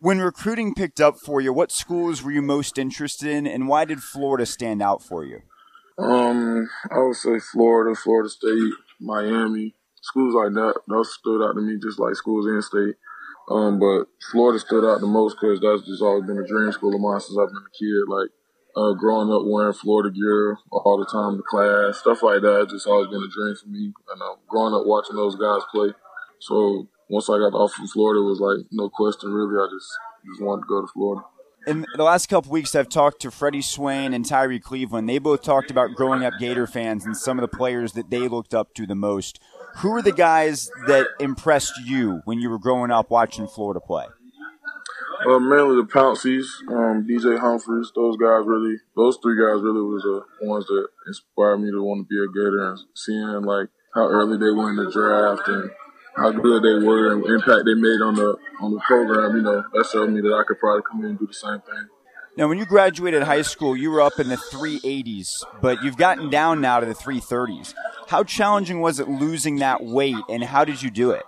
When 0.00 0.18
recruiting 0.18 0.74
picked 0.74 1.00
up 1.00 1.18
for 1.18 1.40
you, 1.40 1.52
what 1.52 1.72
schools 1.72 2.22
were 2.22 2.32
you 2.32 2.42
most 2.42 2.76
interested 2.76 3.30
in, 3.30 3.46
and 3.46 3.68
why 3.68 3.84
did 3.84 4.02
Florida 4.02 4.44
stand 4.44 4.82
out 4.82 5.02
for 5.02 5.24
you? 5.24 5.42
Um, 5.98 6.68
I 6.90 6.98
would 6.98 7.16
say 7.16 7.38
Florida, 7.38 7.94
Florida 7.94 8.28
State, 8.28 8.72
Miami, 9.00 9.74
schools 10.00 10.34
like 10.34 10.52
that. 10.54 10.80
Those 10.88 11.14
stood 11.14 11.44
out 11.44 11.54
to 11.54 11.60
me 11.60 11.78
just 11.80 11.98
like 11.98 12.14
schools 12.14 12.46
in 12.46 12.62
state. 12.62 12.96
Um, 13.50 13.78
but 13.78 14.06
Florida 14.30 14.58
stood 14.58 14.84
out 14.84 15.00
the 15.00 15.06
most 15.06 15.36
because 15.40 15.60
that's 15.60 15.86
just 15.86 16.02
always 16.02 16.24
been 16.24 16.38
a 16.38 16.46
dream 16.46 16.70
school 16.72 16.94
of 16.94 17.00
mine 17.00 17.20
since 17.20 17.36
I've 17.36 17.50
been 17.52 17.66
a 17.66 17.76
kid. 17.76 18.08
Like 18.08 18.30
uh, 18.76 18.92
growing 18.94 19.32
up 19.32 19.42
wearing 19.44 19.74
Florida 19.74 20.10
gear 20.10 20.58
all 20.70 20.96
the 20.98 21.10
time 21.10 21.36
to 21.36 21.42
class, 21.42 21.98
stuff 21.98 22.22
like 22.22 22.42
that. 22.42 22.70
Just 22.70 22.86
always 22.86 23.08
been 23.08 23.22
a 23.22 23.28
dream 23.28 23.56
for 23.56 23.68
me. 23.68 23.92
And 24.12 24.22
um, 24.22 24.36
growing 24.48 24.74
up 24.74 24.86
watching 24.86 25.16
those 25.16 25.36
guys 25.36 25.62
play. 25.74 25.92
So 26.40 26.88
once 27.10 27.28
I 27.28 27.38
got 27.38 27.54
off 27.54 27.72
from 27.72 27.88
Florida, 27.88 28.22
it 28.22 28.30
was 28.30 28.40
like 28.40 28.66
no 28.70 28.88
question 28.88 29.32
really. 29.32 29.58
I 29.58 29.68
just 29.68 29.90
just 30.24 30.40
wanted 30.40 30.62
to 30.62 30.68
go 30.68 30.80
to 30.80 30.88
Florida. 30.94 31.22
In 31.66 31.86
the 31.96 32.02
last 32.02 32.28
couple 32.28 32.50
weeks, 32.50 32.74
I've 32.74 32.88
talked 32.88 33.22
to 33.22 33.30
Freddie 33.30 33.62
Swain 33.62 34.12
and 34.14 34.26
Tyrie 34.26 34.58
Cleveland. 34.58 35.08
They 35.08 35.18
both 35.18 35.42
talked 35.42 35.70
about 35.70 35.94
growing 35.94 36.24
up 36.24 36.34
Gator 36.40 36.66
fans 36.66 37.04
and 37.04 37.16
some 37.16 37.38
of 37.38 37.42
the 37.48 37.56
players 37.56 37.92
that 37.92 38.10
they 38.10 38.26
looked 38.26 38.52
up 38.52 38.74
to 38.74 38.86
the 38.86 38.96
most. 38.96 39.38
Who 39.76 39.94
are 39.94 40.02
the 40.02 40.12
guys 40.12 40.70
that 40.86 41.06
impressed 41.20 41.72
you 41.84 42.20
when 42.24 42.40
you 42.40 42.50
were 42.50 42.58
growing 42.58 42.90
up 42.90 43.10
watching 43.10 43.46
Florida 43.46 43.80
play? 43.80 44.06
Uh, 45.24 45.38
mainly 45.38 45.76
the 45.76 45.86
Pounceys, 45.86 46.46
um, 46.68 47.06
DJ 47.06 47.38
Humphries, 47.38 47.92
those 47.94 48.16
guys 48.16 48.44
really, 48.44 48.76
those 48.96 49.18
three 49.22 49.36
guys 49.36 49.62
really 49.62 49.82
was 49.82 50.02
the 50.02 50.46
ones 50.46 50.66
that 50.66 50.88
inspired 51.06 51.58
me 51.58 51.70
to 51.70 51.80
want 51.80 52.04
to 52.04 52.08
be 52.10 52.18
a 52.18 52.26
Gator 52.26 52.70
and 52.70 52.78
seeing 52.94 53.42
like 53.42 53.68
how 53.94 54.08
early 54.08 54.36
they 54.36 54.50
went 54.50 54.78
in 54.78 54.84
the 54.84 54.90
draft 54.90 55.46
and 55.46 55.70
how 56.16 56.30
good 56.30 56.62
they 56.62 56.86
were 56.86 57.12
and 57.12 57.24
impact 57.24 57.62
they 57.64 57.74
made 57.74 58.02
on 58.02 58.14
the 58.14 58.36
on 58.60 58.72
the 58.72 58.80
program. 58.80 59.36
You 59.36 59.42
know, 59.42 59.64
that 59.72 59.86
showed 59.90 60.10
me 60.10 60.20
that 60.20 60.34
I 60.34 60.44
could 60.46 60.58
probably 60.58 60.82
come 60.90 61.00
in 61.04 61.10
and 61.10 61.18
do 61.18 61.26
the 61.26 61.34
same 61.34 61.60
thing. 61.60 61.88
Now, 62.36 62.48
when 62.48 62.58
you 62.58 62.64
graduated 62.64 63.24
high 63.24 63.42
school, 63.42 63.76
you 63.76 63.90
were 63.90 64.00
up 64.00 64.18
in 64.18 64.28
the 64.28 64.36
380s, 64.36 65.44
but 65.60 65.82
you've 65.84 65.98
gotten 65.98 66.30
down 66.30 66.62
now 66.62 66.80
to 66.80 66.86
the 66.86 66.94
330s. 66.94 67.74
How 68.08 68.24
challenging 68.24 68.80
was 68.80 68.98
it 68.98 69.06
losing 69.06 69.56
that 69.56 69.84
weight, 69.84 70.16
and 70.30 70.42
how 70.42 70.64
did 70.64 70.80
you 70.80 70.90
do 70.90 71.10
it? 71.10 71.24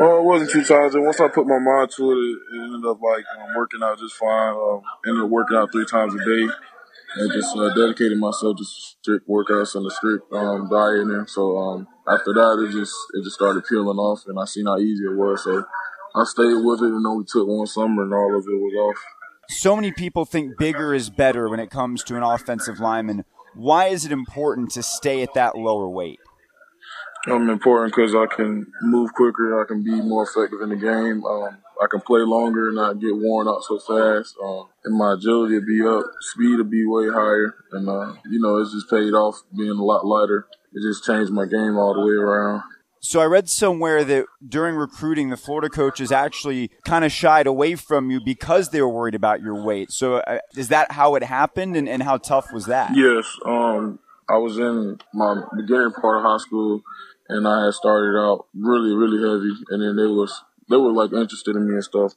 Well, 0.00 0.18
it 0.18 0.24
wasn't 0.24 0.50
too 0.50 0.64
challenging. 0.64 1.04
Once 1.04 1.20
I 1.20 1.28
put 1.28 1.46
my 1.46 1.58
mind 1.58 1.90
to 1.96 2.12
it, 2.12 2.16
it 2.16 2.64
ended 2.64 2.84
up 2.84 2.98
like 3.00 3.24
um, 3.38 3.54
working 3.54 3.82
out 3.82 3.98
just 3.98 4.14
fine. 4.14 4.54
Um, 4.54 4.82
ended 5.06 5.22
up 5.22 5.30
working 5.30 5.56
out 5.56 5.70
three 5.70 5.86
times 5.86 6.14
a 6.14 6.18
day, 6.18 6.48
and 7.16 7.32
just 7.32 7.56
uh, 7.56 7.72
dedicated 7.74 8.18
myself 8.18 8.56
to 8.56 8.64
strict 8.64 9.28
workouts 9.28 9.74
and 9.74 9.86
a 9.86 9.90
strict 9.90 10.32
um, 10.32 10.68
diet. 10.68 11.06
And 11.06 11.28
so 11.28 11.56
um, 11.56 11.88
after 12.08 12.32
that, 12.34 12.66
it 12.66 12.72
just 12.72 12.94
it 13.14 13.24
just 13.24 13.36
started 13.36 13.64
peeling 13.68 13.98
off, 13.98 14.22
and 14.26 14.38
I 14.38 14.44
seen 14.44 14.66
how 14.66 14.78
easy 14.78 15.04
it 15.04 15.16
was. 15.16 15.44
So 15.44 15.64
I 16.14 16.24
stayed 16.24 16.62
with 16.62 16.82
it, 16.82 16.92
and 16.92 17.06
only 17.06 17.24
took 17.26 17.46
one 17.46 17.66
summer, 17.66 18.02
and 18.02 18.14
all 18.14 18.36
of 18.36 18.44
it 18.44 18.60
was 18.60 18.74
off. 18.96 19.02
So 19.48 19.76
many 19.76 19.92
people 19.92 20.24
think 20.24 20.56
bigger 20.58 20.94
is 20.94 21.10
better 21.10 21.48
when 21.48 21.60
it 21.60 21.70
comes 21.70 22.02
to 22.04 22.16
an 22.16 22.22
offensive 22.22 22.80
lineman. 22.80 23.24
Why 23.54 23.86
is 23.86 24.04
it 24.04 24.12
important 24.12 24.70
to 24.72 24.82
stay 24.82 25.22
at 25.22 25.34
that 25.34 25.56
lower 25.56 25.88
weight? 25.88 26.18
Um, 27.30 27.48
important 27.48 27.94
because 27.94 28.14
I 28.14 28.26
can 28.26 28.66
move 28.82 29.12
quicker. 29.14 29.62
I 29.62 29.66
can 29.66 29.82
be 29.82 29.92
more 30.02 30.24
effective 30.24 30.60
in 30.60 30.70
the 30.70 30.76
game. 30.76 31.24
Um, 31.24 31.58
I 31.84 31.86
can 31.90 32.00
play 32.00 32.20
longer 32.20 32.68
and 32.68 32.76
not 32.76 32.98
get 32.98 33.14
worn 33.14 33.46
out 33.46 33.62
so 33.62 33.78
fast. 33.78 34.36
Um, 34.42 34.68
and 34.84 34.96
my 34.96 35.14
agility 35.14 35.58
will 35.58 35.66
be 35.66 35.82
up, 35.86 36.04
speed 36.20 36.56
will 36.56 36.64
be 36.64 36.86
way 36.86 37.08
higher, 37.08 37.54
and 37.72 37.88
uh, 37.88 38.14
you 38.30 38.40
know 38.40 38.56
it's 38.58 38.72
just 38.72 38.88
paid 38.88 39.12
off 39.12 39.42
being 39.54 39.70
a 39.70 39.84
lot 39.84 40.06
lighter. 40.06 40.46
It 40.72 40.82
just 40.82 41.04
changed 41.04 41.30
my 41.30 41.44
game 41.44 41.76
all 41.76 41.94
the 41.94 42.00
way 42.00 42.14
around. 42.14 42.62
So 43.00 43.20
I 43.20 43.26
read 43.26 43.50
somewhere 43.50 44.02
that 44.02 44.24
during 44.48 44.76
recruiting, 44.76 45.28
the 45.28 45.36
Florida 45.36 45.68
coaches 45.68 46.10
actually 46.10 46.70
kind 46.86 47.04
of 47.04 47.12
shied 47.12 47.46
away 47.46 47.74
from 47.74 48.10
you 48.10 48.18
because 48.24 48.70
they 48.70 48.80
were 48.80 48.88
worried 48.88 49.14
about 49.14 49.42
your 49.42 49.62
weight. 49.62 49.92
So 49.92 50.16
uh, 50.16 50.38
is 50.56 50.68
that 50.68 50.92
how 50.92 51.14
it 51.16 51.22
happened, 51.22 51.76
and, 51.76 51.86
and 51.86 52.02
how 52.02 52.16
tough 52.16 52.50
was 52.50 52.64
that? 52.66 52.96
Yes, 52.96 53.26
um, 53.44 53.98
I 54.28 54.38
was 54.38 54.58
in 54.58 54.98
my 55.12 55.42
beginning 55.54 55.92
part 55.92 56.18
of 56.18 56.24
high 56.24 56.38
school, 56.38 56.82
and 57.28 57.46
I 57.46 57.66
had 57.66 57.74
started 57.74 58.18
out 58.18 58.46
really, 58.54 58.94
really 58.94 59.18
heavy, 59.18 59.52
and 59.68 59.82
then 59.82 60.02
it 60.02 60.08
was 60.08 60.42
they 60.68 60.76
were 60.76 60.92
like 60.92 61.12
interested 61.12 61.56
in 61.56 61.68
me 61.68 61.74
and 61.74 61.84
stuff. 61.84 62.14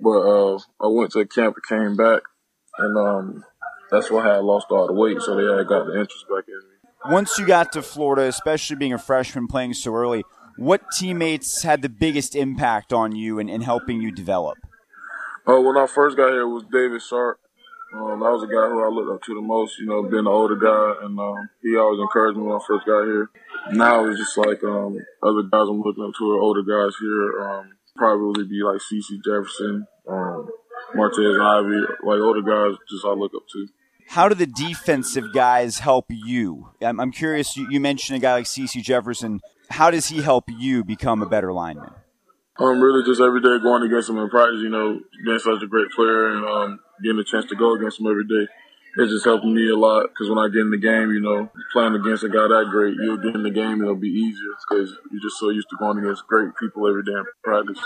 But 0.00 0.20
uh, 0.20 0.58
I 0.80 0.86
went 0.86 1.12
to 1.12 1.26
camp 1.26 1.56
and 1.56 1.80
came 1.80 1.96
back, 1.96 2.22
and 2.78 2.96
um, 2.96 3.44
that's 3.90 4.10
why 4.10 4.28
I 4.28 4.34
had 4.34 4.44
lost 4.44 4.66
all 4.70 4.86
the 4.86 4.92
weight, 4.92 5.20
so 5.20 5.34
they 5.34 5.56
had 5.56 5.66
got 5.66 5.86
the 5.86 5.92
interest 5.92 6.26
back 6.28 6.44
in 6.46 6.54
me 6.54 6.78
once 7.06 7.38
you 7.38 7.46
got 7.46 7.72
to 7.72 7.82
Florida, 7.82 8.22
especially 8.22 8.76
being 8.76 8.92
a 8.92 8.98
freshman 8.98 9.46
playing 9.46 9.74
so 9.74 9.94
early, 9.94 10.24
what 10.56 10.82
teammates 10.92 11.62
had 11.62 11.82
the 11.82 11.88
biggest 11.88 12.34
impact 12.34 12.92
on 12.92 13.14
you 13.14 13.38
and 13.38 13.48
in, 13.48 13.56
in, 13.56 13.60
helping 13.62 14.00
you 14.00 14.10
develop? 14.10 14.58
Oh, 15.46 15.60
when 15.62 15.76
I 15.76 15.86
first 15.86 16.16
got 16.16 16.30
here, 16.30 16.42
it 16.42 16.48
was 16.48 16.64
David 16.70 17.00
Sharpe. 17.00 17.40
Um, 17.94 18.20
that 18.20 18.30
was 18.30 18.42
a 18.42 18.46
guy 18.46 18.68
who 18.68 18.84
I 18.84 18.88
looked 18.88 19.10
up 19.10 19.22
to 19.22 19.34
the 19.34 19.40
most, 19.40 19.78
you 19.78 19.86
know, 19.86 20.02
being 20.02 20.26
an 20.26 20.26
older 20.26 20.56
guy, 20.56 21.06
and 21.06 21.18
um, 21.18 21.48
he 21.62 21.76
always 21.76 22.00
encouraged 22.00 22.36
me 22.36 22.44
when 22.44 22.56
I 22.56 22.60
first 22.66 22.84
got 22.84 23.04
here. 23.04 23.30
Now 23.72 24.04
it's 24.04 24.18
just 24.18 24.36
like 24.36 24.62
um, 24.62 24.98
other 25.22 25.42
guys 25.48 25.68
I'm 25.70 25.80
looking 25.80 26.04
up 26.04 26.12
to 26.18 26.30
are 26.32 26.42
older 26.42 26.62
guys 26.62 26.92
here. 27.00 27.40
Um, 27.40 27.77
probably 27.98 28.44
be 28.44 28.62
like 28.62 28.80
CeCe 28.80 29.20
Jefferson, 29.24 29.86
um, 30.08 30.48
Martez 30.96 31.36
Ivey, 31.36 31.80
like 32.06 32.20
older 32.20 32.42
guys 32.42 32.78
just 32.88 33.04
I 33.04 33.10
look 33.10 33.32
up 33.34 33.42
to 33.52 33.66
how 34.08 34.26
do 34.26 34.34
the 34.34 34.46
defensive 34.46 35.34
guys 35.34 35.80
help 35.80 36.06
you? 36.08 36.70
I'm, 36.80 36.98
I'm 36.98 37.12
curious. 37.12 37.58
You, 37.58 37.68
you, 37.70 37.78
mentioned 37.78 38.16
a 38.16 38.20
guy 38.20 38.32
like 38.32 38.46
CeCe 38.46 38.82
Jefferson. 38.82 39.40
How 39.68 39.90
does 39.90 40.06
he 40.06 40.22
help 40.22 40.44
you 40.48 40.82
become 40.82 41.22
a 41.22 41.26
better 41.26 41.52
lineman? 41.52 41.92
Um, 42.58 42.80
really 42.80 43.04
just 43.04 43.20
every 43.20 43.42
day 43.42 43.62
going 43.62 43.82
against 43.82 44.08
him 44.08 44.16
in 44.16 44.30
practice. 44.30 44.60
You 44.60 44.70
know, 44.70 44.98
being 45.24 45.38
such 45.38 45.62
a 45.62 45.66
great 45.66 45.90
player 45.90 46.28
and 46.28 46.44
um, 46.46 46.80
getting 47.04 47.20
a 47.20 47.24
chance 47.24 47.44
to 47.50 47.54
go 47.54 47.74
against 47.74 48.00
him 48.00 48.06
every 48.06 48.24
day. 48.24 48.50
It's 49.00 49.12
just 49.12 49.24
helping 49.24 49.54
me 49.54 49.70
a 49.70 49.76
lot 49.76 50.08
because 50.08 50.28
when 50.28 50.38
I 50.38 50.48
get 50.48 50.62
in 50.62 50.70
the 50.70 50.76
game, 50.76 51.12
you 51.12 51.20
know, 51.20 51.52
playing 51.72 51.94
against 51.94 52.24
a 52.24 52.28
guy 52.28 52.48
that 52.48 52.66
great, 52.68 52.96
you'll 53.00 53.16
get 53.16 53.32
in 53.32 53.44
the 53.44 53.50
game, 53.50 53.80
it'll 53.80 53.94
be 53.94 54.08
easier 54.08 54.50
because 54.68 54.90
you're 55.12 55.22
just 55.22 55.38
so 55.38 55.50
used 55.50 55.68
to 55.70 55.76
going 55.78 55.98
against 55.98 56.26
great 56.26 56.50
people 56.58 56.88
every 56.88 57.04
day 57.04 57.12
in 57.12 57.24
practice. 57.44 57.78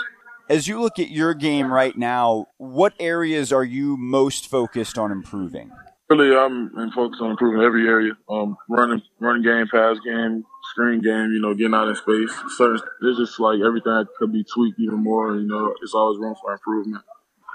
As 0.49 0.67
you 0.67 0.81
look 0.81 0.97
at 0.97 1.11
your 1.11 1.35
game 1.35 1.71
right 1.71 1.95
now, 1.95 2.47
what 2.57 2.93
areas 2.99 3.53
are 3.53 3.63
you 3.63 3.95
most 3.95 4.49
focused 4.49 4.97
on 4.97 5.11
improving? 5.11 5.71
Really, 6.09 6.35
I'm 6.35 6.91
focused 6.91 7.21
on 7.21 7.31
improving 7.31 7.61
every 7.61 7.87
area. 7.87 8.13
Um, 8.27 8.57
running, 8.67 9.03
running 9.19 9.43
game, 9.43 9.67
pass 9.71 9.97
game, 10.03 10.43
screen 10.71 11.01
game. 11.01 11.31
You 11.31 11.41
know, 11.41 11.53
getting 11.53 11.75
out 11.75 11.89
in 11.89 11.95
space. 11.95 12.31
Certain, 12.57 12.81
it's 13.03 13.19
just 13.19 13.39
like 13.39 13.59
everything 13.65 14.05
could 14.17 14.33
be 14.33 14.43
tweaked 14.43 14.79
even 14.79 15.03
more. 15.03 15.35
You 15.35 15.47
know, 15.47 15.73
it's 15.81 15.93
always 15.93 16.19
room 16.19 16.35
for 16.41 16.53
improvement. 16.53 17.03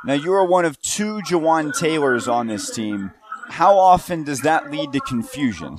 Now 0.05 0.15
you 0.15 0.33
are 0.33 0.47
one 0.47 0.65
of 0.65 0.81
two 0.81 1.21
Jawaan 1.23 1.77
Taylors 1.77 2.29
on 2.29 2.47
this 2.47 2.71
team. 2.71 3.11
How 3.51 3.79
often 3.79 4.25
does 4.25 4.43
that 4.43 4.71
lead 4.71 4.93
to 4.93 5.01
confusion? 5.01 5.79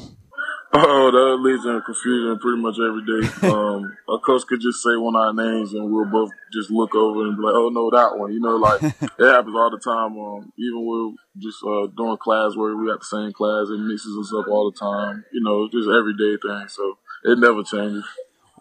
Oh, 0.72 1.10
that 1.10 1.42
leads 1.42 1.64
to 1.64 1.82
confusion 1.82 2.38
pretty 2.40 2.62
much 2.62 2.78
every 2.78 3.02
day. 3.02 3.50
Um, 3.50 3.98
a 4.08 4.20
coach 4.20 4.46
could 4.48 4.62
just 4.62 4.84
say 4.84 4.96
one 4.98 5.16
of 5.16 5.22
our 5.22 5.34
names 5.34 5.74
and 5.74 5.90
we'll 5.90 6.06
both 6.06 6.30
just 6.54 6.70
look 6.70 6.94
over 6.94 7.26
and 7.26 7.38
be 7.38 7.42
like, 7.42 7.56
oh, 7.56 7.70
no, 7.70 7.90
that 7.90 8.18
one. 8.20 8.32
You 8.34 8.40
know, 8.40 8.56
like 8.58 8.84
it 8.84 8.94
happens 8.94 9.56
all 9.56 9.72
the 9.72 9.82
time. 9.82 10.18
Um, 10.18 10.54
even 10.60 10.86
we're 10.86 11.14
just 11.42 11.58
uh, 11.66 11.88
doing 11.98 12.18
class 12.18 12.56
where 12.56 12.76
we 12.76 12.88
got 12.88 13.00
the 13.00 13.10
same 13.10 13.34
class, 13.34 13.70
it 13.70 13.82
mixes 13.82 14.16
us 14.18 14.34
up 14.38 14.48
all 14.48 14.70
the 14.70 14.78
time. 14.78 15.26
You 15.34 15.42
know, 15.42 15.68
just 15.72 15.90
everyday 15.90 16.38
thing. 16.38 16.68
So 16.70 16.98
it 17.24 17.40
never 17.40 17.64
changes 17.64 18.06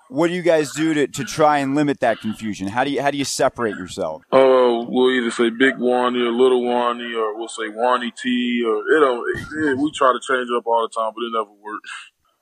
what 0.08 0.28
do 0.28 0.34
you 0.34 0.42
guys 0.42 0.72
do 0.72 0.94
to, 0.94 1.06
to 1.06 1.24
try 1.24 1.58
and 1.58 1.74
limit 1.74 2.00
that 2.00 2.20
confusion? 2.20 2.68
How 2.68 2.84
do 2.84 2.90
you 2.90 3.02
how 3.02 3.10
do 3.10 3.18
you 3.18 3.24
separate 3.24 3.76
yourself? 3.76 4.22
Oh, 4.32 4.82
uh, 4.82 4.86
we'll 4.88 5.10
either 5.12 5.30
say 5.30 5.50
Big 5.50 5.78
Wani 5.78 6.20
or 6.20 6.32
Little 6.32 6.64
Wani, 6.64 7.14
or 7.14 7.36
we'll 7.36 7.48
say 7.48 7.68
Wani 7.68 8.10
T, 8.10 8.62
or 8.66 8.76
you 8.76 9.00
know, 9.00 9.24
it, 9.34 9.78
we 9.78 9.90
try 9.92 10.12
to 10.12 10.20
change 10.26 10.48
it 10.50 10.56
up 10.56 10.66
all 10.66 10.82
the 10.82 10.88
time, 10.88 11.12
but 11.14 11.22
it 11.22 11.32
never 11.32 11.50
works. 11.50 11.90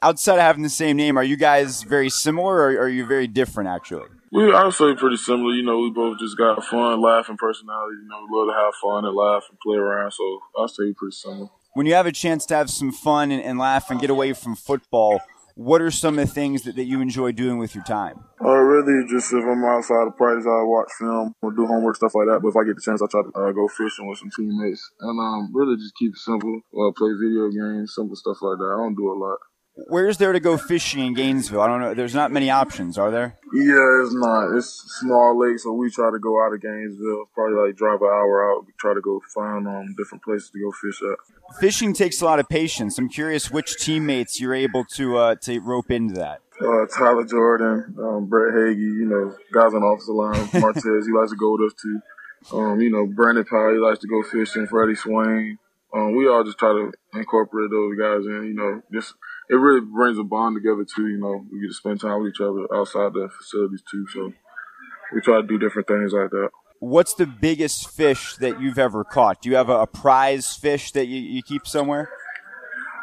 Outside 0.02 0.34
of 0.34 0.40
having 0.40 0.62
the 0.62 0.68
same 0.68 0.96
name, 0.96 1.16
are 1.16 1.24
you 1.24 1.36
guys 1.36 1.82
very 1.82 2.10
similar, 2.10 2.54
or 2.54 2.78
are 2.78 2.88
you 2.88 3.06
very 3.06 3.26
different? 3.26 3.68
Actually, 3.68 4.08
we 4.30 4.52
I 4.52 4.64
would 4.64 4.74
say 4.74 4.94
pretty 4.94 5.16
similar. 5.16 5.52
You 5.52 5.64
know, 5.64 5.80
we 5.80 5.90
both 5.90 6.18
just 6.18 6.36
got 6.36 6.62
fun, 6.64 7.00
laughing 7.00 7.36
personality. 7.36 7.96
You 8.02 8.08
know, 8.08 8.26
we 8.30 8.38
love 8.38 8.54
to 8.54 8.60
have 8.60 8.74
fun 8.74 9.04
and 9.04 9.16
laugh 9.16 9.44
and 9.50 9.58
play 9.60 9.76
around. 9.76 10.12
So 10.12 10.40
I'd 10.58 10.70
say 10.70 10.92
pretty 10.96 11.16
similar. 11.16 11.48
When 11.74 11.86
you 11.86 11.94
have 11.94 12.06
a 12.06 12.12
chance 12.12 12.46
to 12.46 12.56
have 12.56 12.70
some 12.70 12.90
fun 12.90 13.30
and, 13.30 13.42
and 13.42 13.58
laugh 13.58 13.90
and 13.90 14.00
get 14.00 14.08
away 14.08 14.32
from 14.32 14.56
football 14.56 15.20
what 15.56 15.80
are 15.80 15.90
some 15.90 16.18
of 16.18 16.28
the 16.28 16.32
things 16.32 16.62
that, 16.68 16.76
that 16.76 16.84
you 16.84 17.00
enjoy 17.00 17.32
doing 17.32 17.56
with 17.56 17.74
your 17.74 17.82
time? 17.84 18.20
Uh, 18.44 18.60
really, 18.60 19.08
just 19.08 19.32
if 19.32 19.40
I'm 19.40 19.64
outside 19.64 20.06
of 20.06 20.16
practice, 20.16 20.44
I 20.44 20.60
watch 20.68 20.92
film 21.00 21.32
or 21.40 21.50
do 21.50 21.66
homework, 21.66 21.96
stuff 21.96 22.14
like 22.14 22.28
that. 22.28 22.44
But 22.44 22.52
if 22.52 22.56
I 22.60 22.68
get 22.68 22.76
the 22.76 22.84
chance, 22.84 23.00
I 23.00 23.08
try 23.08 23.24
to 23.24 23.32
uh, 23.32 23.52
go 23.56 23.66
fishing 23.66 24.04
with 24.04 24.20
some 24.20 24.28
teammates. 24.36 24.84
And 25.00 25.16
um, 25.16 25.50
really 25.56 25.80
just 25.80 25.96
keep 25.96 26.12
it 26.12 26.20
simple. 26.20 26.60
Uh, 26.76 26.92
play 26.92 27.08
video 27.16 27.48
games, 27.48 27.96
simple 27.96 28.20
stuff 28.20 28.36
like 28.44 28.60
that. 28.60 28.68
I 28.68 28.84
don't 28.84 29.00
do 29.00 29.08
a 29.08 29.16
lot. 29.16 29.40
Where's 29.76 30.16
there 30.16 30.32
to 30.32 30.40
go 30.40 30.56
fishing 30.56 31.04
in 31.04 31.12
Gainesville? 31.12 31.60
I 31.60 31.66
don't 31.66 31.80
know. 31.80 31.92
There's 31.92 32.14
not 32.14 32.32
many 32.32 32.48
options, 32.48 32.96
are 32.96 33.10
there? 33.10 33.36
Yeah, 33.52 34.02
it's 34.02 34.14
not. 34.14 34.56
It's 34.56 34.68
small 35.00 35.38
lake, 35.38 35.58
so 35.58 35.72
we 35.72 35.90
try 35.90 36.10
to 36.10 36.18
go 36.18 36.42
out 36.42 36.54
of 36.54 36.62
Gainesville. 36.62 37.26
Probably 37.34 37.66
like 37.66 37.76
drive 37.76 38.00
an 38.00 38.08
hour 38.08 38.50
out. 38.52 38.64
Try 38.78 38.94
to 38.94 39.02
go 39.02 39.20
find 39.34 39.68
um 39.68 39.94
different 39.98 40.24
places 40.24 40.50
to 40.50 40.58
go 40.60 40.72
fish 40.72 41.02
at. 41.02 41.58
Fishing 41.60 41.92
takes 41.92 42.22
a 42.22 42.24
lot 42.24 42.40
of 42.40 42.48
patience. 42.48 42.98
I'm 42.98 43.10
curious 43.10 43.50
which 43.50 43.76
teammates 43.76 44.40
you're 44.40 44.54
able 44.54 44.84
to 44.94 45.18
uh, 45.18 45.34
to 45.42 45.60
rope 45.60 45.90
into 45.90 46.14
that. 46.14 46.40
Uh, 46.58 46.86
Tyler 46.86 47.24
Jordan, 47.26 47.94
um, 47.98 48.26
Brett 48.26 48.54
Heggie, 48.54 48.80
you 48.80 49.04
know, 49.04 49.36
guys 49.52 49.74
on 49.74 49.80
the 49.82 49.86
offensive 49.86 50.14
line. 50.14 50.34
Martez, 50.62 51.04
he 51.06 51.12
likes 51.12 51.30
to 51.30 51.36
go 51.36 51.52
with 51.52 51.72
us 51.72 51.80
too. 51.80 52.00
Um, 52.56 52.80
you 52.80 52.90
know, 52.90 53.06
Brandon 53.06 53.44
Powell, 53.44 53.74
he 53.74 53.78
likes 53.78 53.98
to 53.98 54.08
go 54.08 54.22
fishing. 54.22 54.66
Freddie 54.66 54.94
Swain. 54.94 55.58
Um, 55.94 56.16
we 56.16 56.28
all 56.28 56.44
just 56.44 56.58
try 56.58 56.72
to 56.72 56.92
incorporate 57.14 57.70
those 57.70 57.98
guys 57.98 58.24
in. 58.26 58.44
You 58.48 58.54
know, 58.54 58.82
just 58.92 59.14
it 59.48 59.54
really 59.54 59.80
brings 59.80 60.18
a 60.18 60.24
bond 60.24 60.56
together 60.56 60.84
too. 60.84 61.08
You 61.08 61.18
know, 61.18 61.44
we 61.50 61.60
get 61.60 61.68
to 61.68 61.74
spend 61.74 62.00
time 62.00 62.22
with 62.22 62.32
each 62.32 62.40
other 62.40 62.66
outside 62.74 63.12
the 63.12 63.28
facilities 63.36 63.82
too. 63.90 64.06
So 64.12 64.32
we 65.14 65.20
try 65.20 65.40
to 65.40 65.46
do 65.46 65.58
different 65.58 65.88
things 65.88 66.12
like 66.12 66.30
that. 66.30 66.50
What's 66.80 67.14
the 67.14 67.26
biggest 67.26 67.90
fish 67.90 68.36
that 68.36 68.60
you've 68.60 68.78
ever 68.78 69.02
caught? 69.04 69.42
Do 69.42 69.48
you 69.48 69.56
have 69.56 69.70
a, 69.70 69.80
a 69.80 69.86
prize 69.86 70.54
fish 70.54 70.92
that 70.92 71.06
you, 71.06 71.20
you 71.20 71.42
keep 71.42 71.66
somewhere? 71.66 72.10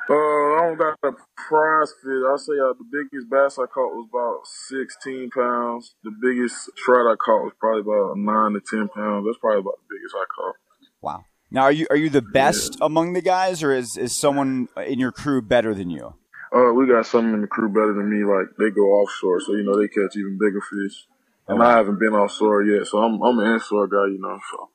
Uh, 0.10 0.14
I 0.14 0.60
don't 0.68 0.78
got 0.78 0.98
a 1.04 1.12
prize 1.48 1.94
fish. 2.04 2.22
I 2.28 2.36
say 2.38 2.54
uh, 2.60 2.74
the 2.78 2.86
biggest 2.92 3.30
bass 3.30 3.58
I 3.58 3.66
caught 3.66 3.96
was 3.96 4.08
about 4.12 4.46
16 4.46 5.30
pounds. 5.32 5.96
The 6.04 6.12
biggest 6.22 6.70
trout 6.78 7.08
I 7.08 7.16
caught 7.16 7.46
was 7.46 7.54
probably 7.60 7.82
about 7.82 8.18
nine 8.18 8.54
to 8.54 8.60
10 8.60 8.90
pounds. 8.90 9.26
That's 9.26 9.40
probably 9.40 9.62
about 9.62 9.80
the 9.80 9.96
biggest 9.96 10.14
I 10.14 10.26
caught. 10.36 10.56
Wow. 11.02 11.26
Now, 11.50 11.64
are 11.64 11.72
you 11.72 11.86
are 11.92 11.96
you 11.96 12.10
the 12.10 12.22
best 12.22 12.78
yeah. 12.80 12.88
among 12.88 13.14
the 13.14 13.22
guys, 13.22 13.62
or 13.62 13.72
is 13.72 13.96
is 13.96 14.16
someone 14.16 14.70
in 14.88 15.00
your 15.00 15.12
crew 15.12 15.40
better 15.42 15.76
than 15.76 15.92
you? 15.92 16.16
Uh, 16.54 16.72
we 16.74 16.88
got 16.88 17.06
some 17.06 17.34
in 17.34 17.42
the 17.42 17.48
crew 17.48 17.70
better 17.70 17.94
than 17.94 18.10
me. 18.10 18.24
Like 18.24 18.48
they 18.60 18.70
go 18.70 18.82
offshore, 18.82 19.40
so 19.42 19.54
you 19.54 19.64
know 19.64 19.78
they 19.78 19.88
catch 19.88 20.16
even 20.16 20.38
bigger 20.40 20.62
fish. 20.62 21.08
And 21.48 21.62
oh. 21.62 21.66
I 21.66 21.72
haven't 21.72 22.00
been 22.00 22.14
offshore 22.14 22.64
yet, 22.64 22.86
so 22.88 23.00
I'm 23.00 23.22
I'm 23.22 23.40
an 23.40 23.54
inshore 23.54 23.88
guy, 23.88 24.08
you 24.08 24.20
know. 24.22 24.40
So 24.52 24.70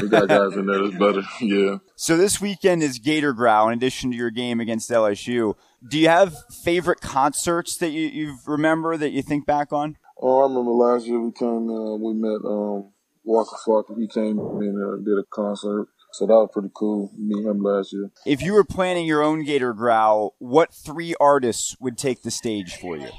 we 0.00 0.08
got 0.08 0.28
guys 0.28 0.56
in 0.56 0.66
there 0.66 0.82
that's 0.82 0.98
better. 0.98 1.22
Yeah. 1.40 1.78
So 1.96 2.16
this 2.16 2.40
weekend 2.40 2.82
is 2.82 2.98
Gator 2.98 3.32
Growl 3.32 3.68
in 3.68 3.78
addition 3.78 4.10
to 4.10 4.16
your 4.16 4.30
game 4.30 4.60
against 4.60 4.90
LSU. 4.90 5.54
Do 5.88 5.98
you 5.98 6.08
have 6.08 6.34
favorite 6.62 7.00
concerts 7.00 7.76
that 7.78 7.90
you, 7.90 8.06
you 8.08 8.38
remember 8.46 8.96
that 8.96 9.10
you 9.10 9.22
think 9.22 9.46
back 9.46 9.72
on? 9.72 9.96
Oh, 10.20 10.40
I 10.40 10.48
remember 10.48 10.72
last 10.72 11.06
year 11.06 11.20
we 11.20 11.30
came, 11.30 11.70
uh, 11.70 11.96
we 11.96 12.12
met 12.14 12.44
um, 12.44 12.90
Waka 13.24 13.56
Flocka. 13.64 13.96
He 13.96 14.08
came 14.08 14.38
and 14.38 14.84
uh, 14.84 14.96
did 15.04 15.18
a 15.18 15.24
concert. 15.30 15.88
So 16.12 16.26
that 16.26 16.32
was 16.32 16.50
pretty 16.52 16.70
cool. 16.74 17.10
Me 17.16 17.42
him 17.42 17.62
last 17.62 17.92
year. 17.92 18.10
If 18.26 18.42
you 18.42 18.52
were 18.52 18.64
planning 18.64 19.06
your 19.06 19.22
own 19.22 19.44
Gator 19.44 19.72
Growl, 19.72 20.34
what 20.38 20.72
three 20.72 21.14
artists 21.20 21.76
would 21.80 21.98
take 21.98 22.22
the 22.22 22.30
stage 22.30 22.76
for 22.76 22.96
you? 22.96 23.10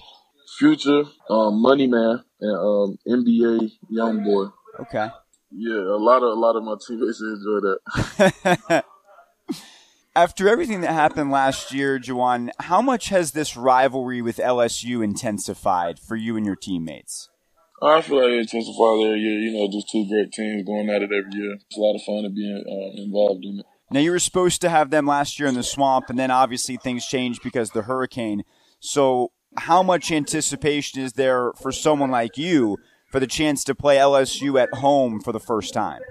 Future, 0.57 1.03
um, 1.29 1.61
Money 1.61 1.87
Man, 1.87 2.23
and 2.41 2.57
um, 2.57 2.97
NBA 3.07 3.71
YoungBoy. 3.91 4.51
Okay. 4.81 5.09
Yeah, 5.51 5.79
a 5.79 5.97
lot 5.97 6.17
of 6.17 6.29
a 6.29 6.39
lot 6.39 6.55
of 6.55 6.63
my 6.63 6.75
teammates 6.85 7.21
enjoy 7.21 7.59
that. 7.61 8.83
After 10.15 10.49
everything 10.49 10.81
that 10.81 10.91
happened 10.91 11.31
last 11.31 11.73
year, 11.73 11.99
Jawaan, 11.99 12.49
how 12.59 12.81
much 12.81 13.09
has 13.09 13.31
this 13.31 13.55
rivalry 13.55 14.21
with 14.21 14.37
LSU 14.37 15.03
intensified 15.03 15.97
for 15.99 16.15
you 16.15 16.35
and 16.35 16.45
your 16.45 16.55
teammates? 16.55 17.29
I 17.82 18.01
feel 18.01 18.17
like 18.17 18.34
it 18.34 18.39
intensified 18.39 19.05
every 19.05 19.19
year. 19.19 19.39
You 19.39 19.57
know, 19.57 19.71
just 19.71 19.89
two 19.89 20.07
great 20.07 20.32
teams 20.32 20.65
going 20.65 20.89
at 20.89 21.01
it 21.01 21.11
every 21.11 21.32
year. 21.32 21.53
It's 21.53 21.77
a 21.77 21.80
lot 21.80 21.95
of 21.95 22.01
fun 22.03 22.23
to 22.23 22.30
be 22.30 22.51
uh, 22.51 23.01
involved 23.01 23.45
in 23.45 23.59
it. 23.59 23.65
Now 23.91 24.01
you 24.01 24.11
were 24.11 24.19
supposed 24.19 24.61
to 24.61 24.69
have 24.69 24.91
them 24.91 25.07
last 25.07 25.39
year 25.39 25.47
in 25.47 25.55
the 25.55 25.63
swamp, 25.63 26.09
and 26.09 26.19
then 26.19 26.30
obviously 26.30 26.77
things 26.77 27.05
changed 27.05 27.41
because 27.43 27.71
the 27.71 27.84
hurricane. 27.84 28.43
So, 28.80 29.32
how 29.57 29.82
much 29.82 30.11
anticipation 30.11 31.01
is 31.01 31.13
there 31.13 31.53
for 31.53 31.71
someone 31.71 32.11
like 32.11 32.38
you 32.38 32.77
for 33.11 33.19
the 33.19 33.27
chance 33.27 33.63
to 33.63 33.73
play 33.73 33.97
LSU 33.97 34.61
at 34.61 34.69
home 34.75 35.19
for 35.19 35.32
the 35.32 35.39
first 35.39 35.73
time? 35.73 36.01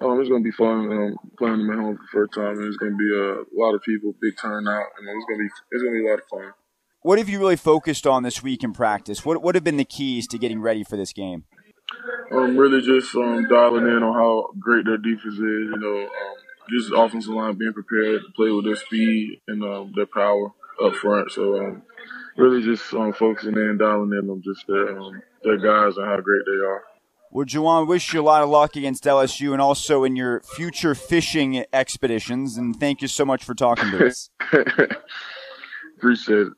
Oh, 0.00 0.18
it's 0.18 0.28
gonna 0.28 0.42
be 0.42 0.50
fun 0.50 0.92
um, 0.92 1.16
playing 1.38 1.58
them 1.58 1.70
at 1.70 1.78
home 1.78 1.96
for 1.96 2.02
the 2.02 2.26
first 2.26 2.34
time. 2.34 2.58
And 2.58 2.68
it's 2.68 2.76
gonna 2.76 2.96
be 2.96 3.14
a 3.14 3.44
lot 3.54 3.74
of 3.74 3.82
people, 3.82 4.14
big 4.20 4.34
turnout, 4.40 4.86
and 4.98 5.08
it's 5.08 5.26
gonna 5.28 5.38
be 5.38 5.50
it's 5.72 5.82
gonna 5.82 5.96
be 5.96 6.06
a 6.06 6.10
lot 6.10 6.18
of 6.20 6.28
fun. 6.28 6.52
What 7.06 7.18
have 7.18 7.28
you 7.28 7.38
really 7.38 7.54
focused 7.54 8.04
on 8.04 8.24
this 8.24 8.42
week 8.42 8.64
in 8.64 8.72
practice? 8.72 9.24
What 9.24 9.40
what 9.40 9.54
have 9.54 9.62
been 9.62 9.76
the 9.76 9.84
keys 9.84 10.26
to 10.26 10.38
getting 10.38 10.60
ready 10.60 10.82
for 10.82 10.96
this 10.96 11.12
game? 11.12 11.44
Um, 12.32 12.56
really 12.56 12.80
just 12.80 13.14
um, 13.14 13.46
dialing 13.48 13.86
in 13.86 14.02
on 14.02 14.12
how 14.12 14.48
great 14.58 14.86
their 14.86 14.96
defense 14.96 15.34
is. 15.34 15.40
You 15.40 15.76
know, 15.78 16.00
um, 16.00 16.34
just 16.68 16.90
offensive 16.92 17.32
line 17.32 17.54
being 17.54 17.74
prepared 17.74 18.22
to 18.22 18.32
play 18.34 18.50
with 18.50 18.64
their 18.64 18.74
speed 18.74 19.40
and 19.46 19.62
uh, 19.62 19.84
their 19.94 20.06
power 20.06 20.52
up 20.82 20.96
front. 20.96 21.30
So 21.30 21.56
um, 21.56 21.82
really 22.36 22.60
just 22.64 22.92
um, 22.92 23.12
focusing 23.12 23.54
in, 23.54 23.78
dialing 23.78 24.10
in 24.10 24.28
on 24.28 24.42
just 24.42 24.66
their 24.66 24.98
um, 24.98 25.22
their 25.44 25.58
guys 25.58 25.98
and 25.98 26.06
how 26.06 26.20
great 26.20 26.42
they 26.44 26.66
are. 26.66 26.82
Well, 27.30 27.46
Jawaan, 27.46 27.86
wish 27.86 28.12
you 28.14 28.20
a 28.20 28.22
lot 28.22 28.42
of 28.42 28.48
luck 28.48 28.74
against 28.74 29.04
LSU 29.04 29.52
and 29.52 29.62
also 29.62 30.02
in 30.02 30.16
your 30.16 30.40
future 30.40 30.96
fishing 30.96 31.66
expeditions. 31.72 32.56
And 32.56 32.74
thank 32.74 33.00
you 33.00 33.06
so 33.06 33.24
much 33.24 33.44
for 33.44 33.54
talking 33.54 33.92
to 33.92 34.06
us. 34.08 34.28
Appreciate 35.98 36.48
it. 36.48 36.52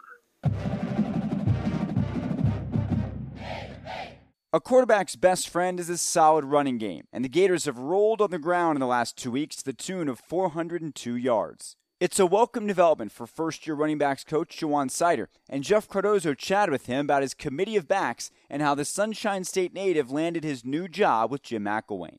A 4.50 4.60
quarterback's 4.62 5.16
best 5.16 5.48
friend 5.48 5.78
is 5.78 5.90
a 5.90 5.98
solid 5.98 6.44
running 6.44 6.78
game, 6.78 7.04
and 7.12 7.24
the 7.24 7.28
Gators 7.28 7.66
have 7.66 7.78
rolled 7.78 8.20
on 8.20 8.30
the 8.30 8.38
ground 8.38 8.76
in 8.76 8.80
the 8.80 8.86
last 8.86 9.16
two 9.16 9.30
weeks 9.30 9.56
to 9.56 9.64
the 9.64 9.72
tune 9.72 10.08
of 10.08 10.20
402 10.20 11.16
yards. 11.16 11.76
It's 12.00 12.18
a 12.18 12.26
welcome 12.26 12.66
development 12.66 13.10
for 13.12 13.26
first 13.26 13.66
year 13.66 13.74
running 13.74 13.98
backs 13.98 14.22
coach 14.24 14.56
Ja'Juan 14.56 14.88
Seider, 14.88 15.26
and 15.48 15.64
Jeff 15.64 15.88
Cardozo 15.88 16.32
chatted 16.32 16.70
with 16.72 16.86
him 16.86 17.06
about 17.06 17.22
his 17.22 17.34
committee 17.34 17.76
of 17.76 17.88
backs 17.88 18.30
and 18.48 18.62
how 18.62 18.74
the 18.74 18.84
Sunshine 18.84 19.44
State 19.44 19.74
native 19.74 20.10
landed 20.10 20.44
his 20.44 20.64
new 20.64 20.88
job 20.88 21.30
with 21.30 21.42
Jim 21.42 21.64
McElwain. 21.64 22.18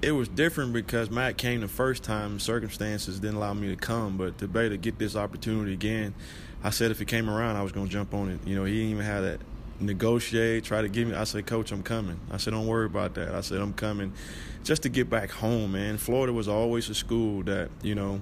It 0.00 0.12
was 0.12 0.28
different 0.28 0.72
because 0.72 1.10
Matt 1.10 1.36
came 1.38 1.60
the 1.60 1.68
first 1.68 2.04
time, 2.04 2.38
circumstances 2.38 3.18
didn't 3.18 3.36
allow 3.36 3.52
me 3.52 3.68
to 3.68 3.76
come, 3.76 4.16
but 4.16 4.38
to 4.38 4.46
be 4.46 4.60
able 4.60 4.70
to 4.70 4.76
get 4.76 4.96
this 4.98 5.16
opportunity 5.16 5.72
again, 5.72 6.14
I 6.62 6.70
said 6.70 6.92
if 6.92 7.00
it 7.00 7.06
came 7.06 7.28
around, 7.28 7.56
I 7.56 7.62
was 7.62 7.72
going 7.72 7.86
to 7.86 7.92
jump 7.92 8.14
on 8.14 8.30
it. 8.30 8.38
You 8.46 8.54
know, 8.54 8.64
he 8.64 8.74
didn't 8.74 8.90
even 8.90 9.04
have 9.04 9.24
to 9.24 9.38
negotiate, 9.80 10.62
try 10.64 10.82
to 10.82 10.88
give 10.88 11.08
me. 11.08 11.14
I 11.14 11.24
said, 11.24 11.46
Coach, 11.46 11.72
I'm 11.72 11.82
coming. 11.82 12.18
I 12.30 12.36
said, 12.36 12.52
don't 12.52 12.68
worry 12.68 12.86
about 12.86 13.14
that. 13.14 13.34
I 13.34 13.40
said, 13.40 13.60
I'm 13.60 13.72
coming 13.72 14.12
just 14.62 14.82
to 14.82 14.88
get 14.88 15.10
back 15.10 15.30
home, 15.30 15.72
man. 15.72 15.98
Florida 15.98 16.32
was 16.32 16.46
always 16.46 16.88
a 16.90 16.94
school 16.94 17.42
that, 17.44 17.68
you 17.82 17.96
know, 17.96 18.20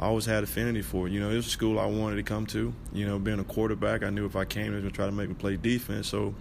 I 0.00 0.06
always 0.06 0.24
had 0.24 0.44
affinity 0.44 0.80
for. 0.80 1.08
You 1.08 1.20
know, 1.20 1.30
it 1.30 1.36
was 1.36 1.46
a 1.46 1.50
school 1.50 1.78
I 1.78 1.86
wanted 1.86 2.16
to 2.16 2.22
come 2.22 2.46
to. 2.46 2.72
You 2.92 3.06
know, 3.06 3.18
being 3.18 3.40
a 3.40 3.44
quarterback, 3.44 4.02
I 4.02 4.08
knew 4.08 4.24
if 4.24 4.36
I 4.36 4.46
came, 4.46 4.68
they 4.68 4.76
were 4.76 4.80
going 4.80 4.92
to 4.92 4.96
try 4.96 5.06
to 5.06 5.12
make 5.12 5.28
me 5.28 5.34
play 5.34 5.56
defense. 5.56 6.08
So 6.08 6.34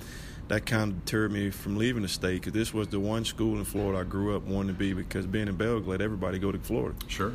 that 0.48 0.66
kind 0.66 0.92
of 0.92 1.06
deterred 1.06 1.32
me 1.32 1.50
from 1.50 1.78
leaving 1.78 2.02
the 2.02 2.08
state 2.08 2.42
because 2.42 2.54
this 2.54 2.74
was 2.74 2.88
the 2.88 3.00
one 3.00 3.26
school 3.26 3.58
in 3.58 3.66
Florida 3.66 4.00
I 4.00 4.04
grew 4.04 4.36
up 4.36 4.44
wanting 4.44 4.74
to 4.74 4.80
be 4.80 4.94
because 4.94 5.26
being 5.26 5.48
in 5.48 5.56
Belle 5.56 5.80
Glade, 5.80 6.02
everybody 6.02 6.40
go 6.40 6.52
to 6.52 6.60
Florida. 6.60 6.96
Sure. 7.08 7.34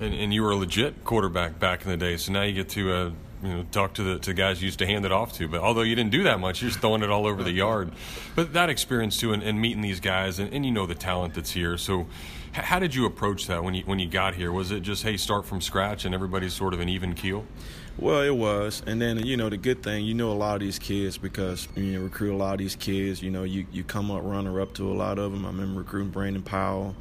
And, 0.00 0.14
and 0.14 0.32
you 0.32 0.42
were 0.42 0.50
a 0.50 0.56
legit 0.56 1.04
quarterback 1.04 1.58
back 1.58 1.84
in 1.84 1.90
the 1.90 1.96
day, 1.96 2.16
so 2.16 2.32
now 2.32 2.42
you 2.42 2.52
get 2.52 2.68
to 2.70 2.92
uh, 2.92 3.10
you 3.42 3.48
know 3.48 3.66
talk 3.70 3.94
to 3.94 4.02
the 4.02 4.18
to 4.20 4.34
guys 4.34 4.60
you 4.60 4.66
used 4.66 4.78
to 4.80 4.86
hand 4.86 5.04
it 5.04 5.12
off 5.12 5.32
to. 5.34 5.48
But 5.48 5.60
although 5.60 5.82
you 5.82 5.94
didn't 5.94 6.12
do 6.12 6.24
that 6.24 6.40
much, 6.40 6.62
you're 6.62 6.70
just 6.70 6.80
throwing 6.80 7.02
it 7.02 7.10
all 7.10 7.26
over 7.26 7.42
the 7.42 7.52
yard. 7.52 7.92
But 8.34 8.52
that 8.52 8.70
experience 8.70 9.18
too, 9.18 9.32
and, 9.32 9.42
and 9.42 9.60
meeting 9.60 9.82
these 9.82 10.00
guys, 10.00 10.38
and, 10.38 10.52
and, 10.52 10.64
you 10.64 10.72
know 10.72 10.86
the 10.86 10.94
talent 10.94 11.34
that's 11.34 11.50
here. 11.50 11.76
So, 11.76 12.02
h- 12.54 12.64
how 12.64 12.78
did 12.78 12.94
you 12.94 13.06
approach 13.06 13.46
that 13.48 13.64
when 13.64 13.74
you 13.74 13.82
when 13.84 13.98
you 13.98 14.08
got 14.08 14.34
here? 14.34 14.52
Was 14.52 14.70
it 14.70 14.80
just 14.80 15.02
hey, 15.02 15.16
start 15.16 15.46
from 15.46 15.60
scratch, 15.60 16.04
and 16.04 16.14
everybody's 16.14 16.54
sort 16.54 16.74
of 16.74 16.80
an 16.80 16.88
even 16.88 17.14
keel? 17.14 17.44
Well, 18.00 18.20
it 18.20 18.36
was, 18.36 18.80
and 18.86 19.02
then 19.02 19.26
you 19.26 19.36
know 19.36 19.48
the 19.48 19.56
good 19.56 19.82
thing, 19.82 20.04
you 20.04 20.14
know 20.14 20.30
a 20.30 20.34
lot 20.34 20.54
of 20.54 20.60
these 20.60 20.78
kids 20.78 21.18
because 21.18 21.66
you 21.74 21.94
know, 21.94 22.00
recruit 22.02 22.32
a 22.32 22.36
lot 22.36 22.52
of 22.52 22.58
these 22.58 22.76
kids. 22.76 23.20
You 23.20 23.32
know, 23.32 23.42
you 23.42 23.66
you 23.72 23.82
come 23.82 24.12
up 24.12 24.22
runner 24.22 24.60
up 24.60 24.72
to 24.74 24.92
a 24.92 24.94
lot 24.94 25.18
of 25.18 25.32
them. 25.32 25.44
I 25.44 25.48
remember 25.48 25.80
recruiting 25.80 26.10
Brandon 26.10 26.42
Powell, 26.42 26.94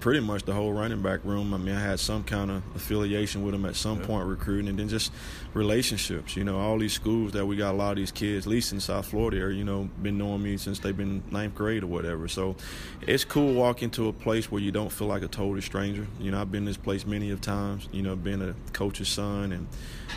pretty 0.00 0.20
much 0.20 0.44
the 0.44 0.54
whole 0.54 0.72
running 0.72 1.02
back 1.02 1.22
room. 1.22 1.52
I 1.52 1.58
mean, 1.58 1.74
I 1.74 1.80
had 1.80 2.00
some 2.00 2.24
kind 2.24 2.50
of 2.50 2.62
affiliation 2.74 3.42
with 3.44 3.52
them 3.52 3.66
at 3.66 3.76
some 3.76 4.00
yeah. 4.00 4.06
point 4.06 4.26
recruiting, 4.26 4.68
and 4.68 4.78
then 4.78 4.88
just 4.88 5.12
relationships. 5.52 6.34
You 6.34 6.44
know, 6.44 6.58
all 6.58 6.78
these 6.78 6.94
schools 6.94 7.32
that 7.32 7.44
we 7.44 7.56
got 7.56 7.74
a 7.74 7.76
lot 7.76 7.90
of 7.90 7.96
these 7.98 8.12
kids, 8.12 8.46
at 8.46 8.50
least 8.50 8.72
in 8.72 8.80
South 8.80 9.06
Florida, 9.06 9.42
are 9.42 9.50
you 9.50 9.64
know 9.64 9.90
been 10.00 10.16
knowing 10.16 10.42
me 10.42 10.56
since 10.56 10.78
they've 10.78 10.96
been 10.96 11.22
ninth 11.30 11.54
grade 11.56 11.82
or 11.82 11.88
whatever. 11.88 12.26
So 12.26 12.56
it's 13.02 13.22
cool 13.22 13.52
walking 13.52 13.90
to 13.90 14.08
a 14.08 14.14
place 14.14 14.50
where 14.50 14.62
you 14.62 14.72
don't 14.72 14.90
feel 14.90 15.08
like 15.08 15.22
a 15.22 15.28
total 15.28 15.60
stranger. 15.60 16.06
You 16.18 16.30
know, 16.30 16.40
I've 16.40 16.50
been 16.50 16.64
this 16.64 16.78
place 16.78 17.04
many 17.04 17.32
of 17.32 17.42
times. 17.42 17.86
You 17.92 18.00
know, 18.00 18.16
being 18.16 18.40
a 18.40 18.54
coach's 18.72 19.10
son 19.10 19.52
and 19.52 19.66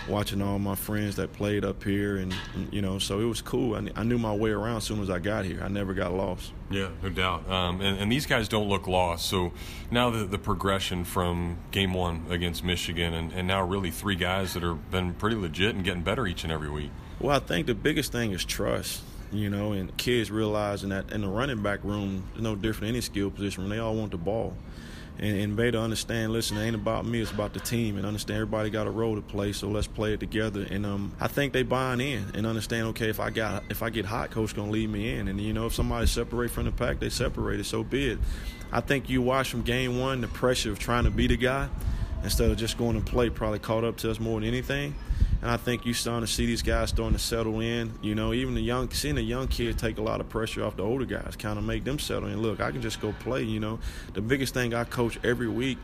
watching 0.08 0.21
all 0.42 0.60
my 0.60 0.76
friends 0.76 1.16
that 1.16 1.34
played 1.34 1.66
up 1.66 1.84
here, 1.84 2.18
and, 2.18 2.34
and 2.54 2.72
you 2.74 2.82
know, 2.82 3.00
so 3.00 3.20
it 3.20 3.26
was 3.26 3.42
cool. 3.42 3.76
I, 3.76 3.90
I, 3.96 4.04
knew 4.04 4.18
my 4.18 4.34
way 4.34 4.52
around 4.52 4.78
as 4.78 4.84
soon 4.84 5.02
as 5.02 5.10
I 5.10 5.20
got 5.20 5.46
here. 5.46 5.62
I 5.64 5.68
never 5.68 5.94
got 5.94 6.14
lost. 6.14 6.54
Yeah, 6.70 6.90
no 7.02 7.10
doubt. 7.10 7.50
Um, 7.50 7.82
and, 7.82 7.98
and, 8.00 8.12
these 8.12 8.26
guys 8.26 8.48
don't 8.48 8.70
look 8.70 8.88
lost. 8.88 9.28
So 9.28 9.52
now 9.90 10.10
the, 10.10 10.26
the 10.26 10.38
progression 10.38 11.04
from 11.04 11.58
game 11.72 11.94
one 11.94 12.26
against 12.30 12.64
Michigan, 12.64 13.14
and, 13.14 13.34
and 13.34 13.48
now 13.48 13.66
really 13.66 13.92
three 13.92 14.16
guys 14.16 14.54
that 14.54 14.64
have 14.64 14.92
been 14.92 15.14
pretty 15.14 15.36
legit 15.36 15.76
and 15.76 15.84
getting 15.84 16.04
better 16.04 16.28
each 16.28 16.44
and 16.44 16.54
every 16.54 16.70
week. 16.70 16.92
Well, 17.20 17.36
I 17.36 17.40
think 17.40 17.68
the 17.68 17.76
biggest 17.76 18.12
thing 18.12 18.32
is 18.32 18.46
trust 18.46 19.04
you 19.34 19.50
know, 19.50 19.72
and 19.72 19.96
kids 19.96 20.30
realizing 20.30 20.90
that 20.90 21.12
in 21.14 21.22
the 21.22 21.28
running 21.28 21.64
back 21.64 21.84
room, 21.86 22.28
it's 22.34 22.42
no 22.42 22.54
different 22.54 22.90
any 22.90 23.00
skill 23.00 23.32
position. 23.32 23.70
They 23.70 23.80
all 23.80 23.96
want 23.96 24.12
the 24.12 24.18
ball 24.18 24.58
and, 25.22 25.38
and 25.38 25.56
Beta 25.56 25.80
understand, 25.80 26.34
listen, 26.34 26.58
it 26.58 26.66
ain't 26.66 26.76
about 26.76 27.06
me, 27.06 27.22
it's 27.22 27.32
about 27.32 27.54
the 27.54 27.60
team, 27.60 27.98
and 27.98 28.06
understand 28.06 28.38
everybody 28.38 28.72
got 28.72 28.88
a 28.88 28.90
role 28.90 29.16
to 29.16 29.22
play, 29.22 29.54
so 29.54 29.70
let's 29.70 29.88
play 29.88 30.14
it 30.14 30.20
together. 30.20 30.66
And 30.70 30.86
um, 30.86 31.14
I 31.20 31.28
think 31.28 31.54
they 31.54 31.62
buying 31.62 32.02
in 32.02 32.26
and 32.34 32.48
understand, 32.48 32.88
okay, 32.88 33.10
if 33.10 33.20
I 33.20 33.30
got 33.30 33.64
if 33.70 33.84
I 33.84 33.92
get 33.92 34.06
hot, 34.06 34.32
coach 34.32 34.56
gonna 34.56 34.72
leave 34.72 34.90
me 34.90 35.14
in, 35.14 35.28
and 35.28 35.40
you 35.40 35.54
know, 35.54 35.68
if 35.68 35.76
somebody 35.76 36.08
separate 36.08 36.50
from 36.50 36.66
the 36.66 36.72
pack, 36.72 37.00
they 37.00 37.10
separated, 37.10 37.66
so 37.66 37.84
be 37.84 38.10
it. 38.10 38.20
I 38.72 38.82
think 38.82 39.10
you 39.10 39.22
watch 39.22 39.52
from 39.52 39.62
game 39.62 40.00
one 40.00 40.22
the 40.22 40.28
pressure 40.28 40.72
of 40.72 40.80
trying 40.80 41.04
to 41.04 41.12
be 41.12 41.28
the 41.28 41.38
guy 41.38 41.70
instead 42.24 42.52
of 42.52 42.58
just 42.58 42.78
going 42.78 43.02
to 43.02 43.12
play 43.12 43.30
probably 43.30 43.60
caught 43.60 43.84
up 43.84 43.98
to 43.98 44.12
us 44.12 44.20
more 44.20 44.40
than 44.40 44.48
anything. 44.48 44.96
And 45.42 45.50
I 45.50 45.58
think 45.58 45.86
you're 45.86 45.96
starting 45.96 46.26
to 46.26 46.32
see 46.32 46.46
these 46.46 46.62
guys 46.62 46.90
starting 46.90 47.18
to 47.18 47.24
settle 47.24 47.60
in. 47.62 47.94
You 48.02 48.14
know, 48.14 48.32
even 48.32 48.54
the 48.54 48.62
young, 48.62 48.92
seeing 48.92 49.16
the 49.16 49.24
young 49.24 49.48
kid 49.48 49.78
take 49.80 49.98
a 49.98 50.02
lot 50.02 50.22
of 50.22 50.30
pressure 50.30 50.64
off 50.64 50.78
the 50.78 50.84
older 50.84 51.06
guys, 51.06 51.36
kind 51.36 51.58
of 51.58 51.66
make 51.66 51.84
them 51.84 51.98
settle 51.98 52.30
in. 52.30 52.42
Look, 52.42 52.60
I 52.62 52.72
can 52.72 52.82
just 52.82 53.02
go 53.02 53.14
play. 53.20 53.44
You 53.44 53.60
know, 53.60 53.80
the 54.14 54.22
biggest 54.22 54.54
thing 54.54 54.74
I 54.76 54.84
coach 54.84 55.20
every 55.24 55.48
week 55.48 55.80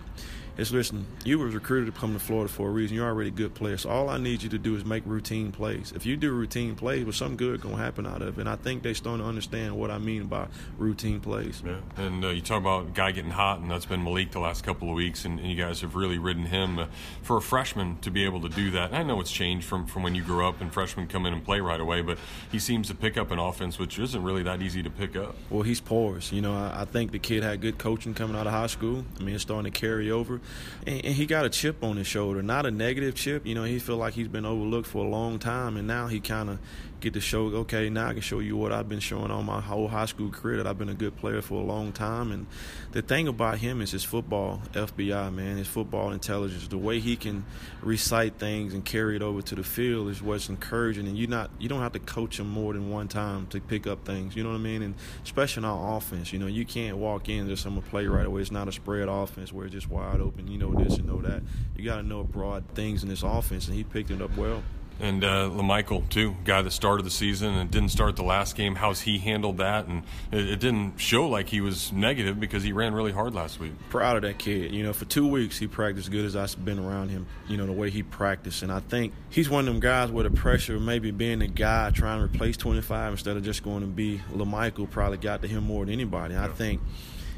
is 0.58 0.72
listen, 0.72 1.06
you 1.24 1.38
were 1.40 1.48
recruited 1.48 1.94
to 1.94 2.00
come 2.00 2.14
to 2.14 2.20
Florida 2.20 2.52
for 2.52 2.70
a 2.70 2.72
reason. 2.72 2.96
You're 2.96 3.08
already 3.08 3.30
a 3.30 3.32
good 3.32 3.54
player. 3.54 3.78
So 3.78 3.90
all 3.90 4.10
I 4.10 4.18
need 4.18 4.42
you 4.42 4.50
to 4.50 4.58
do 4.58 4.76
is 4.76 4.84
make 4.84 5.04
routine 5.06 5.52
plays. 5.52 5.94
If 5.96 6.06
you 6.06 6.18
do 6.18 6.32
routine 6.32 6.76
plays, 6.76 7.04
well, 7.04 7.14
something 7.14 7.38
good 7.38 7.62
going 7.62 7.78
to 7.78 7.82
happen 7.82 8.08
out 8.08 8.22
of 8.22 8.38
it. 8.38 8.42
And 8.42 8.50
I 8.50 8.56
think 8.56 8.84
they're 8.84 8.96
starting 8.96 9.24
to 9.24 9.30
understand 9.30 9.78
what 9.78 9.92
I 9.92 9.98
mean 9.98 10.26
by 10.26 10.48
routine 10.78 11.20
plays. 11.20 11.62
Yeah. 11.66 11.78
And 11.98 12.24
uh, 12.26 12.30
you 12.30 12.42
talk 12.42 12.60
about 12.60 12.94
guy 12.94 13.12
getting 13.12 13.32
hot, 13.32 13.60
and 13.60 13.70
that's 13.70 13.86
been 13.86 14.04
Malik 14.04 14.32
the 14.32 14.40
last 14.40 14.64
couple 14.64 14.90
of 14.90 14.96
weeks, 14.96 15.26
and, 15.26 15.40
and 15.40 15.50
you 15.50 15.56
guys 15.56 15.82
have 15.82 15.96
really 15.96 16.18
ridden 16.18 16.46
him. 16.46 16.80
Uh, 16.80 16.88
for 17.22 17.38
a 17.38 17.42
freshman 17.42 17.98
to 18.00 18.10
be 18.10 18.26
able 18.26 18.42
to 18.42 18.50
do 18.50 18.72
that, 18.72 18.94
I 18.94 19.04
know 19.04 19.20
it's 19.22 19.32
changed 19.32 19.68
from, 19.68 19.86
from 19.86 20.04
when 20.04 20.16
you 20.16 20.24
grew 20.24 20.48
up 20.48 20.62
and 20.62 20.74
freshmen 20.74 21.08
come 21.08 21.26
in 21.26 21.34
and 21.34 21.44
play 21.44 21.60
right 21.60 21.80
away, 21.80 22.02
but 22.02 22.18
he 22.52 22.60
seems 22.60 22.88
to 22.88 22.96
pick 22.96 23.18
up 23.18 23.32
an 23.32 23.40
offense 23.40 23.78
which 23.78 24.00
isn't 24.00 24.24
really 24.24 24.44
that 24.44 24.62
easy 24.62 24.82
to 24.82 24.90
pick 24.90 25.16
up. 25.16 25.36
Well, 25.50 25.64
he's 25.64 25.82
porous. 25.82 26.32
You 26.32 26.42
know, 26.42 26.56
I, 26.56 26.82
I 26.82 26.86
think 26.86 27.12
the 27.12 27.20
kid 27.20 27.44
had 27.44 27.62
good 27.62 27.78
coaching 27.78 28.14
coming 28.14 28.36
out 28.36 28.48
of 28.48 28.54
high 28.54 28.68
school. 28.68 29.06
I 29.20 29.24
mean, 29.24 29.36
it's 29.36 29.44
starting 29.44 29.72
to 29.72 29.80
carry 29.80 30.10
over 30.10 30.42
and, 30.86 31.06
and, 31.06 31.16
he 31.16 31.26
got 31.26 31.46
a 31.46 31.50
chip 31.50 31.84
on 31.84 31.98
his 31.98 32.08
shoulder, 32.08 32.42
not 32.42 32.66
a 32.66 32.72
negative 32.72 33.16
chip. 33.16 33.46
You 33.46 33.56
know, 33.56 33.64
he 33.64 33.80
feel 33.80 33.98
like 33.98 34.14
he's 34.14 34.28
been 34.28 34.46
overlooked 34.46 34.88
for 34.88 35.06
a 35.06 35.08
long 35.08 35.40
time, 35.40 35.78
and 35.78 35.88
now 35.88 36.08
he 36.08 36.20
kind 36.20 36.50
of 36.50 36.60
get 37.00 37.14
to 37.14 37.22
show. 37.22 37.46
Okay, 37.48 37.90
now 37.90 38.10
I 38.10 38.14
can 38.14 38.22
show 38.22 38.40
you 38.40 38.58
what 38.58 38.72
I've 38.72 38.90
been 38.90 39.00
showing 39.00 39.32
all 39.32 39.44
my 39.44 39.62
whole 39.62 39.88
high 39.88 40.06
school 40.06 40.30
career 40.30 40.58
that 40.58 40.68
I've 40.68 40.78
been 40.78 40.90
a 40.90 40.96
good 40.96 41.16
player 41.16 41.42
for 41.42 41.56
a 41.56 41.64
long 41.64 41.92
time. 41.92 42.32
And 42.32 42.48
the 42.92 43.02
thing 43.02 43.28
about 43.28 43.60
him 43.60 43.82
is 43.82 43.92
his 43.92 44.04
football 44.04 44.62
FBI, 44.74 45.34
man, 45.34 45.58
his 45.58 45.68
football 45.68 46.12
intelligence, 46.12 46.68
the 46.68 46.78
way 46.78 47.00
he 47.00 47.16
can 47.16 47.46
recite 47.82 48.36
things 48.36 48.74
and 48.74 48.84
carry 48.84 49.16
it 49.16 49.22
over 49.22 49.42
to 49.42 49.56
the 49.56 49.64
field 49.64 50.10
is 50.10 50.22
what's 50.22 50.50
encouraging. 50.50 51.08
And 51.08 51.18
you 51.18 51.28
not 51.28 51.52
you 51.60 51.70
don't 51.70 51.82
have 51.82 51.94
to 51.94 52.00
coach 52.00 52.40
him 52.40 52.50
more 52.50 52.74
than 52.74 52.90
one 52.90 53.08
time 53.08 53.48
to 53.48 53.60
pick 53.60 53.88
up 53.88 54.06
things. 54.06 54.36
You 54.36 54.44
know 54.44 54.50
what 54.50 54.56
I 54.56 54.60
mean? 54.60 54.82
And 54.82 54.96
especially 55.24 55.62
in 55.62 55.66
our 55.66 55.98
offense, 55.98 56.34
you 56.34 56.40
know, 56.40 56.48
you 56.48 56.66
can't 56.66 56.98
walk 56.98 57.30
in 57.30 57.48
just 57.48 57.66
I'm 57.66 57.76
gonna 57.76 57.86
play 57.88 58.08
right 58.08 58.26
away. 58.26 58.42
It's 58.42 58.52
not 58.52 58.68
a 58.68 58.72
spread 58.72 59.08
offense 59.08 59.54
where 59.54 59.66
it's 59.66 59.74
just 59.74 59.90
wide 59.90 60.20
open. 60.20 60.48
You 60.48 60.58
know 60.58 60.74
this 60.74 60.98
and 60.98 61.08
know 61.08 61.22
that. 61.22 61.44
You 61.76 61.86
got 61.86 61.98
to 61.98 62.04
know 62.04 62.24
broad 62.24 62.68
things 62.74 63.04
in 63.04 63.10
this 63.10 63.24
offense, 63.24 63.68
and 63.68 63.76
he 63.76 63.84
picked 63.84 64.12
it 64.12 64.22
up 64.22 64.36
well. 64.38 64.64
And 65.00 65.24
uh, 65.24 65.50
Lamical, 65.52 66.08
too, 66.10 66.36
guy 66.44 66.62
that 66.62 66.72
started 66.72 67.06
the 67.06 67.12
season 67.12 67.54
and 67.54 67.70
didn't 67.70 67.90
start 67.90 68.16
the 68.16 68.24
last 68.24 68.56
game. 68.56 68.76
How's 68.76 69.02
he 69.02 69.20
handled 69.20 69.58
that? 69.58 69.86
And 69.86 70.04
it, 70.32 70.50
it, 70.50 70.60
didn't 70.60 70.98
show 70.98 71.28
like 71.28 71.50
he 71.50 71.62
was 71.62 71.92
negative 71.92 72.40
because 72.40 72.64
he 72.64 72.72
ran 72.72 72.94
really 72.94 73.12
hard 73.12 73.36
last 73.36 73.60
week. 73.60 73.74
Proud 73.90 74.16
of 74.16 74.24
that 74.24 74.40
kid. 74.40 74.74
You 74.74 74.84
know, 74.84 74.94
for 74.94 75.06
two 75.06 75.28
weeks 75.28 75.58
he 75.58 75.68
practiced 75.68 76.10
good 76.10 76.26
as 76.26 76.36
I've 76.36 76.64
been 76.66 76.80
around 76.80 77.10
him. 77.10 77.28
You 77.48 77.58
know, 77.58 77.68
the 77.68 77.74
way 77.74 77.92
he 77.92 78.02
practiced, 78.02 78.64
and 78.64 78.72
I 78.72 78.80
think 78.80 79.14
he's 79.30 79.50
one 79.50 79.68
of 79.68 79.74
them 79.74 79.80
guys 79.80 80.12
where 80.12 80.24
the 80.24 80.32
pressure, 80.32 80.80
maybe 80.80 81.12
being 81.12 81.40
the 81.40 81.48
guy 81.48 81.92
trying 81.92 82.20
to 82.20 82.26
replace 82.26 82.58
25 82.58 83.14
instead 83.14 83.38
of 83.38 83.44
just 83.44 83.64
going 83.64 83.82
to 83.82 83.88
be 83.88 84.22
Lamical, 84.34 84.90
probably 84.90 85.18
got 85.18 85.42
to 85.44 85.48
him 85.48 85.66
more 85.66 85.86
than 85.86 85.94
anybody. 85.94 86.36
I 86.36 86.48
think 86.48 86.82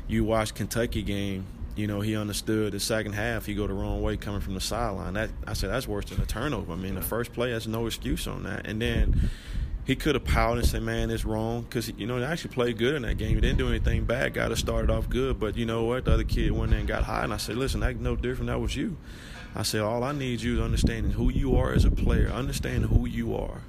you 0.07 0.23
watch 0.23 0.53
Kentucky 0.53 1.01
game 1.01 1.45
you 1.79 1.87
know, 1.87 2.01
he 2.01 2.15
understood 2.15 2.73
the 2.73 2.79
second 2.79 3.13
half 3.13 3.45
he 3.45 3.53
go 3.55 3.65
the 3.65 3.73
wrong 3.73 4.01
way 4.01 4.17
coming 4.17 4.41
from 4.41 4.53
the 4.53 4.61
sideline. 4.61 5.13
That 5.13 5.29
I 5.47 5.53
said 5.53 5.69
that's 5.69 5.87
worse 5.87 6.05
than 6.05 6.21
a 6.21 6.25
turnover. 6.25 6.73
I 6.73 6.75
mean, 6.75 6.95
the 6.95 7.01
first 7.01 7.31
play 7.31 7.51
has 7.51 7.67
no 7.67 7.85
excuse 7.85 8.27
on 8.27 8.43
that. 8.43 8.67
And 8.67 8.81
then 8.81 9.29
he 9.85 9.95
could 9.95 10.15
have 10.15 10.25
pouted 10.25 10.59
and 10.59 10.67
said, 10.67 10.83
"Man, 10.83 11.09
it's 11.09 11.23
wrong," 11.23 11.63
because 11.63 11.89
you 11.97 12.05
know 12.05 12.17
he 12.17 12.23
actually 12.23 12.53
played 12.53 12.77
good 12.77 12.95
in 12.95 13.03
that 13.03 13.17
game. 13.17 13.33
He 13.33 13.41
didn't 13.41 13.57
do 13.57 13.69
anything 13.69 14.03
bad. 14.03 14.33
Got 14.33 14.49
to 14.49 14.57
started 14.57 14.91
off 14.91 15.09
good, 15.09 15.39
but 15.39 15.55
you 15.55 15.65
know 15.65 15.85
what? 15.85 16.05
The 16.05 16.13
other 16.13 16.23
kid 16.25 16.51
went 16.51 16.73
in 16.73 16.79
and 16.79 16.87
got 16.87 17.03
high, 17.03 17.23
and 17.23 17.33
I 17.33 17.37
said, 17.37 17.55
"Listen, 17.55 17.79
that's 17.79 17.97
no 17.97 18.15
different. 18.15 18.47
That 18.47 18.59
was 18.59 18.75
you." 18.75 18.97
I 19.55 19.63
said, 19.63 19.81
"All 19.81 20.03
I 20.03 20.11
need 20.11 20.41
you 20.41 20.57
to 20.57 20.63
understand 20.63 21.07
is 21.07 21.13
who 21.13 21.31
you 21.31 21.55
are 21.55 21.71
as 21.71 21.85
a 21.85 21.91
player. 21.91 22.29
Understand 22.29 22.85
who 22.85 23.07
you 23.07 23.35
are." 23.35 23.61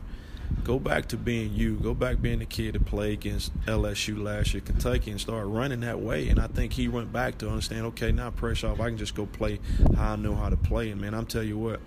Go 0.65 0.79
back 0.79 1.07
to 1.09 1.17
being 1.17 1.53
you. 1.55 1.77
Go 1.77 1.95
back 1.95 2.21
being 2.21 2.39
the 2.39 2.47
kid 2.47 2.75
that 2.75 2.85
played 2.87 3.15
against 3.15 3.59
LSU 3.67 4.23
last 4.23 4.55
year, 4.55 4.61
Kentucky, 4.61 5.11
and 5.11 5.21
start 5.21 5.47
running 5.47 5.81
that 5.81 6.01
way. 6.01 6.29
And 6.29 6.39
I 6.39 6.47
think 6.47 6.73
he 6.73 6.89
went 6.89 7.13
back 7.13 7.39
to 7.39 7.49
understand, 7.49 7.87
okay, 7.87 8.13
now 8.13 8.31
pressure 8.31 8.69
off. 8.69 8.81
I 8.81 8.89
can 8.89 8.99
just 8.99 9.15
go 9.15 9.27
play 9.27 9.61
how 9.97 10.13
I 10.13 10.17
know 10.17 10.35
how 10.35 10.49
to 10.49 10.57
play. 10.57 10.91
And 10.91 11.01
man, 11.01 11.15
I'm 11.15 11.27
tell 11.27 11.43
you 11.43 11.59
what, 11.59 11.81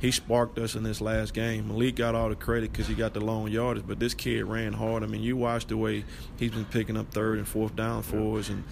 he 0.00 0.10
sparked 0.10 0.58
us 0.58 0.74
in 0.74 0.82
this 0.82 1.00
last 1.00 1.32
game. 1.32 1.68
Malik 1.68 1.96
got 1.96 2.14
all 2.14 2.28
the 2.28 2.36
credit 2.36 2.72
because 2.72 2.86
he 2.86 2.94
got 2.94 3.14
the 3.14 3.20
long 3.20 3.48
yardage, 3.48 3.84
but 3.86 3.98
this 3.98 4.12
kid 4.12 4.44
ran 4.44 4.74
hard. 4.74 5.02
I 5.02 5.06
mean, 5.06 5.22
you 5.22 5.36
watched 5.36 5.68
the 5.68 5.76
way 5.76 6.04
he's 6.38 6.50
been 6.50 6.66
picking 6.66 6.96
up 6.96 7.10
third 7.12 7.38
and 7.38 7.48
fourth 7.48 7.74
down 7.74 8.02
for 8.02 8.38
us, 8.38 8.48
and 8.48 8.64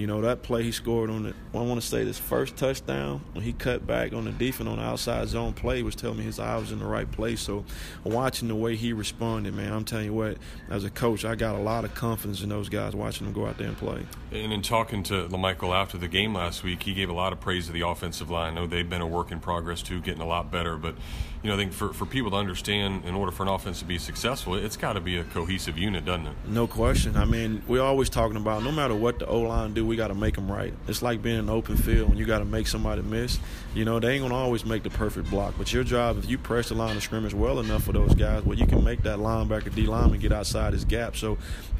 you 0.00 0.06
know 0.06 0.22
that 0.22 0.42
play 0.42 0.62
he 0.62 0.72
scored 0.72 1.10
on 1.10 1.26
it. 1.26 1.34
I 1.52 1.58
want 1.58 1.78
to 1.78 1.86
say 1.86 2.04
this 2.04 2.18
first 2.18 2.56
touchdown 2.56 3.20
when 3.34 3.44
he 3.44 3.52
cut 3.52 3.86
back 3.86 4.14
on 4.14 4.24
the 4.24 4.32
defense 4.32 4.66
on 4.66 4.78
the 4.78 4.82
outside 4.82 5.28
zone 5.28 5.52
play 5.52 5.82
was 5.82 5.94
telling 5.94 6.18
me 6.18 6.24
his 6.24 6.40
eye 6.40 6.56
was 6.56 6.72
in 6.72 6.78
the 6.78 6.86
right 6.86 7.10
place. 7.10 7.42
So 7.42 7.66
watching 8.02 8.48
the 8.48 8.54
way 8.54 8.76
he 8.76 8.94
responded, 8.94 9.52
man, 9.52 9.72
I'm 9.72 9.84
telling 9.84 10.06
you 10.06 10.14
what, 10.14 10.38
as 10.70 10.84
a 10.84 10.90
coach, 10.90 11.26
I 11.26 11.34
got 11.34 11.54
a 11.54 11.58
lot 11.58 11.84
of 11.84 11.94
confidence 11.94 12.40
in 12.42 12.48
those 12.48 12.70
guys 12.70 12.96
watching 12.96 13.26
them 13.26 13.34
go 13.34 13.46
out 13.46 13.58
there 13.58 13.68
and 13.68 13.76
play. 13.76 14.06
And 14.32 14.54
in 14.54 14.62
talking 14.62 15.02
to 15.04 15.28
Lamical 15.28 15.74
after 15.74 15.98
the 15.98 16.08
game 16.08 16.34
last 16.34 16.62
week, 16.62 16.82
he 16.82 16.94
gave 16.94 17.10
a 17.10 17.14
lot 17.14 17.34
of 17.34 17.40
praise 17.40 17.66
to 17.66 17.72
the 17.72 17.86
offensive 17.86 18.30
line. 18.30 18.52
I 18.52 18.54
know 18.54 18.66
they've 18.66 18.88
been 18.88 19.02
a 19.02 19.06
work 19.06 19.30
in 19.30 19.38
progress 19.40 19.82
too, 19.82 20.00
getting 20.00 20.22
a 20.22 20.26
lot 20.26 20.50
better, 20.50 20.78
but 20.78 20.94
you 21.42 21.48
know, 21.48 21.54
I 21.54 21.58
think 21.58 21.72
for, 21.72 21.92
for 21.94 22.04
people 22.04 22.30
to 22.32 22.36
understand, 22.36 23.04
in 23.06 23.14
order 23.14 23.32
for 23.32 23.44
an 23.44 23.48
offense 23.48 23.78
to 23.78 23.86
be 23.86 23.96
successful, 23.98 24.54
it's 24.54 24.76
got 24.76 24.92
to 24.94 25.00
be 25.00 25.16
a 25.16 25.24
cohesive 25.24 25.78
unit, 25.78 26.04
doesn't 26.04 26.26
it? 26.26 26.34
No 26.46 26.66
question. 26.66 27.16
I 27.16 27.24
mean, 27.24 27.62
we're 27.66 27.82
always 27.82 28.10
talking 28.10 28.36
about 28.36 28.62
no 28.62 28.70
matter 28.70 28.94
what 28.94 29.18
the 29.18 29.26
O 29.26 29.40
line 29.40 29.72
do, 29.72 29.86
we 29.90 29.96
got 29.96 30.08
to 30.08 30.14
make 30.14 30.36
them 30.36 30.50
right. 30.50 30.72
It's 30.86 31.02
like 31.02 31.20
being 31.20 31.40
in 31.40 31.44
an 31.46 31.50
open 31.50 31.76
field 31.76 32.08
when 32.08 32.16
you 32.16 32.24
got 32.24 32.38
to 32.38 32.44
make 32.44 32.68
somebody 32.68 33.02
miss. 33.02 33.40
You 33.74 33.84
know, 33.84 33.98
they 33.98 34.12
ain't 34.12 34.22
gonna 34.22 34.36
always 34.36 34.64
make 34.64 34.84
the 34.84 34.90
perfect 34.90 35.28
block, 35.28 35.54
but 35.58 35.72
your 35.72 35.82
job 35.82 36.16
if 36.16 36.30
you 36.30 36.38
press 36.38 36.68
the 36.68 36.76
line 36.76 36.96
of 36.96 37.02
scrimmage 37.02 37.34
well 37.34 37.58
enough 37.58 37.82
for 37.82 37.92
those 37.92 38.14
guys, 38.14 38.44
well, 38.44 38.56
you 38.56 38.68
can 38.68 38.84
make 38.84 39.02
that 39.02 39.18
linebacker 39.18 39.74
D 39.74 39.86
lineman 39.86 40.20
get 40.20 40.32
outside 40.32 40.72
his 40.72 40.84
gap. 40.84 41.16
So, 41.16 41.38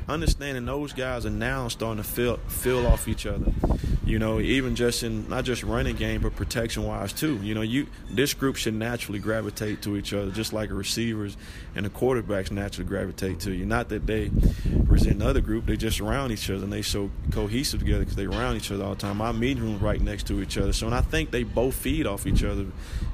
understanding 0.08 0.66
those 0.66 0.92
guys 0.92 1.24
are 1.24 1.30
now 1.30 1.68
starting 1.68 2.02
to 2.02 2.08
fill 2.08 2.38
fill 2.48 2.84
off 2.86 3.06
each 3.06 3.26
other. 3.26 3.52
You 4.10 4.18
know, 4.18 4.40
even 4.40 4.74
just 4.74 5.04
in 5.04 5.28
not 5.28 5.44
just 5.44 5.62
running 5.62 5.94
game, 5.94 6.22
but 6.22 6.34
protection 6.34 6.82
wise 6.82 7.12
too. 7.12 7.38
You 7.44 7.54
know, 7.54 7.62
you 7.62 7.86
this 8.10 8.34
group 8.34 8.56
should 8.56 8.74
naturally 8.74 9.20
gravitate 9.20 9.82
to 9.82 9.96
each 9.96 10.12
other, 10.12 10.32
just 10.32 10.52
like 10.52 10.72
receivers 10.72 11.36
and 11.76 11.86
the 11.86 11.90
quarterbacks 11.90 12.50
naturally 12.50 12.88
gravitate 12.88 13.38
to 13.40 13.52
you. 13.52 13.64
Not 13.64 13.88
that 13.90 14.08
they 14.08 14.32
resent 14.86 15.14
another 15.14 15.40
group; 15.40 15.66
they 15.66 15.76
just 15.76 16.00
around 16.00 16.32
each 16.32 16.50
other 16.50 16.64
and 16.64 16.72
they 16.72 16.82
so 16.82 17.08
cohesive 17.30 17.78
together 17.78 18.00
because 18.00 18.16
they 18.16 18.24
around 18.26 18.56
each 18.56 18.72
other 18.72 18.82
all 18.82 18.96
the 18.96 19.00
time. 19.00 19.20
Our 19.20 19.32
meeting 19.32 19.62
rooms 19.62 19.80
right 19.80 20.00
next 20.00 20.26
to 20.26 20.42
each 20.42 20.58
other, 20.58 20.72
so 20.72 20.86
and 20.86 20.94
I 20.94 21.02
think 21.02 21.30
they 21.30 21.44
both 21.44 21.76
feed 21.76 22.08
off 22.08 22.26
each 22.26 22.42
other. 22.42 22.66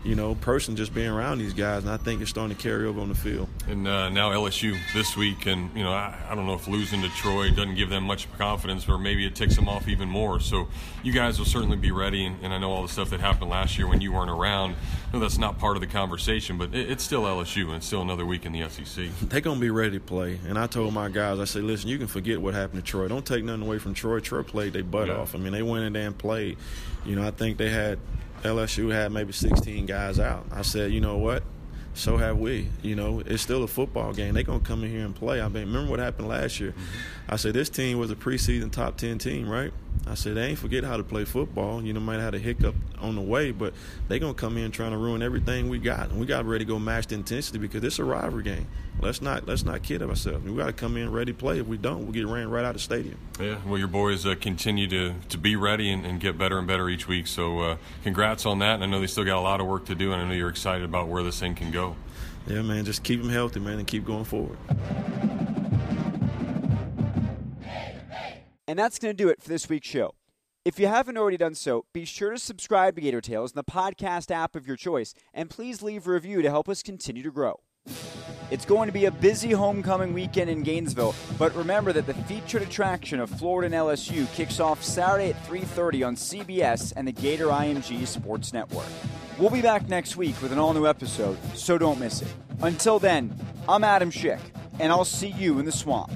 You 0.03 0.14
know, 0.14 0.34
person 0.36 0.76
just 0.76 0.94
being 0.94 1.11
around 1.11 1.38
these 1.38 1.53
guys, 1.53 1.82
and 1.82 1.92
I 1.92 1.99
think 1.99 2.22
it's 2.22 2.30
starting 2.30 2.57
to 2.57 2.62
carry 2.62 2.86
over 2.86 3.01
on 3.01 3.11
the 3.11 3.14
field. 3.14 3.49
And 3.68 3.86
uh, 3.86 4.09
now 4.09 4.30
LSU 4.30 4.78
this 4.94 5.14
week, 5.14 5.44
and 5.44 5.76
you 5.76 5.84
know, 5.84 5.92
I, 5.92 6.16
I 6.30 6.34
don't 6.34 6.47
know 6.47 6.55
if 6.55 6.68
losing 6.68 7.03
to 7.03 7.09
Troy 7.11 7.51
doesn't 7.51 7.74
give 7.74 7.90
them 7.90 8.05
much 8.05 8.32
confidence, 8.38 8.88
or 8.88 8.97
maybe 8.97 9.26
it 9.26 9.34
ticks 9.34 9.57
them 9.57 9.68
off 9.68 9.88
even 9.88 10.09
more. 10.09 10.40
So 10.40 10.68
you 11.03 11.12
guys 11.12 11.39
will 11.39 11.47
certainly 11.47 11.76
be 11.76 11.91
ready, 11.91 12.24
and, 12.24 12.37
and 12.43 12.53
I 12.53 12.59
know 12.59 12.70
all 12.70 12.82
the 12.82 12.89
stuff 12.89 13.11
that 13.11 13.20
happened 13.20 13.51
last 13.51 13.78
year 13.78 13.87
when 13.87 14.01
you 14.01 14.12
weren't 14.12 14.30
around. 14.30 14.74
I 15.09 15.12
know 15.12 15.20
that's 15.20 15.39
not 15.39 15.59
part 15.59 15.76
of 15.76 15.80
the 15.80 15.87
conversation, 15.87 16.59
but 16.59 16.74
it, 16.74 16.91
it's 16.91 17.05
still 17.05 17.22
LSU, 17.22 17.66
and 17.66 17.76
it's 17.76 17.87
still 17.87 18.03
another 18.03 18.26
week 18.26 18.45
in 18.45 18.53
the 18.53 18.68
SEC. 18.68 19.07
They're 19.22 19.41
gonna 19.41 19.61
be 19.61 19.70
ready 19.70 19.99
to 19.99 20.05
play, 20.05 20.41
and 20.47 20.59
I 20.59 20.66
told 20.66 20.95
my 20.95 21.09
guys, 21.09 21.39
I 21.39 21.45
said, 21.45 21.64
listen, 21.64 21.89
you 21.89 21.99
can 21.99 22.07
forget 22.07 22.41
what 22.41 22.55
happened 22.55 22.84
to 22.84 22.91
Troy. 22.91 23.09
Don't 23.09 23.26
take 23.26 23.45
nothing 23.45 23.62
away 23.62 23.78
from 23.78 23.95
Troy. 23.95 24.20
Troy 24.20 24.43
played 24.43 24.72
their 24.72 24.84
butt 24.84 25.09
yeah. 25.09 25.16
off. 25.16 25.34
I 25.34 25.39
mean, 25.39 25.53
they 25.53 25.62
went 25.62 25.84
in 25.84 25.93
there 25.93 26.07
and 26.07 26.16
played. 26.16 26.59
You 27.05 27.16
know, 27.16 27.26
I 27.26 27.30
think 27.30 27.59
they 27.59 27.70
had 27.70 27.99
LSU 28.43 28.93
had 28.93 29.12
maybe 29.12 29.32
16 29.32 29.87
guys 29.87 30.18
out. 30.18 30.47
I 30.53 30.62
said, 30.62 30.93
you 30.93 31.01
know 31.01 31.18
what? 31.18 31.43
So 31.95 32.18
have 32.18 32.39
we. 32.39 32.68
You 32.82 32.95
know, 32.95 33.22
it's 33.24 33.43
still 33.43 33.62
a 33.62 33.66
football 33.66 34.12
game. 34.12 34.34
They're 34.34 34.43
gonna 34.43 34.61
come 34.61 34.84
in 34.84 34.91
here 34.91 35.05
and 35.05 35.14
play. 35.14 35.41
I 35.41 35.49
mean, 35.49 35.66
remember 35.66 35.91
what 35.91 35.99
happened 35.99 36.28
last 36.28 36.61
year? 36.61 36.72
Mm-hmm. 36.72 37.32
I 37.32 37.37
said 37.37 37.55
this 37.55 37.70
team 37.70 37.99
was 37.99 38.11
a 38.11 38.16
preseason 38.16 38.70
top 38.70 38.99
10 38.99 39.18
team, 39.18 39.49
right? 39.49 39.72
I 40.09 40.14
said, 40.14 40.36
they 40.36 40.46
ain't 40.46 40.59
forget 40.59 40.84
how 40.84 40.96
to 40.96 41.02
play 41.02 41.24
football. 41.24 41.82
You 41.82 41.92
know, 41.92 41.98
might 41.98 42.14
have 42.14 42.22
had 42.22 42.34
a 42.36 42.38
hiccup 42.38 42.76
on 43.00 43.16
the 43.16 43.20
way, 43.20 43.50
but 43.50 43.74
they 44.07 44.18
going 44.20 44.34
to 44.34 44.40
come 44.40 44.57
in 44.57 44.70
trying 44.70 44.92
to 44.92 44.96
ruin 44.96 45.20
everything 45.20 45.68
we 45.68 45.78
got. 45.78 46.11
And 46.11 46.20
we 46.20 46.26
got 46.26 46.44
ready 46.44 46.64
to 46.64 46.68
go 46.68 46.78
match 46.78 47.09
the 47.09 47.16
intensity 47.16 47.59
because 47.59 47.82
it's 47.82 47.98
a 47.98 48.04
rivalry 48.04 48.44
game. 48.44 48.68
Let's 49.00 49.20
not 49.20 49.46
let's 49.46 49.64
not 49.64 49.82
kid 49.82 50.02
ourselves. 50.02 50.44
We 50.44 50.57
got 50.57 50.66
to 50.66 50.72
come 50.72 50.96
in 50.96 51.12
ready 51.12 51.32
to 51.32 51.38
play. 51.38 51.59
If 51.59 51.66
we 51.66 51.76
don't, 51.76 52.04
we'll 52.04 52.12
get 52.12 52.26
ran 52.26 52.48
right 52.48 52.64
out 52.64 52.70
of 52.70 52.74
the 52.76 52.80
stadium. 52.80 53.18
Yeah, 53.38 53.59
well, 53.66 53.78
your 53.78 53.88
boys 53.88 54.24
uh, 54.24 54.36
continue 54.40 54.86
to, 54.88 55.14
to 55.28 55.38
be 55.38 55.54
ready 55.57 55.90
and, 55.90 56.07
and, 56.07 56.18
get 56.18 56.38
better 56.38 56.59
and 56.59 56.66
better 56.66 56.88
each 56.88 57.07
week. 57.07 57.26
So 57.26 57.61
uh, 57.61 57.76
congrats 58.04 58.46
on 58.46 58.61
that. 58.61 58.76
And 58.76 58.84
I 58.84 58.86
know 58.86 59.00
they 59.00 59.07
still 59.07 59.24
got 59.24 59.36
a 59.36 59.40
lot 59.40 59.61
of 59.61 59.66
work 59.66 59.84
to 59.86 59.94
do, 59.94 60.12
and 60.12 60.22
I 60.22 60.26
know 60.26 60.34
you're 60.34 60.48
excited 60.48 60.84
about 60.84 61.09
where 61.09 61.22
this 61.22 61.38
thing 61.38 61.54
can 61.54 61.70
go. 61.70 61.96
Yeah, 62.46 62.62
man, 62.62 62.84
just 62.84 63.02
keep 63.02 63.20
them 63.20 63.28
healthy, 63.28 63.61
man, 63.61 63.78
and 63.78 63.86
keep 63.86 64.07
going 64.07 64.24
forward. 64.24 64.57
And 68.69 68.79
that's 68.79 68.99
going 68.99 69.17
to 69.17 69.23
do 69.23 69.29
it 69.29 69.41
for 69.41 69.49
this 69.49 69.69
week's 69.69 69.89
show. 69.89 70.14
If 70.64 70.81
you 70.81 70.89
haven't 70.89 71.17
already 71.17 71.37
done 71.37 71.55
so, 71.55 71.85
be 71.93 72.05
sure 72.05 72.33
to 72.33 72.39
subscribe 72.39 72.97
to 72.97 73.01
Gator 73.01 73.21
Tales 73.21 73.53
in 73.53 73.57
the 73.57 73.62
podcast 73.62 74.33
app 74.33 74.57
of 74.57 74.67
your 74.67 74.77
choice, 74.77 75.14
and 75.33 75.49
please 75.49 75.83
leave 75.83 76.09
a 76.09 76.11
review 76.11 76.43
to 76.43 76.51
help 76.51 76.69
us 76.69 76.83
continue 76.83 77.23
to 77.23 77.31
grow. 77.31 77.61
It's 78.51 78.64
going 78.64 78.89
to 78.89 78.93
be 78.93 79.05
a 79.05 79.12
busy 79.12 79.53
homecoming 79.53 80.12
weekend 80.12 80.51
in 80.51 80.64
Gainesville, 80.64 81.14
but 81.39 81.55
remember 81.55 81.93
that 81.93 82.07
the 82.07 82.14
featured 82.14 82.62
attraction 82.62 83.21
of 83.21 83.31
Florida 83.31 83.67
and 83.67 83.75
LSU 83.87 84.27
kicks 84.35 84.59
off 84.59 84.83
Saturday 84.83 85.31
at 85.31 85.47
3:30 85.47 86.05
on 86.05 86.17
CBS 86.17 86.93
and 86.97 87.07
the 87.07 87.12
Gator 87.12 87.47
IMG 87.47 88.05
Sports 88.05 88.53
Network. 88.53 88.87
We'll 89.39 89.51
be 89.51 89.62
back 89.62 89.89
next 89.89 90.17
week 90.17 90.41
with 90.43 90.51
an 90.51 90.59
all-new 90.59 90.89
episode, 90.89 91.39
so 91.55 91.79
don't 91.79 92.01
miss 92.01 92.23
it. 92.23 92.35
Until 92.61 92.99
then, 92.99 93.39
I'm 93.69 93.85
Adam 93.85 94.11
Schick, 94.11 94.41
and 94.81 94.91
I'll 94.91 95.05
see 95.05 95.29
you 95.29 95.61
in 95.61 95.64
the 95.64 95.73
swamp. 95.73 96.11